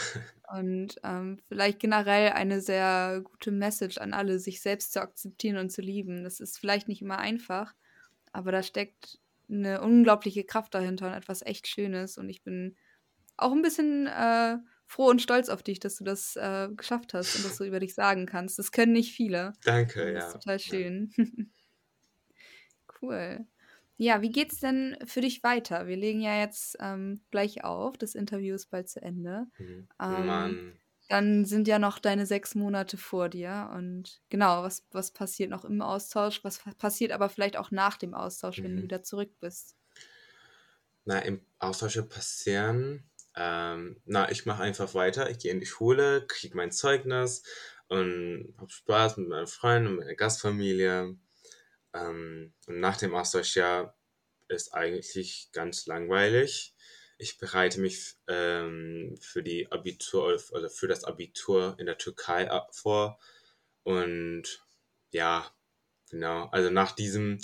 Und 0.53 0.97
ähm, 1.03 1.39
vielleicht 1.49 1.81
generell 1.81 2.31
eine 2.31 2.61
sehr 2.61 3.21
gute 3.23 3.51
Message 3.51 3.99
an 3.99 4.13
alle, 4.13 4.39
sich 4.39 4.61
selbst 4.61 4.93
zu 4.93 5.01
akzeptieren 5.01 5.59
und 5.59 5.71
zu 5.71 5.83
lieben. 5.83 6.25
Das 6.25 6.41
ist 6.41 6.59
vielleicht 6.59 6.89
nicht 6.89 7.03
immer 7.03 7.19
einfach, 7.19 7.75
aber 8.33 8.53
da 8.53 8.63
steckt 8.63 9.19
eine 9.49 9.81
unglaubliche 9.81 10.45
Kraft 10.45 10.75
dahinter 10.75 11.09
und 11.09 11.15
etwas 11.15 11.43
echt 11.43 11.69
Schönes. 11.69 12.19
Und 12.19 12.29
ich 12.29 12.43
bin 12.43 12.77
auch 13.37 13.53
ein 13.53 13.63
bisschen 13.63 14.07
äh, 14.07 14.57
froh 14.87 15.09
und 15.09 15.23
stolz 15.23 15.49
auf 15.49 15.63
dich, 15.63 15.81
dass 15.81 15.97
du 15.97 16.05
das 16.05 16.37
äh, 16.37 16.69
geschafft 16.77 17.15
hast 17.15 17.37
und 17.37 17.45
das 17.45 17.57
so 17.57 17.65
über 17.65 17.81
dich 17.81 17.95
sagen 17.95 18.27
kannst. 18.27 18.59
Das 18.59 18.73
können 18.73 18.93
nicht 18.93 19.13
viele. 19.13 19.53
Danke, 19.65 20.01
das 20.01 20.07
ja. 20.07 20.13
Das 20.13 20.27
ist 20.27 20.33
total 20.33 20.59
schön. 20.59 21.13
Ja. 21.17 21.25
cool. 23.03 23.47
Ja, 23.99 24.21
wie 24.21 24.31
geht's 24.31 24.61
denn 24.61 24.97
für 25.07 25.23
dich 25.23 25.43
weiter? 25.43 25.87
Wir 25.87 25.97
legen 25.97 26.21
ja 26.21 26.39
jetzt 26.39 26.77
ähm, 26.81 27.23
gleich 27.31 27.65
auf. 27.65 27.97
Das 27.97 28.15
Interview 28.15 28.55
ist 28.55 28.71
bald 28.71 28.89
zu 28.89 29.01
Ende. 29.01 29.47
Mhm. 29.59 29.89
Ähm, 30.01 30.27
Mann. 30.27 30.73
Dann 31.09 31.45
sind 31.45 31.69
ja 31.69 31.79
noch 31.79 31.99
deine 31.99 32.27
sechs 32.27 32.55
Monate 32.55 32.97
vor 32.97 33.29
dir. 33.29 33.71
Und 33.75 34.21
genau, 34.29 34.63
was, 34.63 34.87
was 34.91 35.13
passiert 35.13 35.51
noch 35.51 35.65
im 35.65 35.81
Austausch? 35.81 36.43
Was 36.45 36.61
passiert 36.79 37.13
aber 37.13 37.29
vielleicht 37.29 37.57
auch 37.57 37.71
nach 37.71 37.97
dem 37.97 38.13
Austausch, 38.13 38.59
mhm. 38.59 38.65
wenn 38.65 38.73
du 38.73 38.79
mhm. 38.79 38.85
wieder 38.85 39.03
zurück 39.03 39.31
bist? 39.41 39.77
Na, 41.05 41.21
im 41.21 41.41
Austausch 41.59 42.01
passieren. 42.09 43.09
Ähm, 43.35 44.01
na, 44.05 44.31
ich 44.31 44.45
mache 44.45 44.63
einfach 44.63 44.95
weiter. 44.95 45.31
Ich 45.31 45.39
gehe 45.39 45.53
in 45.53 45.61
die 45.61 45.67
Schule, 45.67 46.27
kriege 46.27 46.57
mein 46.57 46.73
Zeugnis 46.73 47.45
und 47.89 48.55
habe 48.59 48.71
Spaß 48.71 49.19
mit 49.19 49.29
meinen 49.29 49.47
Freunden 49.47 49.89
und 49.89 49.97
meiner 49.99 50.15
Gastfamilie. 50.15 51.17
Ähm, 51.95 52.55
und 52.67 52.81
nach 52.81 52.97
dem 52.97 53.15
Austauschjahr 53.15 53.97
ist 54.49 54.75
eigentlich 54.75 55.49
ganz 55.53 55.87
langweilig. 55.87 56.75
Ich 57.19 57.39
bereite 57.39 57.81
mich 57.81 58.17
ähm, 58.29 59.17
für 59.21 59.43
die 59.43 59.71
Abitur 59.73 60.39
oder 60.53 60.69
für 60.69 60.87
das 60.87 61.05
Abitur 61.05 61.77
in 61.79 61.87
der 61.87 61.99
Türkei 61.99 62.49
vor. 62.73 63.19
Und 63.83 64.67
ja, 65.13 65.51
genau. 66.11 66.47
Also 66.49 66.71
nach 66.71 66.93
diesem 66.93 67.39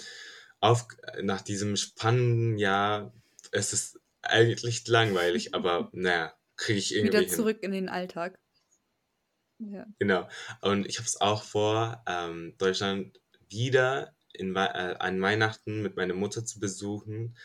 auf, 0.60 0.86
nach 1.20 1.40
diesem 1.40 1.76
spannenden 1.76 2.56
Jahr 2.56 3.12
ist 3.50 3.72
es 3.72 4.00
eigentlich 4.22 4.86
langweilig, 4.86 5.54
aber 5.54 5.90
naja, 5.92 6.34
kriege 6.56 6.78
ich 6.78 6.94
irgendwie. 6.94 7.18
Wieder 7.18 7.28
zurück 7.28 7.58
hin. 7.60 7.72
in 7.72 7.72
den 7.72 7.88
Alltag. 7.88 8.38
Ja. 9.58 9.86
Genau. 9.98 10.28
Und 10.60 10.86
ich 10.86 10.98
habe 10.98 11.06
es 11.06 11.20
auch 11.20 11.42
vor, 11.42 12.02
ähm, 12.06 12.54
Deutschland 12.58 13.20
wieder 13.48 14.14
in, 14.34 14.54
äh, 14.56 14.96
an 14.98 15.20
Weihnachten 15.20 15.82
mit 15.82 15.96
meiner 15.96 16.14
Mutter 16.14 16.44
zu 16.44 16.60
besuchen. 16.60 17.36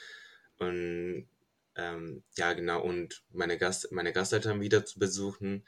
Und 0.57 1.27
ähm, 1.75 2.23
ja, 2.35 2.53
genau, 2.53 2.81
und 2.81 3.23
meine, 3.31 3.57
Gast, 3.57 3.91
meine 3.91 4.13
Gasteltern 4.13 4.61
wieder 4.61 4.85
zu 4.85 4.99
besuchen. 4.99 5.65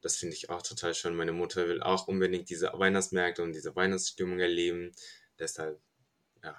Das 0.00 0.16
finde 0.16 0.34
ich 0.34 0.50
auch 0.50 0.62
total 0.62 0.94
schön. 0.94 1.14
Meine 1.14 1.32
Mutter 1.32 1.68
will 1.68 1.82
auch 1.82 2.08
unbedingt 2.08 2.50
diese 2.50 2.72
Weihnachtsmärkte 2.74 3.42
und 3.42 3.52
diese 3.52 3.74
Weihnachtsstimmung 3.76 4.40
erleben. 4.40 4.92
Deshalb, 5.38 5.80
ja, 6.42 6.56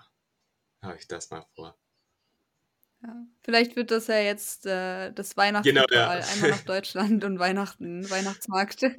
habe 0.82 0.98
ich 0.98 1.08
das 1.08 1.30
mal 1.30 1.46
vor. 1.54 1.78
Ja. 3.04 3.28
Vielleicht 3.42 3.76
wird 3.76 3.92
das 3.92 4.08
ja 4.08 4.20
jetzt 4.20 4.66
äh, 4.66 5.12
das 5.12 5.36
Weihnachtsritual. 5.36 5.86
Genau, 5.88 6.02
ja. 6.02 6.26
Einmal 6.34 6.52
nach 6.52 6.64
Deutschland 6.64 7.26
und 7.26 7.38
Weihnachten, 7.38 8.10
Weihnachtsmarkt. 8.10 8.84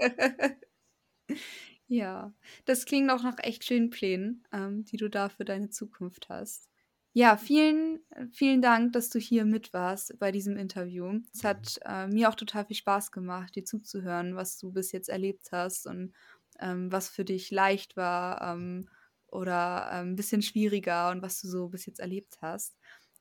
Ja, 1.97 2.34
das 2.64 2.86
klingt 2.86 3.11
auch 3.11 3.22
nach 3.22 3.38
echt 3.38 3.64
schönen 3.64 3.90
Plänen, 3.90 4.42
ähm, 4.53 4.84
die 4.84 4.97
du 4.97 5.09
da 5.09 5.28
für 5.28 5.45
deine 5.45 5.70
Zukunft 5.70 6.28
hast. 6.28 6.68
Ja, 7.16 7.36
vielen, 7.36 8.01
vielen 8.32 8.61
Dank, 8.61 8.92
dass 8.92 9.09
du 9.09 9.20
hier 9.20 9.45
mit 9.45 9.72
warst 9.72 10.18
bei 10.18 10.32
diesem 10.32 10.57
Interview. 10.57 11.20
Es 11.32 11.45
hat 11.45 11.78
äh, 11.84 12.09
mir 12.09 12.28
auch 12.28 12.34
total 12.34 12.64
viel 12.66 12.74
Spaß 12.76 13.12
gemacht, 13.12 13.55
dir 13.55 13.64
zuzuhören, 13.64 14.34
was 14.34 14.59
du 14.59 14.72
bis 14.72 14.90
jetzt 14.90 15.09
erlebt 15.09 15.51
hast 15.53 15.86
und 15.86 16.12
ähm, 16.59 16.90
was 16.90 17.09
für 17.09 17.24
dich 17.24 17.53
leicht 17.53 17.97
war 17.97 18.42
ähm, 18.55 18.88
oder 19.28 19.88
ein 19.90 20.09
ähm, 20.09 20.16
bisschen 20.16 20.42
schwieriger 20.42 21.11
und 21.11 21.22
was 21.22 21.40
du 21.40 21.47
so 21.49 21.68
bis 21.68 21.86
jetzt 21.86 22.01
erlebt 22.01 22.38
hast. 22.42 22.76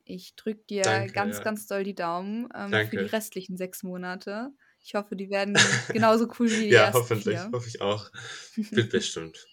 Ich 0.06 0.36
drücke 0.36 0.64
dir 0.70 0.84
Danke, 0.84 1.14
ganz, 1.14 1.40
ja. 1.40 1.42
ganz 1.42 1.68
doll 1.68 1.84
die 1.84 1.96
Daumen 1.96 2.50
ähm, 2.56 2.82
für 2.82 2.98
die 2.98 3.06
restlichen 3.06 3.58
sechs 3.58 3.84
Monate. 3.84 4.52
Ich 4.84 4.96
hoffe, 4.96 5.16
die 5.16 5.30
werden 5.30 5.58
genauso 5.94 6.28
cool 6.38 6.50
wie 6.52 6.66
die 6.66 6.70
ja, 6.70 6.86
ersten 6.86 7.00
hoffentlich, 7.00 7.40
vier. 7.40 7.50
hoffe 7.54 7.70
ich 7.70 7.82
auch. 7.82 8.12
Wird 8.56 8.90
bestimmt. 8.90 9.48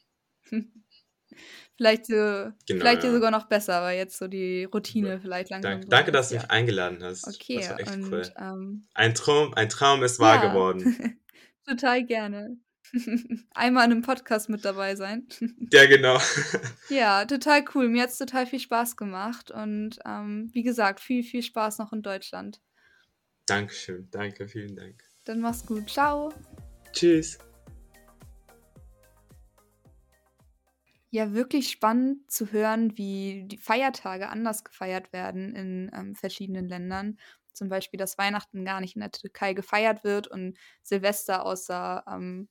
vielleicht 1.76 2.06
so, 2.06 2.14
genau, 2.14 2.54
vielleicht 2.66 3.04
ja. 3.04 3.12
sogar 3.12 3.30
noch 3.30 3.46
besser, 3.46 3.80
weil 3.82 3.96
jetzt 3.96 4.18
so 4.18 4.26
die 4.26 4.64
Routine 4.64 5.20
vielleicht 5.20 5.50
langsam. 5.50 5.72
Dank, 5.72 5.90
danke, 5.90 6.12
dass 6.12 6.30
du 6.30 6.34
mich 6.34 6.50
eingeladen 6.50 7.02
hast. 7.02 7.28
Okay, 7.28 7.58
das 7.58 7.70
war 7.70 7.80
echt 7.80 7.94
und, 7.94 8.12
cool. 8.12 8.22
Ähm, 8.36 8.88
ein, 8.94 9.14
Traum, 9.14 9.54
ein 9.54 9.68
Traum 9.68 10.02
ist 10.02 10.18
wahr 10.18 10.42
ja, 10.42 10.48
geworden. 10.50 11.20
Total 11.66 12.04
gerne. 12.04 12.56
Einmal 13.54 13.84
in 13.84 13.92
einem 13.92 14.02
Podcast 14.02 14.48
mit 14.48 14.64
dabei 14.64 14.96
sein. 14.96 15.28
ja, 15.72 15.86
genau. 15.86 16.18
ja, 16.88 17.24
total 17.24 17.64
cool. 17.74 17.88
Mir 17.88 18.02
hat 18.02 18.10
es 18.10 18.18
total 18.18 18.46
viel 18.46 18.58
Spaß 18.58 18.96
gemacht 18.96 19.52
und 19.52 20.00
ähm, 20.04 20.50
wie 20.52 20.64
gesagt, 20.64 20.98
viel, 20.98 21.22
viel 21.22 21.44
Spaß 21.44 21.78
noch 21.78 21.92
in 21.92 22.02
Deutschland. 22.02 22.60
Dankeschön, 23.46 24.08
danke, 24.10 24.48
vielen 24.48 24.74
Dank. 24.74 25.09
Dann 25.30 25.42
mach's 25.42 25.64
gut. 25.64 25.88
Ciao. 25.88 26.34
Tschüss. 26.90 27.38
Ja, 31.10 31.32
wirklich 31.34 31.70
spannend 31.70 32.28
zu 32.28 32.50
hören, 32.50 32.98
wie 32.98 33.44
die 33.46 33.58
Feiertage 33.58 34.28
anders 34.28 34.64
gefeiert 34.64 35.12
werden 35.12 35.54
in 35.54 35.88
ähm, 35.94 36.16
verschiedenen 36.16 36.68
Ländern. 36.68 37.16
Zum 37.52 37.68
Beispiel, 37.68 37.96
dass 37.96 38.18
Weihnachten 38.18 38.64
gar 38.64 38.80
nicht 38.80 38.96
in 38.96 39.02
der 39.02 39.12
Türkei 39.12 39.52
gefeiert 39.52 40.02
wird 40.02 40.26
und 40.26 40.58
Silvester 40.82 41.46
außer 41.46 42.02
ähm, 42.08 42.48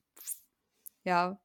ja, 1.03 1.37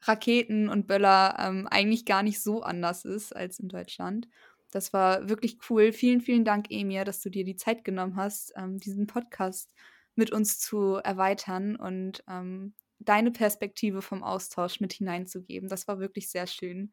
Raketen 0.00 0.70
und 0.70 0.86
Böller 0.86 1.36
ähm, 1.40 1.68
eigentlich 1.70 2.06
gar 2.06 2.22
nicht 2.22 2.42
so 2.42 2.62
anders 2.62 3.04
ist 3.04 3.36
als 3.36 3.58
in 3.58 3.68
Deutschland. 3.68 4.28
Das 4.70 4.94
war 4.94 5.28
wirklich 5.28 5.58
cool. 5.68 5.92
Vielen, 5.92 6.22
vielen 6.22 6.46
Dank, 6.46 6.70
Emir, 6.70 7.04
dass 7.04 7.20
du 7.20 7.28
dir 7.28 7.44
die 7.44 7.56
Zeit 7.56 7.84
genommen 7.84 8.16
hast, 8.16 8.54
ähm, 8.56 8.78
diesen 8.80 9.06
Podcast 9.06 9.74
mit 10.16 10.32
uns 10.32 10.58
zu 10.58 10.96
erweitern 10.96 11.76
und 11.76 12.22
ähm, 12.28 12.74
deine 12.98 13.30
Perspektive 13.30 14.02
vom 14.02 14.22
Austausch 14.22 14.80
mit 14.80 14.92
hineinzugeben. 14.92 15.68
Das 15.68 15.88
war 15.88 15.98
wirklich 15.98 16.30
sehr 16.30 16.46
schön. 16.46 16.92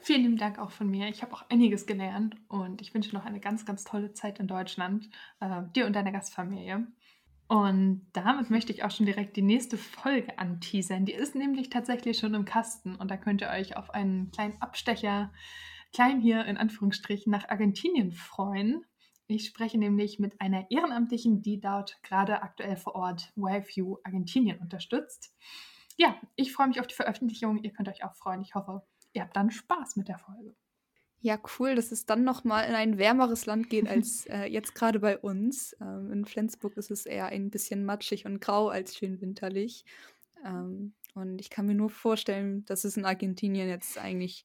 Vielen 0.00 0.22
lieben 0.22 0.36
Dank 0.36 0.58
auch 0.58 0.70
von 0.70 0.90
mir. 0.90 1.08
Ich 1.08 1.22
habe 1.22 1.32
auch 1.32 1.48
einiges 1.48 1.86
gelernt 1.86 2.36
und 2.48 2.80
ich 2.80 2.94
wünsche 2.94 3.14
noch 3.14 3.24
eine 3.24 3.40
ganz, 3.40 3.64
ganz 3.64 3.84
tolle 3.84 4.12
Zeit 4.12 4.38
in 4.38 4.46
Deutschland, 4.46 5.08
äh, 5.40 5.62
dir 5.74 5.86
und 5.86 5.94
deiner 5.94 6.12
Gastfamilie. 6.12 6.86
Und 7.48 8.06
damit 8.12 8.48
möchte 8.50 8.72
ich 8.72 8.84
auch 8.84 8.92
schon 8.92 9.06
direkt 9.06 9.36
die 9.36 9.42
nächste 9.42 9.76
Folge 9.76 10.38
anteasern. 10.38 11.04
Die 11.04 11.12
ist 11.12 11.34
nämlich 11.34 11.68
tatsächlich 11.68 12.18
schon 12.18 12.34
im 12.34 12.44
Kasten 12.44 12.94
und 12.94 13.10
da 13.10 13.16
könnt 13.16 13.40
ihr 13.40 13.48
euch 13.48 13.76
auf 13.76 13.90
einen 13.90 14.30
kleinen 14.30 14.60
Abstecher, 14.62 15.32
klein 15.92 16.20
hier 16.20 16.44
in 16.44 16.56
Anführungsstrichen, 16.56 17.32
nach 17.32 17.48
Argentinien 17.48 18.12
freuen. 18.12 18.84
Ich 19.30 19.46
spreche 19.46 19.78
nämlich 19.78 20.18
mit 20.18 20.40
einer 20.40 20.68
Ehrenamtlichen, 20.70 21.40
die 21.40 21.60
dort 21.60 22.02
gerade 22.02 22.42
aktuell 22.42 22.76
vor 22.76 22.96
Ort 22.96 23.32
WiFU 23.36 23.98
Argentinien 24.02 24.58
unterstützt. 24.58 25.32
Ja, 25.96 26.20
ich 26.34 26.52
freue 26.52 26.66
mich 26.66 26.80
auf 26.80 26.88
die 26.88 26.96
Veröffentlichung. 26.96 27.62
Ihr 27.62 27.72
könnt 27.72 27.88
euch 27.88 28.02
auch 28.02 28.14
freuen. 28.16 28.42
Ich 28.42 28.56
hoffe, 28.56 28.82
ihr 29.12 29.22
habt 29.22 29.36
dann 29.36 29.52
Spaß 29.52 29.94
mit 29.94 30.08
der 30.08 30.18
Folge. 30.18 30.56
Ja, 31.20 31.38
cool, 31.58 31.76
dass 31.76 31.92
es 31.92 32.06
dann 32.06 32.24
nochmal 32.24 32.68
in 32.68 32.74
ein 32.74 32.98
wärmeres 32.98 33.46
Land 33.46 33.70
geht 33.70 33.86
als 33.86 34.26
äh, 34.30 34.46
jetzt 34.46 34.74
gerade 34.74 34.98
bei 34.98 35.16
uns. 35.16 35.76
Ähm, 35.80 36.10
in 36.10 36.24
Flensburg 36.24 36.76
ist 36.76 36.90
es 36.90 37.06
eher 37.06 37.26
ein 37.26 37.50
bisschen 37.50 37.84
matschig 37.84 38.26
und 38.26 38.40
grau 38.40 38.68
als 38.68 38.96
schön 38.96 39.20
winterlich. 39.20 39.84
Ähm, 40.44 40.94
und 41.14 41.40
ich 41.40 41.50
kann 41.50 41.66
mir 41.66 41.74
nur 41.74 41.90
vorstellen, 41.90 42.64
dass 42.64 42.84
es 42.84 42.96
in 42.96 43.04
Argentinien 43.04 43.68
jetzt 43.68 43.96
eigentlich 43.96 44.44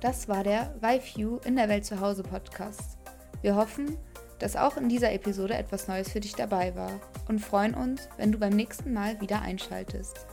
Das 0.00 0.28
war 0.28 0.44
der 0.44 0.74
Vive 0.80 1.40
in 1.44 1.56
der 1.56 1.68
Welt 1.68 1.84
zu 1.84 2.00
Hause 2.00 2.22
Podcast. 2.22 2.96
Wir 3.42 3.54
hoffen, 3.54 3.98
dass 4.38 4.56
auch 4.56 4.76
in 4.76 4.88
dieser 4.88 5.12
Episode 5.12 5.54
etwas 5.54 5.88
Neues 5.88 6.10
für 6.10 6.20
dich 6.20 6.34
dabei 6.34 6.74
war 6.74 7.00
und 7.28 7.40
freuen 7.40 7.74
uns, 7.74 8.08
wenn 8.16 8.32
du 8.32 8.38
beim 8.38 8.52
nächsten 8.52 8.92
Mal 8.92 9.20
wieder 9.20 9.42
einschaltest. 9.42 10.26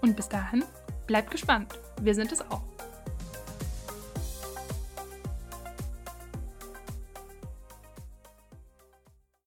Und 0.00 0.16
bis 0.16 0.28
dahin, 0.28 0.64
bleib 1.06 1.30
gespannt. 1.30 1.78
Wir 2.00 2.14
sind 2.14 2.32
es 2.32 2.40
auch. 2.40 2.62